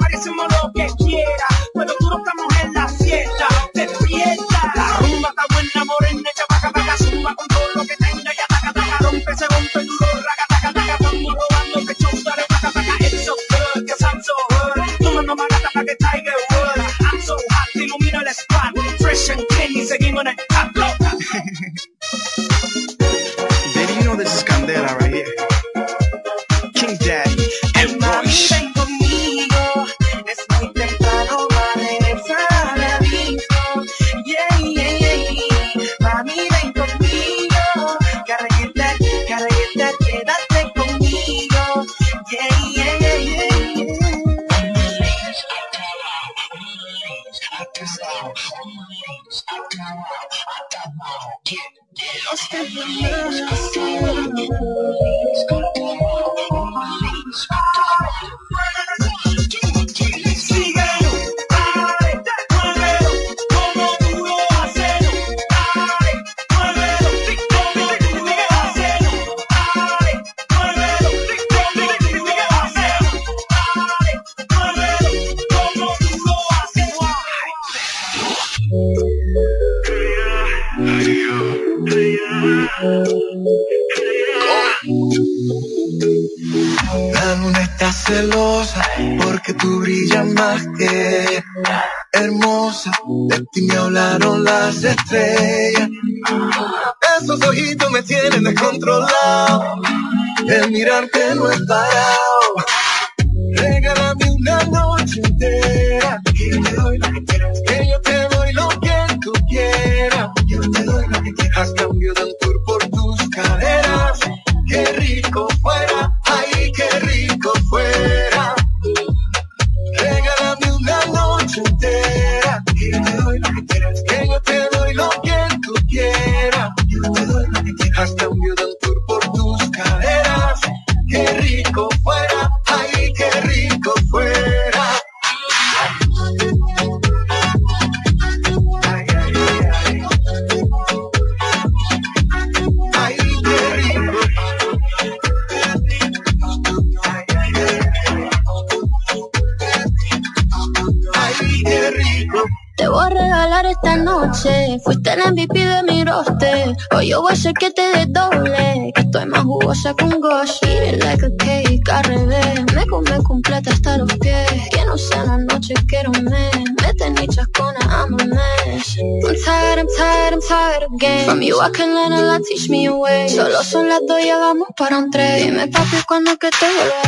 Papi 175.67 175.97
cuando 176.07 176.37
que 176.37 176.51
te 176.51 176.67
vuelva 176.75 177.04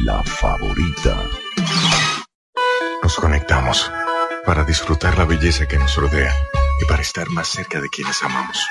La 0.04 0.22
favorita. 0.24 1.24
Nos 3.02 3.16
conectamos 3.16 3.90
para 4.46 4.66
disfrutar 4.66 5.18
la 5.18 5.26
belleza 5.26 5.66
que 5.66 5.78
nos 5.78 5.96
rodea 5.96 6.36
y 6.82 6.86
para 6.86 7.02
estar 7.02 7.30
más 7.30 7.48
cerca 7.48 7.80
de 7.80 7.90
quienes 7.90 8.22
amamos. 8.22 8.68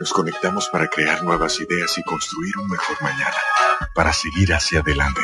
Nos 0.00 0.12
conectamos 0.12 0.68
para 0.68 0.88
crear 0.88 1.22
nuevas 1.22 1.60
ideas 1.60 1.96
y 1.98 2.02
construir 2.02 2.56
un 2.58 2.68
mejor 2.68 3.00
mañana, 3.02 3.36
para 3.94 4.12
seguir 4.12 4.52
hacia 4.54 4.80
adelante. 4.80 5.22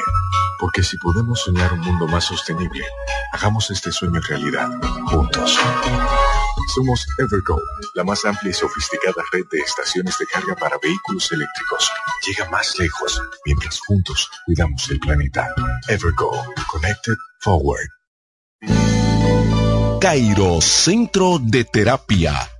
Porque 0.59 0.83
si 0.83 0.99
podemos 0.99 1.41
soñar 1.41 1.73
un 1.73 1.81
mundo 1.81 2.07
más 2.07 2.25
sostenible, 2.25 2.85
hagamos 3.33 3.71
este 3.71 3.93
sueño 3.93 4.21
realidad, 4.21 4.71
juntos. 5.07 5.59
Somos 6.69 7.07
Evergo, 7.19 7.61
la 7.95 8.05
más 8.05 8.25
amplia 8.25 8.51
y 8.51 8.55
sofisticada 8.55 9.23
red 9.33 9.45
de 9.51 9.59
estaciones 9.59 10.17
de 10.19 10.27
carga 10.27 10.55
para 10.55 10.79
vehículos 10.79 11.31
eléctricos. 11.33 11.91
Llega 12.27 12.49
más 12.51 12.79
lejos 12.79 13.21
mientras 13.45 13.81
juntos 13.81 14.29
cuidamos 14.47 14.89
el 14.91 15.01
planeta. 15.01 15.55
Evergo, 15.89 16.31
Connected 16.71 17.17
Forward. 17.41 17.89
Cairo 20.01 20.61
Centro 20.61 21.39
de 21.41 21.65
Terapia 21.65 22.60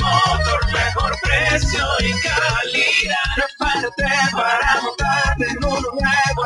Motor, 0.00 0.72
mejor 0.72 1.12
precio 1.22 1.84
y 2.00 2.10
calidad. 2.22 3.36
Prepárate 3.36 4.08
para 4.32 4.80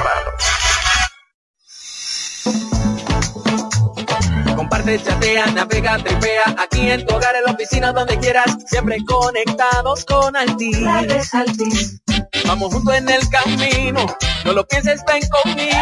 Comparte, 4.89 5.05
chatea, 5.05 5.47
navega, 5.49 5.99
tripea, 5.99 6.57
aquí 6.57 6.91
en 6.91 7.05
tu 7.05 7.15
hogar, 7.15 7.37
en 7.37 7.45
la 7.45 7.53
oficina, 7.53 7.93
donde 7.93 8.19
quieras, 8.19 8.57
siempre 8.67 8.97
conectados 9.05 10.05
con 10.07 10.35
Altis. 10.35 10.79
Altis. 11.35 12.01
Vamos 12.47 12.73
juntos 12.73 12.95
en 12.95 13.09
el 13.11 13.29
camino, 13.29 14.07
no 14.47 14.53
lo 14.55 14.67
pienses, 14.67 15.03
ven 15.07 15.21
conmigo. 15.29 15.77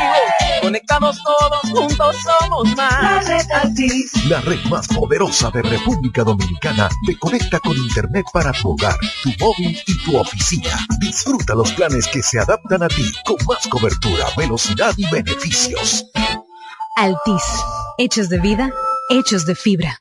Conectados 0.61 1.23
todos, 1.23 1.61
juntos 1.70 2.16
somos 2.24 2.77
más. 2.77 3.01
La 3.01 3.20
red 3.20 3.47
Altis. 3.53 4.27
La 4.27 4.41
red 4.41 4.59
más 4.65 4.89
poderosa 4.89 5.51
de 5.51 5.62
República 5.62 6.24
Dominicana 6.24 6.89
te 7.07 7.16
conecta 7.16 7.61
con 7.61 7.77
Internet 7.77 8.27
para 8.33 8.51
tu 8.53 8.73
hogar, 8.73 8.97
tu 9.23 9.31
móvil 9.39 9.81
y 9.87 10.05
tu 10.05 10.16
oficina. 10.16 10.85
Disfruta 10.99 11.55
los 11.55 11.70
planes 11.73 12.09
que 12.09 12.23
se 12.23 12.41
adaptan 12.41 12.83
a 12.83 12.89
ti 12.89 13.12
con 13.24 13.37
más 13.47 13.69
cobertura, 13.69 14.27
velocidad 14.37 14.95
y 14.97 15.09
beneficios. 15.09 16.07
Altis. 16.97 17.45
Hechos 17.99 18.28
de 18.28 18.39
vida, 18.41 18.70
hechos 19.09 19.47
de 19.47 19.55
fibra. 19.55 20.01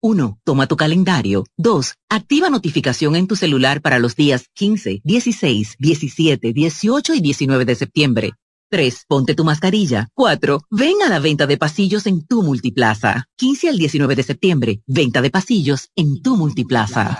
1. 0.01 0.39
Toma 0.43 0.67
tu 0.67 0.75
calendario. 0.75 1.45
2. 1.57 1.93
Activa 2.09 2.49
notificación 2.49 3.15
en 3.15 3.27
tu 3.27 3.37
celular 3.37 3.81
para 3.81 3.99
los 3.99 4.15
días 4.15 4.47
15, 4.53 5.01
16, 5.03 5.75
17, 5.79 6.53
18 6.53 7.13
y 7.13 7.21
19 7.21 7.65
de 7.65 7.75
septiembre. 7.75 8.31
3. 8.69 9.05
Ponte 9.07 9.35
tu 9.35 9.43
mascarilla. 9.45 10.09
4. 10.13 10.61
Ven 10.71 10.95
a 11.05 11.09
la 11.09 11.19
venta 11.19 11.47
de 11.47 11.57
pasillos 11.57 12.05
en 12.07 12.25
tu 12.25 12.43
multiplaza. 12.43 13.25
15 13.37 13.69
al 13.69 13.77
19 13.77 14.15
de 14.15 14.23
septiembre. 14.23 14.81
Venta 14.87 15.21
de 15.21 15.29
pasillos 15.29 15.89
en 15.95 16.21
tu 16.21 16.35
multiplaza. 16.37 17.19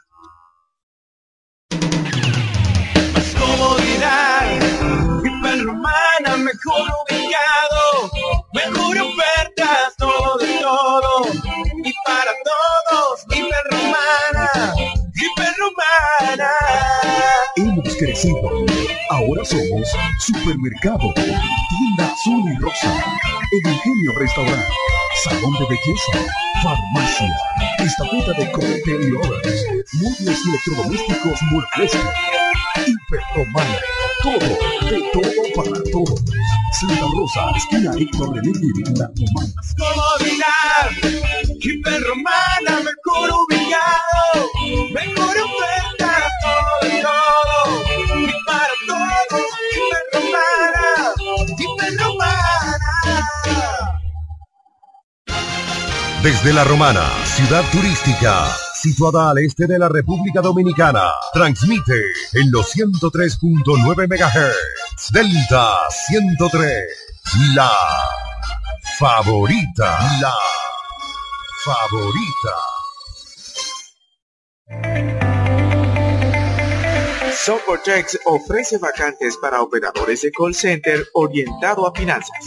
Mejor 6.51 6.91
ubicado, 7.09 8.11
mejor 8.53 8.97
ofertas, 8.97 9.30
crecido. 18.01 18.65
Ahora 19.11 19.45
somos 19.45 19.87
Supermercado, 20.19 21.13
Tienda 21.13 22.11
Azul 22.11 22.51
y 22.51 22.59
Rosa, 22.59 22.91
El 23.51 23.71
Ingenio 23.71 24.11
Restaurant, 24.17 24.65
Salón 25.23 25.53
de 25.59 25.65
Belleza, 25.65 26.33
Farmacia, 26.63 27.35
Estatuta 27.77 28.33
de 28.33 28.51
Corte 28.51 28.81
y 28.87 29.11
Horas, 29.11 29.65
Muebles 29.93 30.39
Electrodomésticos 30.47 31.39
Muebles, 31.51 31.91
Hiperromana, 32.87 33.79
todo, 34.23 34.89
de 34.89 35.11
todo 35.13 35.31
para 35.55 35.83
todos. 35.91 36.21
Santa 36.79 37.05
Rosa, 37.15 37.51
esquina 37.55 37.91
Héctor 37.95 38.33
Negri, 38.35 38.83
La 38.95 39.11
Romana. 39.13 39.53
Comodidad, 39.77 40.89
Hiperromana, 41.59 42.81
mejor 42.81 43.29
ubicado, 43.29 44.49
mejor 44.91 45.35
oferta, 45.37 46.30
Desde 56.23 56.53
La 56.53 56.63
Romana, 56.63 57.09
ciudad 57.25 57.63
turística, 57.71 58.45
situada 58.75 59.31
al 59.31 59.39
este 59.39 59.65
de 59.65 59.79
la 59.79 59.89
República 59.89 60.39
Dominicana, 60.39 61.11
transmite 61.33 61.99
en 62.33 62.51
los 62.51 62.75
103.9 62.75 64.07
MHz, 64.07 65.11
Delta 65.11 65.79
103, 65.89 66.71
la 67.55 67.71
favorita, 68.99 69.99
la 70.21 70.33
favorita. 71.65 72.55
Soportex 77.33 78.19
ofrece 78.25 78.77
vacantes 78.77 79.37
para 79.37 79.63
operadores 79.63 80.21
de 80.21 80.31
call 80.31 80.53
center 80.53 81.03
orientado 81.15 81.87
a 81.87 81.95
finanzas. 81.95 82.45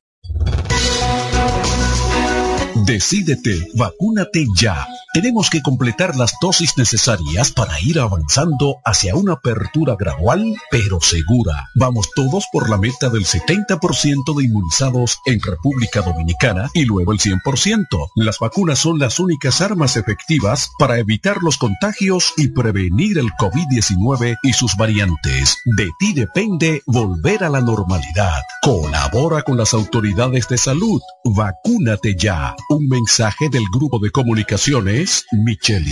Decídete, 2.85 3.67
vacúnate 3.75 4.45
ya. 4.55 4.87
Tenemos 5.13 5.49
que 5.49 5.61
completar 5.61 6.15
las 6.15 6.33
dosis 6.41 6.77
necesarias 6.77 7.51
para 7.51 7.79
ir 7.81 7.99
avanzando 7.99 8.77
hacia 8.85 9.13
una 9.13 9.33
apertura 9.33 9.95
gradual, 9.99 10.55
pero 10.71 11.01
segura. 11.01 11.67
Vamos 11.75 12.09
todos 12.15 12.45
por 12.51 12.69
la 12.69 12.77
meta 12.77 13.09
del 13.09 13.25
70% 13.25 14.37
de 14.37 14.45
inmunizados 14.45 15.19
en 15.25 15.41
República 15.41 16.01
Dominicana 16.01 16.69
y 16.73 16.85
luego 16.85 17.11
el 17.11 17.19
100%. 17.19 17.85
Las 18.15 18.39
vacunas 18.39 18.79
son 18.79 18.99
las 18.99 19.19
únicas 19.19 19.59
armas 19.59 19.97
efectivas 19.97 20.69
para 20.79 20.97
evitar 20.97 21.37
los 21.43 21.57
contagios 21.57 22.33
y 22.37 22.47
prevenir 22.47 23.17
el 23.17 23.31
COVID-19 23.31 24.37
y 24.43 24.53
sus 24.53 24.75
variantes. 24.75 25.57
De 25.77 25.89
ti 25.99 26.13
depende 26.13 26.81
volver 26.85 27.43
a 27.43 27.49
la 27.49 27.59
normalidad. 27.59 28.41
Colabora 28.61 29.41
con 29.43 29.57
las 29.57 29.73
autoridades 29.73 30.47
de 30.47 30.57
salud. 30.57 31.01
Vacúnate 31.25 32.15
ya. 32.15 32.55
Un 32.71 32.87
mensaje 32.87 33.49
del 33.49 33.65
grupo 33.69 33.99
de 33.99 34.11
comunicaciones 34.11 35.25
Micheli. 35.33 35.91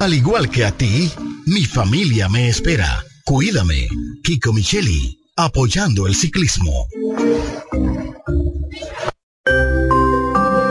Al 0.00 0.14
igual 0.14 0.48
que 0.48 0.64
a 0.64 0.70
ti, 0.70 1.12
mi 1.46 1.64
familia 1.64 2.28
me 2.28 2.48
espera. 2.48 3.04
Cuídame, 3.24 3.88
Kiko 4.22 4.52
Micheli, 4.52 5.18
apoyando 5.36 6.06
el 6.06 6.14
ciclismo. 6.14 6.86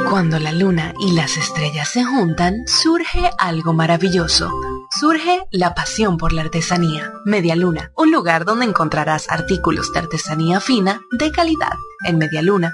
Cuando 0.09 0.39
la 0.39 0.53
luna 0.53 0.93
y 0.99 1.11
las 1.11 1.35
estrellas 1.35 1.89
se 1.89 2.05
juntan, 2.05 2.55
surge 2.67 3.29
algo 3.37 3.73
maravilloso. 3.73 4.49
Surge 4.97 5.41
la 5.51 5.75
pasión 5.75 6.17
por 6.17 6.31
la 6.31 6.43
artesanía. 6.43 7.11
Media 7.25 7.57
Luna, 7.57 7.91
un 7.97 8.11
lugar 8.11 8.45
donde 8.45 8.65
encontrarás 8.65 9.29
artículos 9.29 9.91
de 9.91 9.99
artesanía 9.99 10.61
fina 10.61 11.01
de 11.11 11.31
calidad. 11.31 11.73
En 12.05 12.17
Media 12.17 12.41
Luna 12.41 12.73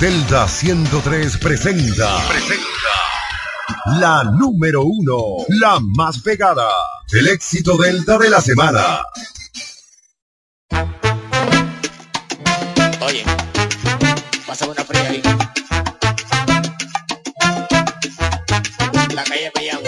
Delta 0.00 0.46
103 0.46 1.38
presenta. 1.38 2.18
Presenta. 2.28 2.68
La 3.98 4.22
número 4.22 4.82
uno. 4.84 5.44
La 5.48 5.80
más 5.80 6.20
pegada. 6.20 6.68
El 7.10 7.26
éxito 7.26 7.76
Delta 7.76 8.16
de 8.16 8.30
la 8.30 8.40
semana. 8.40 9.02
Oye, 13.00 13.24
pásame 14.46 14.70
una 14.70 14.84
fría 14.84 15.08
ahí. 15.08 15.22
La 19.14 19.24
calle 19.24 19.52
me 19.56 19.66
llama. 19.66 19.87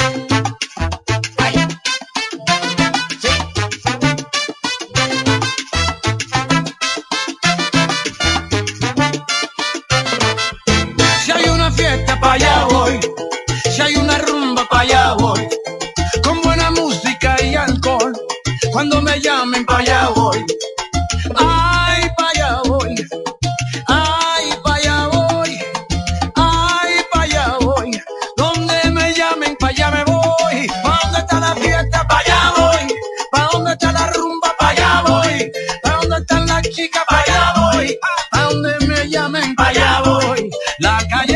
Cuando 18.72 19.02
me 19.02 19.20
llamen 19.20 19.64
para 19.66 19.80
allá 19.80 20.08
voy. 20.14 20.44
Ay, 21.36 22.08
para 22.16 22.30
allá 22.30 22.62
voy. 22.64 22.94
Ay, 23.86 24.44
para 24.62 24.76
allá 24.76 25.06
voy. 25.08 25.58
Ay, 26.36 26.92
para 27.12 27.24
allá 27.24 27.56
voy. 27.60 28.00
Donde 28.36 28.90
me 28.92 29.12
llamen 29.14 29.56
para 29.58 29.72
allá 29.72 29.90
me 29.90 30.04
voy. 30.04 30.66
¿Pa 30.82 31.00
dónde 31.02 31.18
está 31.18 31.40
la 31.40 31.54
fiesta? 31.56 32.06
Para 32.08 32.20
allá 32.20 32.52
voy. 32.56 32.94
¿Pa 33.32 33.48
dónde 33.52 33.72
está 33.72 33.92
la 33.92 34.06
rumba? 34.08 34.54
Para 34.58 34.70
allá 34.70 35.02
voy. 35.06 35.52
¿Pa 35.82 35.90
dónde 36.00 36.16
están 36.18 36.46
las 36.46 36.62
chicas? 36.70 37.04
Para 37.08 37.22
allá 37.22 37.54
voy. 37.72 37.98
¿Pa 38.30 38.42
dónde 38.44 38.86
me 38.86 39.08
llamen? 39.08 39.54
Para 39.56 39.70
allá 39.70 40.02
voy. 40.04 40.50
La 40.78 40.98
calle 41.08 41.29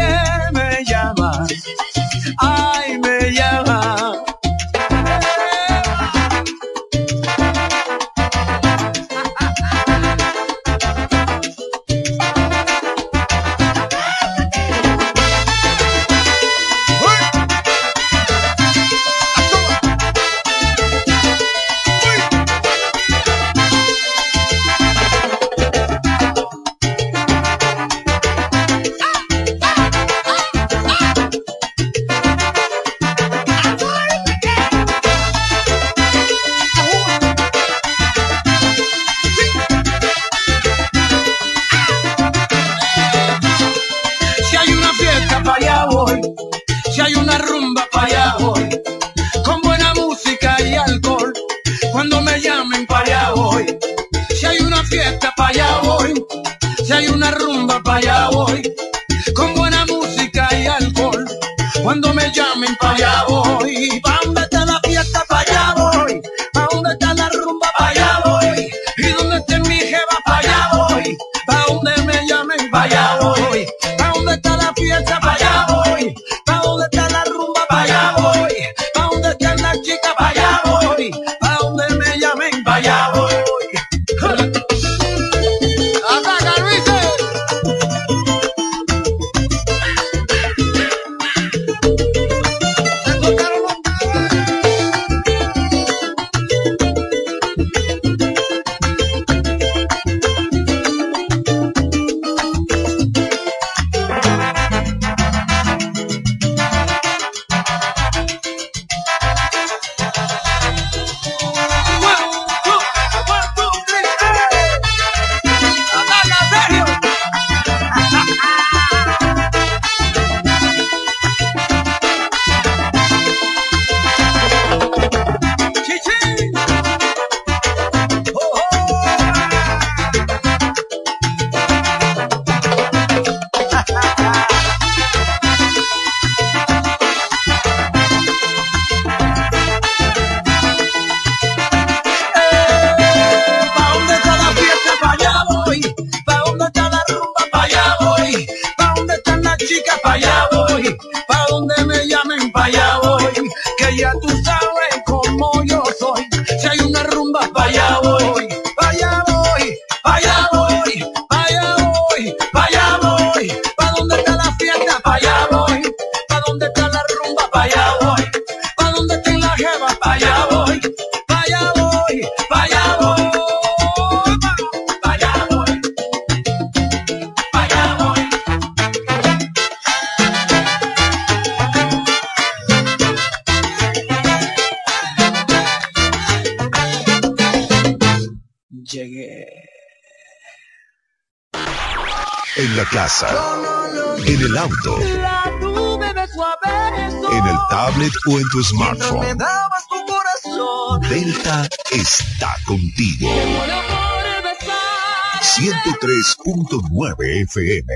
o 198.34 198.38
en 198.40 198.48
tu 198.48 198.58
Me 198.58 198.64
smartphone. 198.64 199.36
dabas 199.38 199.86
tu 199.88 200.04
corazón. 200.06 201.00
Delta 201.08 201.68
está 201.92 202.56
contigo. 202.66 203.28
Muero 203.30 203.80
por 203.88 204.42
besar. 204.42 205.42
103.9 205.42 207.42
FM. 207.44 207.94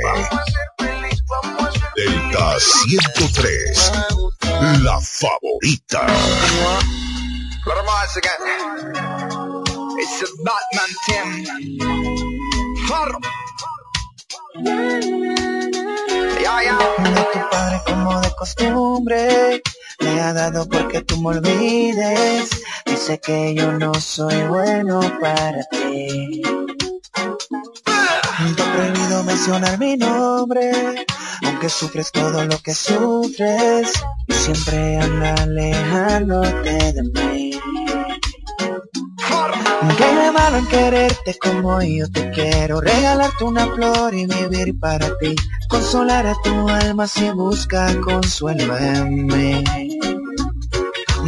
Delta 1.97 2.60
103. 2.60 3.93
La 4.82 5.01
favorita. 5.01 6.06
Me 21.29 21.39
olvides 21.39 22.51
Dice 22.87 23.21
que 23.21 23.55
yo 23.55 23.73
no 23.73 23.93
soy 23.95 24.43
bueno 24.45 25.01
para 25.21 25.63
ti 25.65 26.43
he 28.41 28.63
prohibido 28.77 29.25
mencionar 29.25 29.79
mi 29.79 29.97
nombre 29.97 30.73
Aunque 31.45 31.69
sufres 31.69 32.13
todo 32.13 32.45
lo 32.45 32.59
que 32.59 32.75
sufres 32.75 33.93
siempre 34.29 34.97
anda 34.99 35.35
alejándote 35.35 36.93
de 36.93 37.03
mí 37.03 37.61
¿Qué 39.97 40.05
hay 40.05 40.17
de 40.17 40.33
malo 40.33 40.59
en 40.59 40.67
quererte 40.67 41.39
como 41.39 41.83
yo 41.83 42.11
te 42.11 42.31
quiero? 42.31 42.81
Regalarte 42.81 43.45
una 43.45 43.67
flor 43.75 44.15
y 44.15 44.27
vivir 44.27 44.79
para 44.79 45.17
ti. 45.19 45.35
Consolar 45.69 46.27
a 46.27 46.35
tu 46.45 46.69
alma 46.69 47.09
si 47.09 47.31
busca 47.31 47.89
consuelo 48.01 48.77
en 48.77 49.27
mí. 49.27 49.98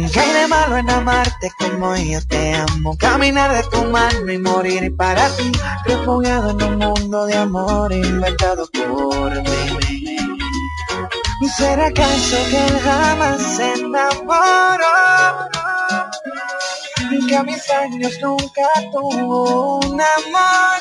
¿Qué 0.09 0.19
hay 0.19 0.33
de 0.33 0.47
malo 0.47 0.77
en 0.77 0.89
amarte 0.89 1.51
como 1.59 1.95
yo 1.95 2.25
te 2.27 2.55
amo? 2.55 2.97
Caminar 2.97 3.53
de 3.53 3.63
tu 3.69 3.83
mano 3.85 4.31
y 4.31 4.37
morir 4.37 4.95
para 4.95 5.29
ti. 5.35 5.51
Refugiado 5.85 6.51
en 6.51 6.63
un 6.63 6.77
mundo 6.77 7.25
de 7.25 7.35
amor 7.37 7.93
inventado 7.93 8.67
por 8.73 9.31
mí. 9.41 10.17
¿Será 11.57 11.87
acaso 11.87 12.37
que 12.49 12.65
él 12.65 12.79
jamás 12.83 13.41
se 13.41 13.73
enamoró? 13.73 14.87
que 17.27 17.35
a 17.35 17.43
mis 17.43 17.69
años 17.69 18.13
nunca 18.21 18.67
tuvo 18.91 19.79
un 19.79 20.01
amor. 20.01 20.79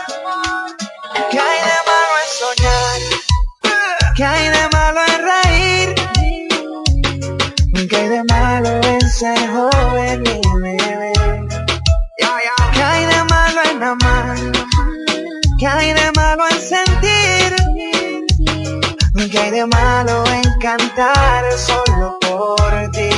¿Qué 1.30 1.38
hay 1.38 1.58
de 1.68 1.78
malo 1.88 2.14
en 2.22 2.28
soñar? 2.40 3.00
¿Qué 4.16 4.24
hay 4.24 4.48
de 4.48 4.68
malo 4.72 5.00
en 5.06 5.20
reír? 5.30 5.94
¿Qué 7.88 7.96
hay 7.96 8.08
de 8.08 8.24
malo 8.24 8.79
ser 9.20 9.50
joven 9.50 10.24
y 10.24 10.40
beber? 10.62 11.12
¿Qué 12.72 12.82
hay 12.82 13.04
de 13.04 13.24
malo 13.24 13.60
en 13.70 13.82
amar? 13.82 14.36
¿Qué 15.58 15.66
hay 15.66 15.92
de 15.92 16.10
malo 16.16 16.44
en 16.48 16.58
sentir? 16.58 17.54
¿Qué 19.30 19.38
hay 19.38 19.50
de 19.50 19.66
malo 19.66 20.24
en 20.24 20.58
cantar 20.60 21.44
solo 21.58 22.18
por 22.22 22.90
ti? 22.92 23.10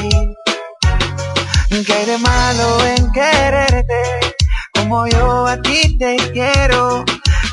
¿Qué 1.87 1.93
hay 1.93 2.07
de 2.07 2.19
malo 2.19 2.85
en 2.97 3.13
quererte 3.13 4.03
como 4.75 5.07
yo 5.07 5.47
a 5.47 5.57
ti 5.63 5.97
te 5.99 6.17
quiero? 6.33 7.05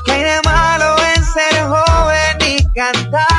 ¿Qué 0.06 0.12
hay 0.12 0.24
de 0.24 0.42
malo 0.44 0.96
en 1.16 1.24
ser 1.24 1.68
joven 1.68 2.38
y 2.48 2.74
cantar 2.74 3.39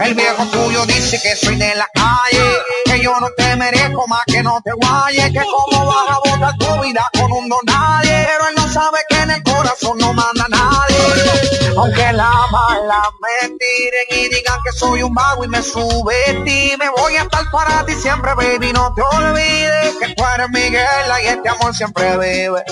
El 0.00 0.14
viejo 0.14 0.44
tuyo 0.46 0.86
dice 0.86 1.20
que 1.22 1.36
soy 1.36 1.54
de 1.56 1.74
la 1.76 1.88
calle, 1.94 2.58
que 2.84 3.00
yo 3.00 3.12
no 3.20 3.28
te 3.36 3.54
merezco 3.54 4.08
más 4.08 4.22
que 4.26 4.42
no 4.42 4.60
te 4.64 4.72
guayes, 4.72 5.30
que 5.30 5.40
como 5.40 5.86
vas 5.86 6.10
a 6.10 6.18
botar 6.18 6.58
tu 6.58 6.82
vida 6.82 7.08
con 7.12 7.30
un 7.30 7.48
don 7.48 7.60
nadie, 7.64 8.26
pero 8.26 8.48
él 8.48 8.54
no 8.56 8.68
sabe 8.72 8.98
que 9.08 9.16
en 9.20 9.30
el 9.30 9.42
corazón 9.44 9.98
no 9.98 10.12
manda 10.12 10.46
nadie. 10.48 11.59
Aunque 11.80 12.12
la 12.12 12.30
mala 12.52 13.02
me 13.20 13.48
tiren 13.48 14.06
y 14.10 14.28
digan 14.28 14.58
que 14.62 14.70
soy 14.70 15.02
un 15.02 15.14
vago 15.14 15.46
y 15.46 15.48
me 15.48 15.62
sube 15.62 16.14
ti, 16.44 16.74
me 16.78 16.90
voy 16.90 17.16
a 17.16 17.22
estar 17.22 17.50
para 17.50 17.86
ti 17.86 17.94
siempre, 17.94 18.34
baby, 18.34 18.70
no 18.74 18.92
te 18.94 19.00
olvides 19.16 19.96
que 19.98 20.14
tú 20.14 20.22
eres 20.34 20.50
Miguel 20.50 20.84
y 21.22 21.26
este 21.26 21.48
amor 21.48 21.74
siempre 21.74 22.18
vive. 22.18 22.62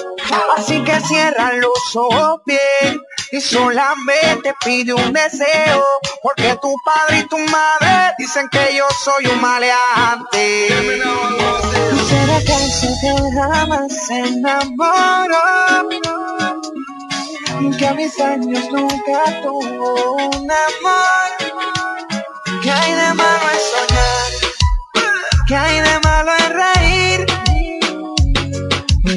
Así 0.59 0.85
que 0.85 1.01
cierra 1.01 1.55
los 1.55 1.97
ojos 1.97 2.43
bien 2.45 3.01
y 3.33 3.41
solamente 3.41 4.55
pide 4.63 4.93
un 4.93 5.15
deseo, 5.15 5.85
porque 6.23 6.59
tu 6.61 6.75
padre 6.85 7.21
y 7.21 7.29
tu 7.29 7.39
madre 7.39 8.13
dicen 8.19 8.47
que 8.51 8.75
yo 8.77 8.85
soy 9.05 9.27
un 9.27 9.41
maleante. 9.41 10.69
¿Será 12.11 12.41
que 12.41 13.41
jamás 13.41 14.07
se 14.07 14.19
enamoró? 14.19 15.89
Que 17.59 17.87
a 17.89 17.93
mis 17.93 18.21
años 18.21 18.65
nunca 18.71 19.43
tuvo 19.43 20.15
un 20.15 20.49
amor. 20.49 21.31
¿Qué 22.63 22.71
hay 22.71 22.93
de 22.93 23.15
malo 23.15 23.47
en 23.53 23.61
soñar? 23.73 24.31
¿Qué 25.49 25.57
hay 25.57 25.81
de 25.81 25.99
malo 26.05 26.33
en 26.39 26.53
reír? 26.55 27.27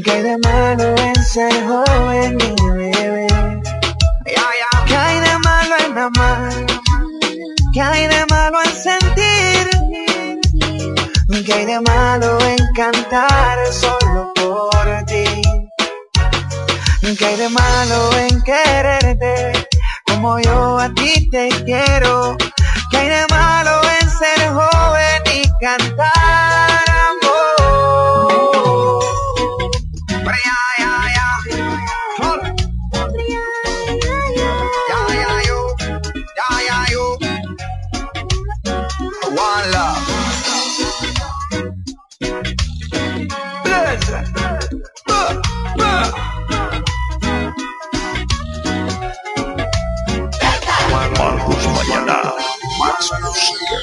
¿Qué 0.03 0.11
hay 0.11 0.23
de 0.23 0.37
malo 0.39 0.95
en 0.97 1.23
ser 1.23 1.53
joven 1.67 2.37
y 2.41 2.55
beber? 2.71 3.61
¿Qué 4.87 4.95
hay 4.97 5.19
de 5.19 5.37
malo 5.37 5.75
en 5.85 5.97
amar? 5.99 6.53
¿Qué 7.73 7.81
hay 7.81 8.07
de 8.07 8.25
malo 8.25 8.57
en 8.63 8.73
sentir? 8.73 9.69
¿Qué 11.45 11.53
hay 11.53 11.65
de 11.65 11.79
malo 11.79 12.39
en 12.41 12.73
cantar 12.73 13.71
solo 13.71 14.33
por? 14.33 15.00
¿Qué 17.01 17.25
hay 17.25 17.35
de 17.35 17.49
malo 17.49 18.17
en 18.17 18.41
quererte 18.43 19.67
como 20.05 20.39
yo 20.39 20.77
a 20.77 20.93
ti 20.93 21.29
te 21.31 21.49
quiero? 21.65 22.37
¿Qué 22.91 22.97
hay 22.97 23.09
de 23.09 23.25
malo 23.27 23.81
en 23.99 24.09
ser 24.09 24.49
joven 24.49 25.23
y 25.33 25.49
cantar 25.59 26.20
Marcos 51.21 51.67
Mañana, 51.67 52.33
más 52.79 53.11
música. 53.21 53.75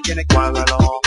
Tiene 0.00 0.24
tiene 0.24 1.01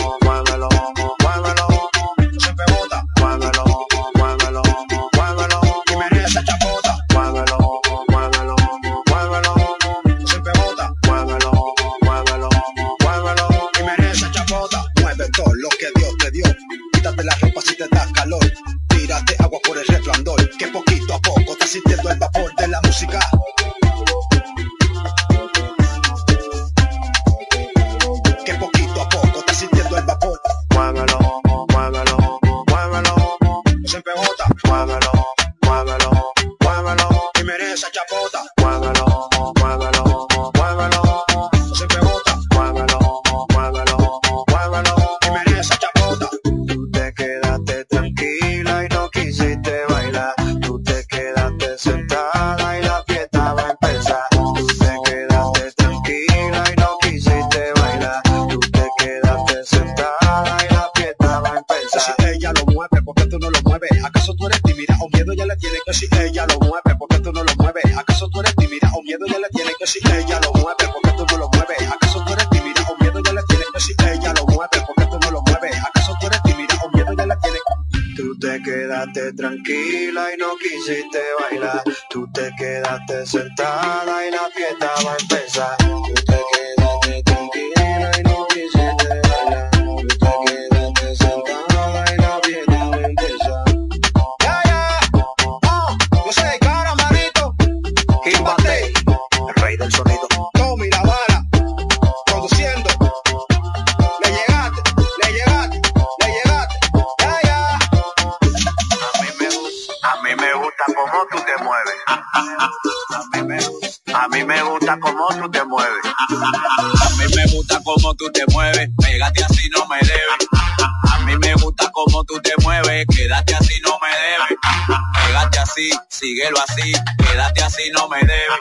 así, 126.76 126.94
quédate 127.18 127.64
así 127.64 127.92
no 127.94 128.08
me 128.10 128.20
debes. 128.20 128.60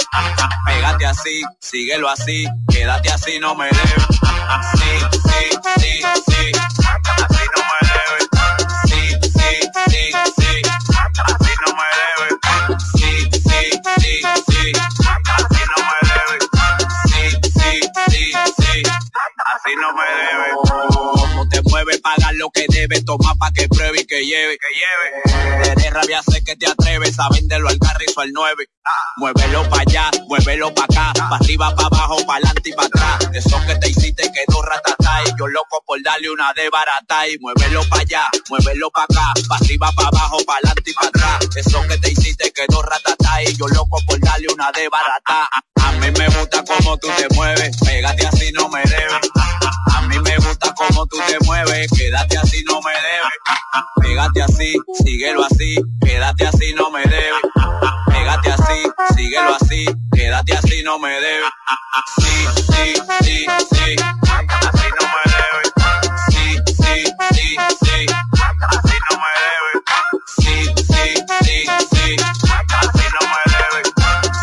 Pégate 0.67 1.07
así, 1.07 1.43
síguelo 1.61 2.09
así, 2.09 2.47
quédate 2.69 3.11
así 3.11 3.39
no 3.39 3.55
me 3.55 3.67
debes. 3.67 4.07
Sí, 4.75 5.19
sí, 5.29 5.71
sí, 5.81 6.03
sí, 6.27 6.74
debes, 22.85 23.05
toma 23.05 23.35
pa' 23.37 23.51
que 23.53 23.69
pruebe 23.69 24.01
y 24.01 24.07
que 24.07 24.25
lleve, 24.25 24.59
que 24.59 24.69
lleve. 24.75 25.71
Eres 25.71 25.91
rabia, 25.93 26.23
sé 26.23 26.43
que 26.45 26.57
te 26.57 26.67
atreves 26.67 27.19
a 27.19 27.29
venderlo 27.31 27.69
al 27.69 27.79
carrizo 27.79 28.21
al 28.21 28.33
9. 28.33 28.65
Muévelo 29.17 29.69
pa' 29.71 29.81
allá, 29.81 30.11
muévelo 30.29 30.75
pa' 30.75 30.85
acá, 30.85 31.13
pa' 31.15 31.37
arriba, 31.37 31.75
pa' 31.75 31.87
abajo, 31.87 32.17
pa' 32.27 32.37
adelante 32.37 32.71
y 32.71 32.73
pa' 32.73 32.85
atrás. 32.85 33.29
Eso 33.33 33.61
que 33.67 33.77
te 33.77 33.89
hiciste 33.89 34.31
quedó 34.33 34.63
ratatá 34.63 35.23
y 35.25 35.39
yo 35.39 35.47
loco 35.47 35.83
por 35.87 36.03
darle 36.03 36.31
una 36.31 36.53
de 36.53 36.69
barata 36.69 37.29
y 37.29 37.39
muévelo 37.39 37.89
pa' 37.89 38.01
allá, 38.01 38.29
muévelo 38.51 38.91
pa' 38.91 39.05
acá, 39.05 39.33
pa' 39.49 39.57
arriba, 39.57 39.91
pa' 39.97 40.09
abajo, 40.09 40.39
pa' 40.47 40.57
adelante 40.57 40.91
y 40.91 40.95
pa' 40.95 41.07
atrás. 41.07 41.57
Eso 41.57 41.83
que 41.89 41.99
te 41.99 42.11
hiciste 42.13 42.53
quedó 42.53 42.83
ratatá 42.83 43.43
y 43.43 43.57
yo 43.57 43.67
loco 43.69 43.99
por 44.07 44.21
darle 44.21 44.49
una 44.53 44.71
de 44.73 44.89
barata. 44.89 45.49
A 45.77 45.93
mí 45.93 46.11
me 46.19 46.29
gusta 46.29 46.63
como 46.65 46.99
tú 46.99 47.09
te 47.17 47.35
mueves, 47.35 47.77
pégate 47.79 48.27
así 48.27 48.53
no 48.53 48.69
me 48.69 48.84
te 51.39 51.45
mueves, 51.47 51.89
quédate 51.97 52.39
así 52.39 52.63
no 52.65 52.81
me 52.81 52.93
debes. 52.93 53.39
Pégate 54.01 54.43
así, 54.43 54.77
síguelo 55.03 55.45
así, 55.45 55.77
quédate 56.01 56.47
así 56.47 56.75
no 56.75 56.91
me 56.91 57.03
debes. 57.03 57.43
Pégate 58.07 58.53
así, 58.53 58.83
síguelo 59.17 59.57
así, 59.61 59.85
quédate 60.13 60.57
así 60.57 60.83
no 60.85 60.99
me 60.99 61.11
debes. 61.11 61.51
Sí, 62.19 62.47
sí, 62.73 62.95
sí, 63.23 63.47
sí, 63.73 63.97
así 64.69 64.89
no 65.01 65.07
me 65.15 65.23
debes. 65.35 65.73
Sí, 66.31 66.47
sí, 66.67 67.05
sí, 67.31 67.57
sí, 67.83 68.07
así 68.71 68.97
no 69.11 69.15
me 69.23 69.33
debes. 69.43 69.79
Sí, 70.39 70.57
sí, 70.77 71.07
sí, 71.43 71.67
sí, 71.91 72.17
así 72.81 73.07
no 73.15 73.23
me 73.33 73.43
debes. 73.55 73.87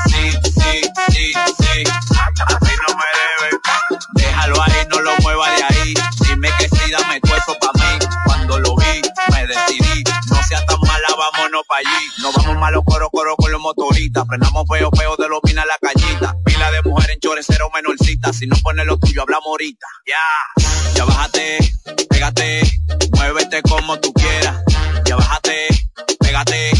Sí, 0.07 0.23
sí, 0.43 0.81
sí, 1.09 1.33
sí, 1.57 1.83
así 2.47 2.73
no 2.87 2.95
me 2.97 3.09
debes. 3.17 3.55
Déjalo 4.13 4.61
ahí, 4.63 4.87
no 4.89 4.99
lo 4.99 5.11
mueva 5.21 5.49
de 5.51 5.63
ahí. 5.63 5.70
Pa' 11.71 11.77
allí. 11.77 12.07
Nos 12.21 12.35
vamos 12.35 12.57
malo 12.59 12.83
coro 12.83 13.09
coro 13.09 13.35
con 13.37 13.51
los 13.51 13.61
motoristas. 13.61 14.25
Frenamos 14.27 14.65
feo 14.69 14.89
feo 14.91 15.15
de 15.15 15.29
los 15.29 15.39
mina 15.43 15.63
la 15.65 15.77
cañita. 15.79 16.35
Pila 16.43 16.71
de 16.71 16.81
mujer 16.83 17.11
en 17.11 17.19
chores, 17.19 17.45
cero 17.47 17.69
menorcita. 17.73 18.33
Si 18.33 18.45
no 18.47 18.55
pones 18.61 18.85
lo 18.85 18.97
tuyo, 18.97 19.21
hablamos 19.21 19.47
ahorita. 19.47 19.87
Ya, 20.05 20.19
ya 20.95 21.05
bájate, 21.05 21.59
pégate, 22.09 22.61
muévete 23.15 23.61
como 23.61 23.97
tú 23.99 24.11
quieras. 24.13 24.57
Ya 25.05 25.15
bájate, 25.15 25.67
pégate, 26.19 26.71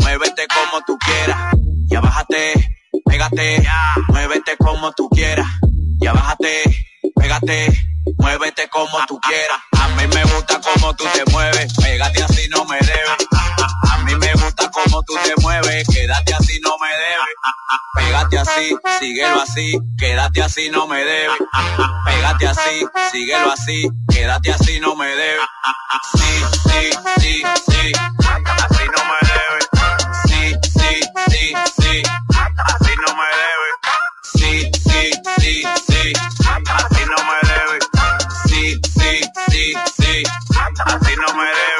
muévete 0.00 0.46
como 0.46 0.84
tú 0.86 0.98
quieras. 0.98 1.54
Ya 1.90 2.00
bájate, 2.00 2.78
pégate, 3.04 3.68
muévete 4.08 4.56
como 4.58 4.92
tú 4.92 5.08
quieras. 5.08 5.48
Ya 6.00 6.12
bájate, 6.12 6.86
pégate, 7.16 7.84
muévete 8.18 8.68
como 8.68 9.06
tú 9.06 9.18
quieras. 9.20 9.58
A 9.72 9.88
mí 9.88 10.06
me 10.14 10.22
gusta 10.24 10.60
como 10.60 10.94
tú 10.94 11.04
te 11.12 11.30
mueves, 11.32 11.72
tú 15.06 15.14
te 15.24 15.40
mueves, 15.40 15.86
quédate 15.88 16.34
así 16.34 16.60
no 16.60 16.76
me 16.78 16.88
debes. 16.88 17.36
Pégate 17.94 18.38
así, 18.38 18.76
síguelo 18.98 19.40
así, 19.40 19.78
quédate 19.98 20.42
así 20.42 20.68
no 20.68 20.86
me 20.86 21.04
debes. 21.04 21.38
Pégate 22.04 22.48
así, 22.48 22.86
síguelo 23.12 23.52
así, 23.52 23.88
quédate 24.12 24.52
así 24.52 24.80
no 24.80 24.96
me 24.96 25.06
debes. 25.06 25.46
Sí, 26.12 26.44
sí, 26.68 26.90
sí, 27.20 27.42
sí, 27.70 27.92
así 28.64 28.84
no 28.96 29.02
me 29.10 29.18
debes. 29.28 29.68
Sí, 30.26 30.54
sí, 30.74 31.00
sí, 31.30 31.54
sí, 31.82 32.02
así 32.64 32.92
no 33.06 33.14
me 33.16 33.28
debes. 33.40 33.74
Sí, 34.34 34.70
sí, 34.90 35.10
sí, 35.38 35.62
sí, 35.86 36.12
así 36.68 37.04
no 37.06 37.24
me 37.24 37.38
debes. 37.48 37.84
Sí, 38.46 38.80
sí, 38.98 39.20
sí, 39.50 39.74
sí, 40.02 40.22
así 40.84 41.16
no 41.16 41.34
me 41.34 41.44
debes. 41.44 41.75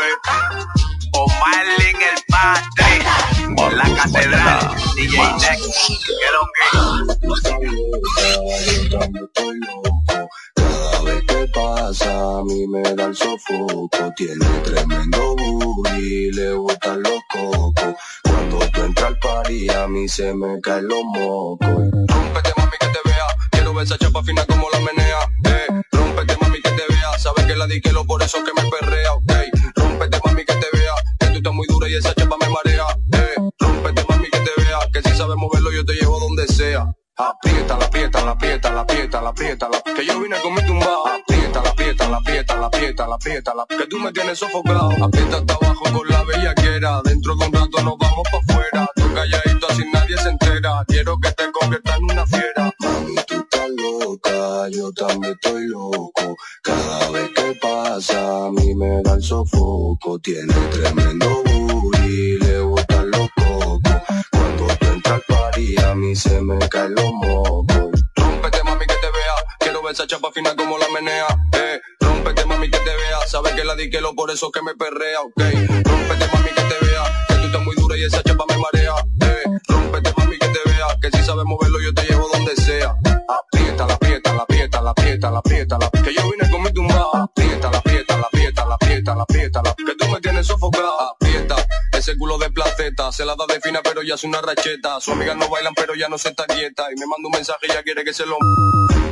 La 2.47 3.83
catedral, 3.97 4.71
DJ 4.95 5.19
lo 6.33 6.43
Cada 10.55 11.03
vez 11.03 11.25
que 11.27 11.49
pasa 11.53 12.39
a 12.39 12.45
mí 12.45 12.69
me 12.69 12.83
da 12.95 13.07
el 13.07 13.17
sofoco 13.17 14.13
Tiene 14.15 14.47
tremendo 14.63 15.35
booty, 15.35 16.31
le 16.33 16.53
gustan 16.53 17.03
los 17.03 17.21
cocos 17.33 17.95
Cuando 18.23 18.59
tú 18.71 18.81
entras 18.81 19.09
al 19.09 19.19
party 19.19 19.69
a 19.71 19.89
mí 19.89 20.09
se 20.09 20.33
me 20.33 20.61
caen 20.61 20.87
los 20.87 21.03
mocos 21.03 21.69
Rómpete 22.07 22.53
mami 22.57 22.77
que 22.79 22.87
te 22.87 23.01
vea, 23.05 23.27
quiero 23.51 23.75
ver 23.75 23.85
esa 23.87 23.99
chapa 23.99 24.23
fina 24.23 24.47
como 24.47 24.69
la 24.71 24.79
menea. 24.79 25.19
Eh, 25.47 25.83
rómpete 25.91 26.37
mami 26.41 26.63
que 26.63 26.71
te 26.71 26.85
vea, 26.89 27.19
sabes 27.19 27.45
que 27.45 27.57
la 27.57 27.67
di 27.67 27.81
que 27.81 27.91
lo 27.93 28.05
por 28.07 28.23
eso 28.23 28.39
que 28.45 28.53
me 28.55 28.71
perrea, 28.71 29.15
ok. 29.15 29.56
Esa 31.99 32.15
chapa 32.15 32.37
me 32.39 32.49
marea. 32.49 32.87
Eh, 33.13 33.35
rómpete 33.59 34.05
mami 34.09 34.29
que 34.31 34.41
te 34.41 34.63
vea, 34.63 34.79
que 34.93 35.03
si 35.03 35.17
sabes 35.17 35.37
moverlo 35.37 35.73
yo 35.73 35.85
te 35.85 35.95
llevo 35.95 36.19
donde 36.21 36.47
sea. 36.47 36.87
Aprieta, 37.19 37.79
la 37.79 37.87
aprieta, 37.87 38.25
la 38.25 38.31
aprieta, 38.33 38.71
la 38.71 38.81
aprieta, 38.83 39.21
la 39.23 39.29
aprieta, 39.31 39.69
que 39.97 40.05
yo 40.05 40.21
vine 40.21 40.37
con 40.43 40.55
mi 40.55 40.63
tumba. 40.67 40.87
Aprieta, 41.15 41.63
la 41.63 41.71
aprieta, 41.71 42.09
la 42.11 42.17
aprieta, 42.19 42.57
la 42.57 42.67
aprieta, 42.67 43.07
la 43.07 43.15
aprieta, 43.15 43.53
que 43.69 43.87
tú 43.87 43.99
me 43.99 44.13
tienes 44.13 44.39
sofocado. 44.39 44.91
Aprieta 45.03 45.39
hasta 45.39 45.55
abajo 45.55 45.85
con 45.93 46.09
la 46.09 46.23
bellaquera, 46.25 47.01
dentro 47.05 47.35
de 47.37 47.47
un 47.47 47.53
rato 47.53 47.83
nos 47.83 47.97
vamos 47.99 48.29
pa' 48.31 48.39
afuera. 48.39 48.87
Tú 48.97 49.15
calladito 49.15 49.67
así 49.71 49.85
nadie 49.91 50.19
se 50.19 50.29
entera, 50.29 50.85
quiero 50.87 51.19
que 51.19 51.33
te 51.33 51.51
conviertas 51.53 51.97
en 51.97 52.05
una 52.05 52.27
fiera. 52.27 52.75
Mami, 52.81 53.15
tú 53.27 53.35
estás 53.35 53.71
loca, 53.71 54.69
yo 54.71 54.93
también 54.93 55.33
estoy 55.41 55.67
loco. 55.69 56.37
Cada 56.63 57.11
vez 57.13 57.31
a 57.97 58.51
mí 58.53 58.75
me 58.75 59.01
da 59.03 59.15
el 59.15 59.23
sofoco. 59.23 60.19
Tiene 60.19 60.53
tremendo 60.71 61.43
booty, 61.45 62.39
le 62.39 62.61
gustan 62.61 63.11
los 63.11 63.29
cocos. 63.35 63.81
Cuando 64.31 64.67
tú 64.67 64.87
entras 64.93 65.15
al 65.15 65.23
party 65.23 65.77
a 65.79 65.95
mí 65.95 66.15
se 66.15 66.43
me 66.43 66.59
caen 66.69 66.95
los 66.95 67.11
mocos. 67.11 68.05
Rómpete 68.17 68.63
mami 68.65 68.85
que 68.87 68.95
te 68.95 69.11
vea, 69.17 69.35
quiero 69.61 69.83
ver 69.83 69.93
esa 69.95 70.07
chapa 70.07 70.31
fina 70.31 70.55
como 70.55 70.77
la 70.77 70.87
menea. 70.93 71.27
Eh, 71.55 71.81
rómpete 72.01 72.45
mami 72.45 72.71
que 72.71 72.79
te 72.79 72.85
vea, 72.97 73.19
sabes 73.29 73.55
que 73.55 73.65
la 73.65 73.75
di 73.75 73.89
que 73.89 74.03
lo 74.03 74.15
por 74.15 74.31
eso 74.31 74.51
que 74.51 74.61
me 74.61 74.75
perrea, 74.75 75.23
ok. 75.23 75.41
Rómpete 75.85 76.27
mami 76.35 76.49
que 76.51 76.63
te 76.63 76.87
vea, 76.87 77.03
que 77.29 77.35
tú 77.37 77.47
estás 77.47 77.65
muy 77.65 77.77
dura 77.77 77.97
y 77.97 78.05
esa 78.05 78.23
chapa 78.23 78.45
me 78.47 78.59
marea. 78.59 78.95
Eh, 79.23 79.59
rómpete 79.69 80.13
mami 80.19 80.39
que 80.39 80.49
te 80.49 80.71
vea, 80.71 80.87
que 81.01 81.17
si 81.17 81.25
sabes 81.25 81.47
moverlo 81.47 81.81
yo 81.81 81.95
te 81.95 82.03
llevo 82.03 82.29
donde 82.31 82.55
sea. 82.57 82.95
Aprieta, 83.27 83.87
la 83.87 83.95
aprieta, 83.95 84.35
la 84.35 84.43
aprieta, 84.43 84.83
la 84.83 84.91
aprieta, 84.91 85.31
la 85.31 85.39
aprieta, 85.39 85.79
la 85.79 85.91
que 86.03 86.13
yo 86.13 86.27
la 89.17 89.23
aprieta, 89.23 89.63
la 89.63 89.71
aprieta, 89.71 89.93
la 89.93 89.95
que 89.95 90.05
tú 90.05 90.13
me 90.13 90.21
tienes 90.21 90.47
sofocada. 90.47 91.11
Aprieta, 91.15 91.57
ese 91.93 92.17
culo 92.17 92.39
de 92.39 92.51
placeta, 92.51 93.11
se 93.13 93.25
la 93.25 93.35
da 93.35 93.47
de 93.47 93.61
fina 93.61 93.81
pero 93.83 94.03
ya 94.03 94.15
es 94.15 94.25
una 94.25 94.41
racheta. 94.41 95.01
Sus 95.01 95.15
amigas 95.15 95.37
no 95.37 95.49
bailan 95.49 95.75
pero 95.75 95.95
ya 95.95 96.09
no 96.09 96.19
se 96.19 96.29
está 96.31 96.47
quieta 96.47 96.85
y 96.93 96.99
me 96.99 97.07
manda 97.07 97.27
un 97.27 97.33
mensaje 97.33 97.67
y 97.69 97.73
ya 97.73 97.83
quiere 97.83 98.05
que 98.05 98.13
se 98.13 98.27
lo 98.27 98.37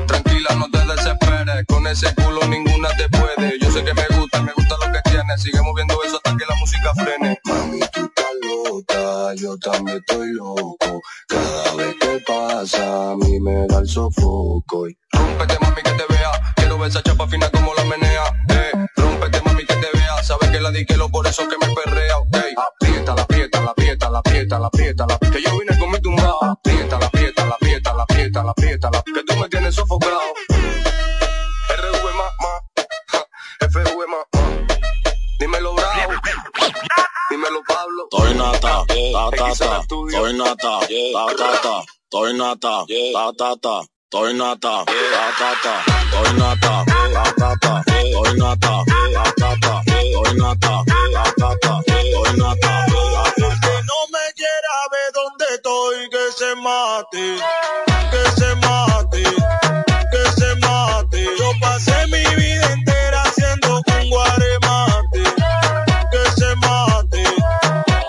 Tranquila, 0.07 0.51
no 0.57 0.71
te 0.71 0.79
desesperes, 0.79 1.65
con 1.67 1.87
ese 1.87 2.15
culo 2.15 2.47
ninguna 2.49 2.89
te 2.97 3.09
puede. 3.09 3.59
Yo 3.59 3.71
sé 3.71 3.83
que 3.85 3.95
me 3.95 4.07
gusta, 4.19 4.43
me 4.43 4.53
gusta 4.53 4.77
lo 4.85 4.93
que 4.93 5.11
tienes, 5.11 5.43
sigue 5.43 5.61
moviendo 5.63 5.99
eso 6.05 6.17
hasta 6.17 6.37
que 6.37 6.45
la 6.47 6.55
música 6.57 6.95
frene. 6.95 7.41
Mami, 7.45 7.81
tú 7.93 8.01
estás 8.05 8.35
loca, 8.43 9.35
yo 9.37 9.57
también 9.59 9.99
estoy 9.99 10.33
loco. 10.33 11.01
Cada 11.29 11.75
vez 11.75 11.95
que 12.01 12.23
pasa 12.27 13.13
a 13.13 13.17
mí 13.17 13.41
me 13.41 13.67
da 13.67 13.79
el 13.79 13.89
sofoco. 13.89 14.89
Y 14.89 14.99
Rómpete 15.13 15.59
mami 15.61 15.83
que 15.83 15.91
te 15.91 16.05
vea, 16.13 16.31
quiero 16.57 16.79
ver 16.79 16.91
esa 16.91 17.03
chapa 17.03 17.27
fina 17.27 17.49
como 17.51 17.73
la 17.75 17.85
menea. 17.85 18.25
Sabes 20.25 20.49
que 20.49 20.59
la 20.59 20.71
di 20.71 20.87
que 20.87 20.97
lo 20.97 21.11
por 21.11 21.27
eso 21.27 21.47
que 21.47 21.59
me 21.59 21.75
perrea, 21.75 22.17
ok. 22.17 22.37
Aprieta, 22.57 23.15
la 23.15 23.23
aprieta, 23.23 23.61
la 23.61 23.71
aprieta, 23.73 24.07
aprieta, 24.07 24.57
aprieta, 24.57 25.07
Que 25.31 25.43
yo 25.43 25.59
vine 25.59 25.79
con 25.79 25.91
mi 25.91 26.01
tumba. 26.01 26.33
Aprieta, 26.41 26.99
la 26.99 27.07
aprieta, 27.07 27.45
la 27.45 27.55
aprieta, 27.55 27.93
la 27.93 28.03
aprieta, 28.05 28.41
aprieta, 28.41 28.91
Que 29.05 29.23
tú 29.23 29.37
me 29.37 29.49
tienes 29.51 29.75
sofocado. 29.75 30.21
RV 31.69 32.05
más, 32.17 32.33
más. 32.41 32.63
FV 33.71 34.07
más, 34.09 34.25
más. 34.33 34.59
Dímelo, 35.39 35.75
bravo. 35.75 36.13
Dímelo, 37.29 37.63
Pablo. 37.69 38.09
Soy 38.11 38.35
nata, 38.35 38.85
ta, 38.87 39.31
ta, 39.37 39.53
ta. 39.59 39.83
Soy 40.11 40.33
nata, 40.39 40.57
ta, 40.57 41.37
ta, 41.37 41.61
ta. 41.63 41.85
Soy 42.11 42.35
nata, 42.35 42.85
ta, 43.13 43.33
ta, 43.37 43.57
ta 43.61 43.94
estoy 44.15 44.35
nata, 44.35 44.85
batata, 44.85 45.75
estoy 46.05 46.39
nata, 46.39 46.85
batata, 47.15 47.83
estoy 47.99 48.39
nata, 48.39 48.85
batata, 49.13 49.83
estoy 49.87 50.35
nata, 50.37 50.85
batata, 51.13 51.81
estoy 51.85 52.37
nata, 52.39 52.87
Que 53.61 53.75
no 53.91 53.99
me 54.13 54.25
quiera 54.37 54.75
ver 54.93 55.11
dónde 55.15 55.45
estoy, 55.55 56.09
que 56.11 56.33
se 56.39 56.55
mate, 56.55 57.39
que 58.13 58.41
se 58.41 58.55
mate, 58.55 59.23
que 60.13 60.31
se 60.41 60.55
mate. 60.61 61.27
Yo 61.37 61.51
pasé 61.61 62.07
mi 62.07 62.25
vida 62.37 62.73
entera 62.73 63.21
haciendo 63.23 63.83
un 64.01 64.11
guaremate, 64.11 65.25
que 66.13 66.31
se 66.41 66.55
mate, 66.55 67.25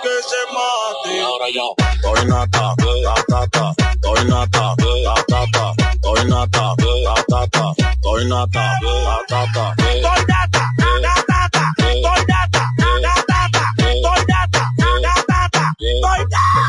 que 0.04 0.16
se 0.30 0.42
mate. 0.54 1.18
Y 1.18 1.20
ahora 1.20 1.50
yo 1.50 1.74
estoy 1.96 2.26
nata, 2.28 2.76
batata, 3.04 3.74
estoy 3.92 4.26
nata, 4.26 4.85
nata, 6.46 6.76
batata, 7.06 7.74
estoy 7.78 8.26
nata, 8.26 8.74
data, 9.30 9.42
data, 9.42 9.76
estoy 11.78 12.26
data, 12.26 12.74
data, 13.02 13.46
estoy 13.78 14.26
data, 14.26 14.72
data, 15.02 15.74
estoy 15.80 16.26
data. 16.30 16.62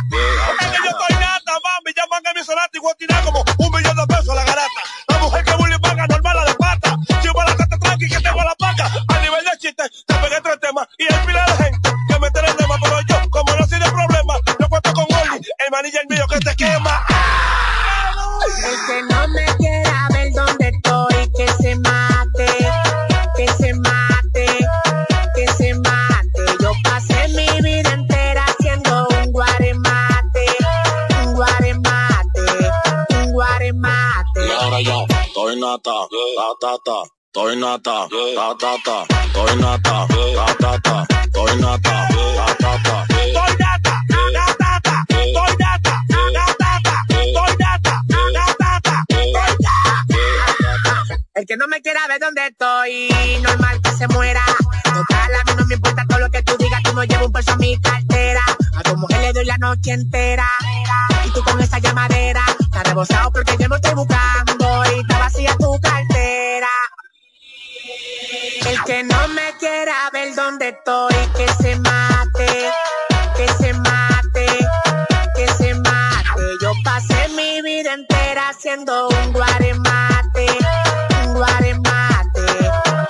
Es 0.61 0.67
que 0.71 0.77
yo 0.77 0.91
estoy 0.91 1.15
nata, 1.21 1.53
mami, 1.65 1.91
llaman 1.95 2.27
a 2.27 2.33
mi 2.35 2.43
sonata 2.45 2.71
y 2.73 2.79
voy 2.79 2.93
a 2.93 2.95
tirar 2.95 3.25
como 3.25 3.45
un 3.59 3.71
millón 3.73 3.97
de 3.97 4.07
pesos 4.07 4.29
a 4.31 4.35
la 4.35 4.45
garata. 4.45 4.81
La 5.09 5.19
mujer 5.19 5.45
que 5.45 5.57
bullying 5.57 5.81
paga 5.81 6.07
normal 6.07 6.39
a 6.39 6.45
la 6.45 6.55
pata. 6.55 6.97
Si 7.23 7.29
va 7.29 7.45
la 7.45 7.57
tata 7.57 7.79
tranqui 7.79 8.09
que 8.09 8.21
tengo 8.21 8.43
la 8.43 8.55
paca. 8.59 8.91
A 9.09 9.19
nivel 9.21 9.45
de 9.45 9.59
chiste, 9.59 9.83
te 10.07 10.15
pegué 10.15 10.41
tres 10.43 10.59
temas 10.61 10.89
y 10.99 11.13
hay 11.13 11.27
pila 11.27 11.45
de 11.45 11.53
gente 11.65 11.91
que 12.09 12.19
me 12.19 12.31
tiene 12.31 12.49
el 12.49 12.57
tema, 12.57 12.77
pero 12.83 13.01
yo, 13.09 13.31
como 13.31 13.55
no 13.55 13.67
soy 13.67 13.79
de 13.79 13.91
problema, 13.91 14.35
yo 14.59 14.69
cuento 14.69 14.93
con 14.95 15.05
Oli, 15.05 15.37
el 15.37 15.71
manilla 15.71 16.01
el 16.01 16.09
mío 16.09 16.27
que 16.29 16.39
te 16.41 16.57
quema. 16.57 17.05
El 18.65 18.87
que 18.87 19.16
nata, 35.77 36.09
batata, 36.37 37.03
estoy 37.27 37.57
nata, 37.57 38.09
batata, 38.37 39.07
estoy 39.27 39.57
nata, 39.57 40.07
batata, 40.37 41.07
estoy 41.25 41.61
nata, 41.61 42.09
batata, 42.37 43.07
Estoy 43.11 43.57
data, 43.59 44.01
data, 44.33 45.05
estoy 45.09 45.57
data, 45.59 46.05
data, 46.33 47.05
estoy 47.11 47.57
data, 47.59 48.03
data, 48.63 49.05
estoy 49.09 49.57
data. 49.61 51.05
El 51.35 51.45
que 51.47 51.57
no 51.59 51.69
me 51.69 51.83
quiera 51.83 52.07
ver 52.09 52.21
dónde 52.21 52.47
estoy, 52.47 53.09
normal 53.43 53.81
que 53.83 53.91
se 53.91 54.09
muera. 54.09 54.45
Total, 54.85 55.35
a 55.35 55.45
mí 55.45 55.53
no 55.59 55.67
me 55.67 55.75
importa 55.75 56.07
todo 56.09 56.21
lo 56.21 56.31
que 56.31 56.43
tú 56.43 56.57
digas, 56.57 56.83
tú 56.85 56.95
no 56.95 57.05
llevas 57.05 57.27
un 57.27 57.33
peso 57.33 57.53
a 57.53 57.57
mi 57.57 57.79
cartera. 57.81 58.43
A 58.77 58.83
tu 58.83 58.97
mujer 58.97 59.21
le 59.21 59.33
doy 59.35 59.45
la 59.45 59.59
noche 59.59 59.93
entera. 59.93 60.49
Y 61.27 61.31
tú 61.33 61.43
con 61.43 61.61
esa 61.61 61.79
llamadera, 61.81 62.45
estás 62.61 62.83
rebosado 62.85 63.31
porque 63.31 63.57
yo 63.59 63.69
no 63.69 63.77
estoy 63.77 63.95
buscando 63.95 64.46
está 64.46 64.46
vacía 65.37 65.57
tu 65.59 65.79
cartera. 65.81 66.69
El 68.67 68.83
que 68.85 69.03
no 69.05 69.29
me 69.29 69.53
quiera 69.59 70.11
ver 70.13 70.35
dónde 70.35 70.69
estoy, 70.69 71.15
que 71.37 71.47
se 71.63 71.77
mate, 71.77 72.71
que 73.37 73.49
se 73.49 73.73
mate, 73.75 74.47
que 75.35 75.49
se 75.49 75.75
mate. 75.75 76.43
Yo 76.63 76.73
pasé 76.83 77.29
mi 77.37 77.63
vida 77.63 77.95
entera 77.95 78.49
haciendo 78.49 79.09
un 79.09 79.33
guaremate, 79.33 80.47
un 81.25 81.35
guaremate, 81.35 82.47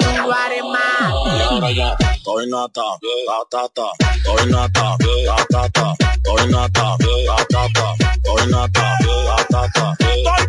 un 0.09 0.25
guaremate. 0.25 1.77
Estoy 2.13 2.47
nata, 2.49 2.83
batata, 3.27 3.91
estoy 4.17 4.51
nata, 4.51 4.97
batata, 5.27 5.95
estoy 6.15 6.51
nata, 6.51 6.97
batata, 7.29 7.95
estoy 8.15 8.47
nata, 8.51 8.99
batata, 9.27 9.97
Estoy 10.01 10.47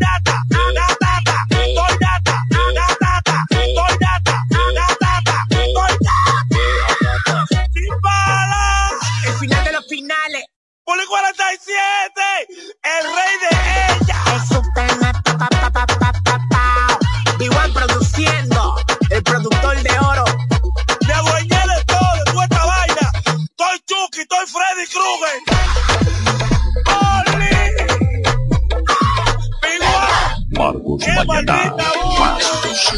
47, 11.19 12.22
el 12.84 13.03
rey 13.18 13.34
de 13.44 13.49
ella. 13.89 14.18
Es 14.35 14.44
super 14.49 14.98
nata, 14.98 15.38
pa, 15.38 15.48
pa, 15.49 15.69
pa, 15.72 15.85
pa, 15.88 16.14
pa, 16.23 16.35
pa. 16.49 16.99
B1 17.39 17.73
produciendo, 17.73 18.76
el 19.10 19.23
productor 19.23 19.81
de 19.81 19.99
oro. 19.99 20.26
Me 21.07 21.14
adueñé 21.14 21.57
de 21.57 21.84
todo, 21.85 22.14
de 22.18 22.23
toda 22.31 22.44
esta 22.44 22.65
vaina. 22.65 23.11
Estoy 23.26 23.80
Chucky, 23.88 24.22
estoy 24.22 24.45
Freddy 24.45 24.85
Krueger. 24.94 25.38
Igual. 29.73 30.14
Marcos 30.49 31.03
¡Qué 31.03 31.14
maldita 31.26 31.91
voz! 32.03 32.94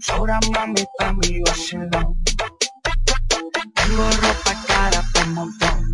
Sobra 0.00 0.38
mami 0.52 0.84
pa' 0.96 1.12
mi 1.12 1.40
vacilón. 1.40 2.19
Tengo 3.90 4.08
ropa 4.08 4.54
cara 4.68 5.04
por 5.12 5.26
montón. 5.30 5.92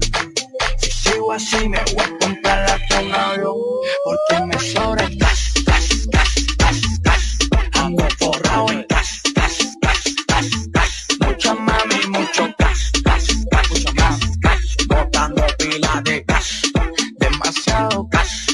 Si 0.78 0.90
sigo 0.90 1.32
así 1.32 1.66
me 1.66 1.78
voy 1.94 2.04
a 2.04 2.18
comprar 2.18 2.80
la 3.08 3.50
un. 3.50 3.80
Porque 4.04 4.44
me 4.44 4.58
sobra 4.58 5.06
el 5.06 5.16
gas, 5.16 5.54
gas, 5.64 6.06
gas, 6.12 6.34
gas, 6.58 7.00
gas. 7.00 7.38
Ando 7.72 8.06
forrado 8.18 8.70
en 8.70 8.86
gas, 8.86 9.22
gas, 9.34 9.78
gas, 9.80 10.02
gas, 10.28 10.46
gas. 10.74 11.06
Mucha 11.20 11.54
mami, 11.54 12.06
mucho 12.08 12.54
gas, 12.58 12.92
gas, 13.02 13.24
gas, 13.50 13.70
mucho 13.70 13.94
más 13.94 14.20
gas. 14.40 14.76
Botando 14.88 15.46
pila 15.58 16.02
de 16.04 16.22
gas, 16.28 16.62
demasiado 17.18 18.06
gas. 18.10 18.46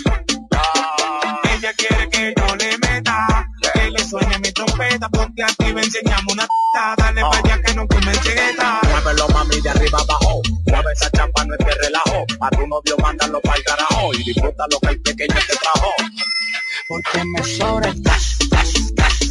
Ella 1.52 1.72
quiere 1.76 2.08
que 2.10 2.32
yo 2.36 2.56
le 2.56 2.78
meta, 2.78 3.48
que 3.74 3.90
le 3.90 4.04
suene 4.04 4.38
mi 4.38 4.52
trompeta, 4.52 5.08
ponte 5.08 5.42
activa, 5.42 5.80
enseñamos 5.80 6.32
una 6.32 6.44
t***, 6.46 6.50
dale 6.96 7.22
pa' 7.22 7.38
allá 7.38 7.61
arriba 9.92 10.14
abajo, 10.14 10.42
mueve 10.66 10.92
esa 10.92 11.10
chapa 11.10 11.44
no 11.44 11.54
es 11.54 11.64
que 11.64 11.74
relajo, 11.74 12.24
a 12.40 12.50
tu 12.50 12.66
novio 12.66 12.96
mándalo 12.98 13.40
para 13.40 13.56
el 13.56 13.64
carajo 13.64 14.14
y 14.14 14.24
disfruta 14.24 14.64
lo 14.70 14.80
que 14.80 14.88
el 14.88 15.02
pequeño 15.02 15.34
te 15.34 15.56
trajo. 15.56 15.92
Porque 16.88 17.24
me 17.24 17.44
sobra 17.44 17.88
el 17.90 18.02
gas, 18.02 18.38
gas, 18.50 18.92
gas, 18.94 19.21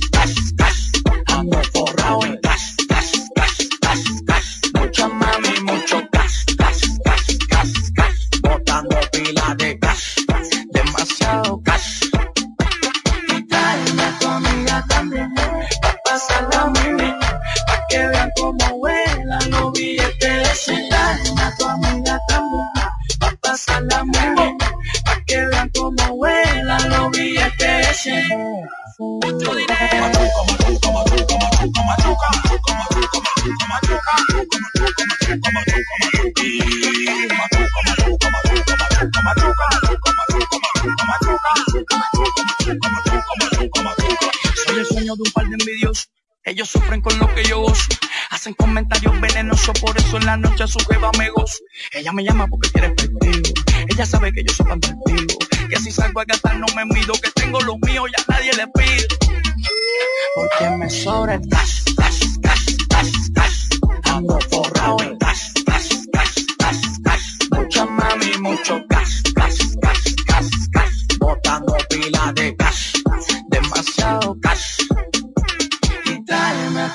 Ellos 46.61 46.73
sufren 46.73 47.01
con 47.01 47.17
lo 47.17 47.33
que 47.33 47.43
yo 47.43 47.59
gozo. 47.59 47.89
Hacen 48.29 48.53
comentarios 48.53 49.19
venenosos, 49.19 49.79
por 49.79 49.97
eso 49.97 50.17
en 50.17 50.27
la 50.27 50.38
noche 50.38 50.61
a 50.61 50.67
su. 50.67 50.77
Ella 51.91 52.11
me 52.13 52.23
llama 52.23 52.45
porque 52.45 52.69
quiere 52.69 52.93
efectivo. 52.95 53.51
Ella 53.89 54.05
sabe 54.05 54.31
que 54.31 54.43
yo 54.43 54.53
soy 54.53 54.67
fantástico. 54.67 55.39
Que 55.71 55.77
si 55.77 55.91
salgo 55.91 56.21
a 56.21 56.25
gastar 56.25 56.59
no 56.59 56.67
me 56.75 56.85
mido. 56.85 57.13
Que 57.13 57.31
tengo 57.31 57.59
lo 57.61 57.79
mío 57.79 58.03
y 58.07 58.11
a 58.11 58.23
nadie 58.31 58.53
le 58.53 58.67
pido. 58.67 59.07
Porque 60.35 60.69
me 60.77 60.88
sobra 60.88 61.33
el 61.33 61.41
gas, 61.47 61.83
gas, 61.97 62.19
gas, 62.41 62.65
gas, 62.89 63.11
gas. 63.31 63.69
Ando 64.03 64.39
forrado 64.51 64.97
en 65.01 65.17
gas, 65.17 65.53
gas, 65.65 65.89
gas, 66.13 66.35
gas, 66.59 66.77
gas. 66.99 67.38
Mucha 67.49 67.85
mami, 67.88 68.38
mucho 68.38 68.79
gas, 68.88 69.23
gas, 69.33 69.57
gas, 69.81 70.03
gas, 70.27 70.49
gas. 70.69 71.07
botando 71.17 71.75
pila 71.89 72.31
de 72.35 72.53
gas, 72.53 72.93
demasiado 73.49 74.35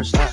much 0.00 0.12
time. 0.12 0.29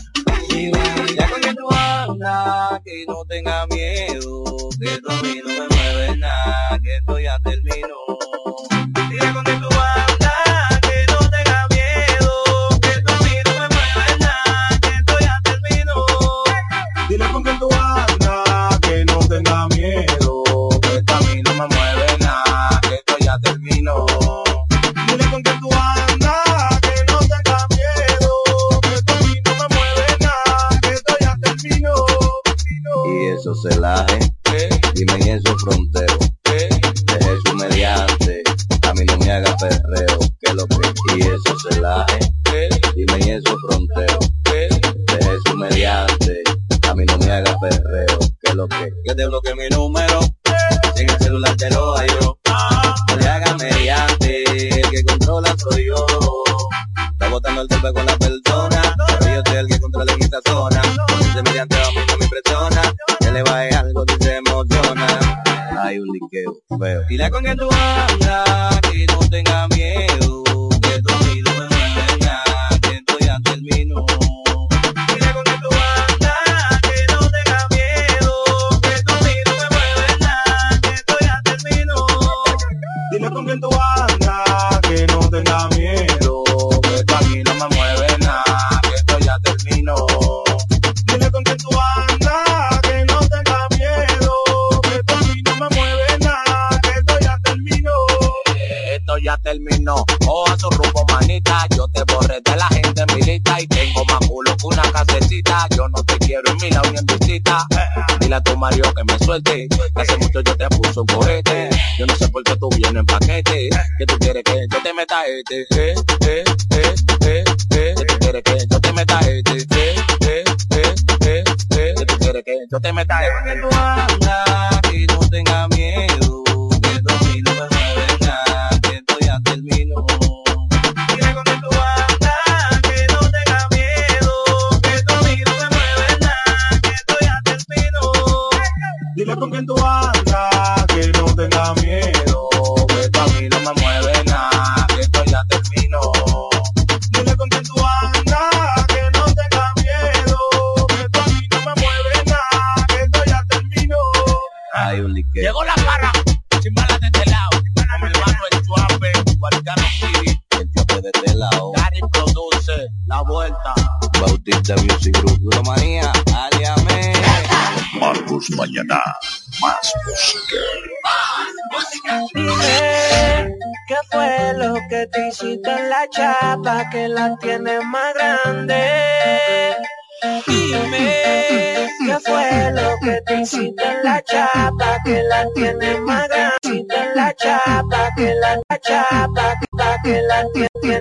que 176.91 177.07
la 177.07 177.35
tiene 177.37 177.79
más 177.81 178.06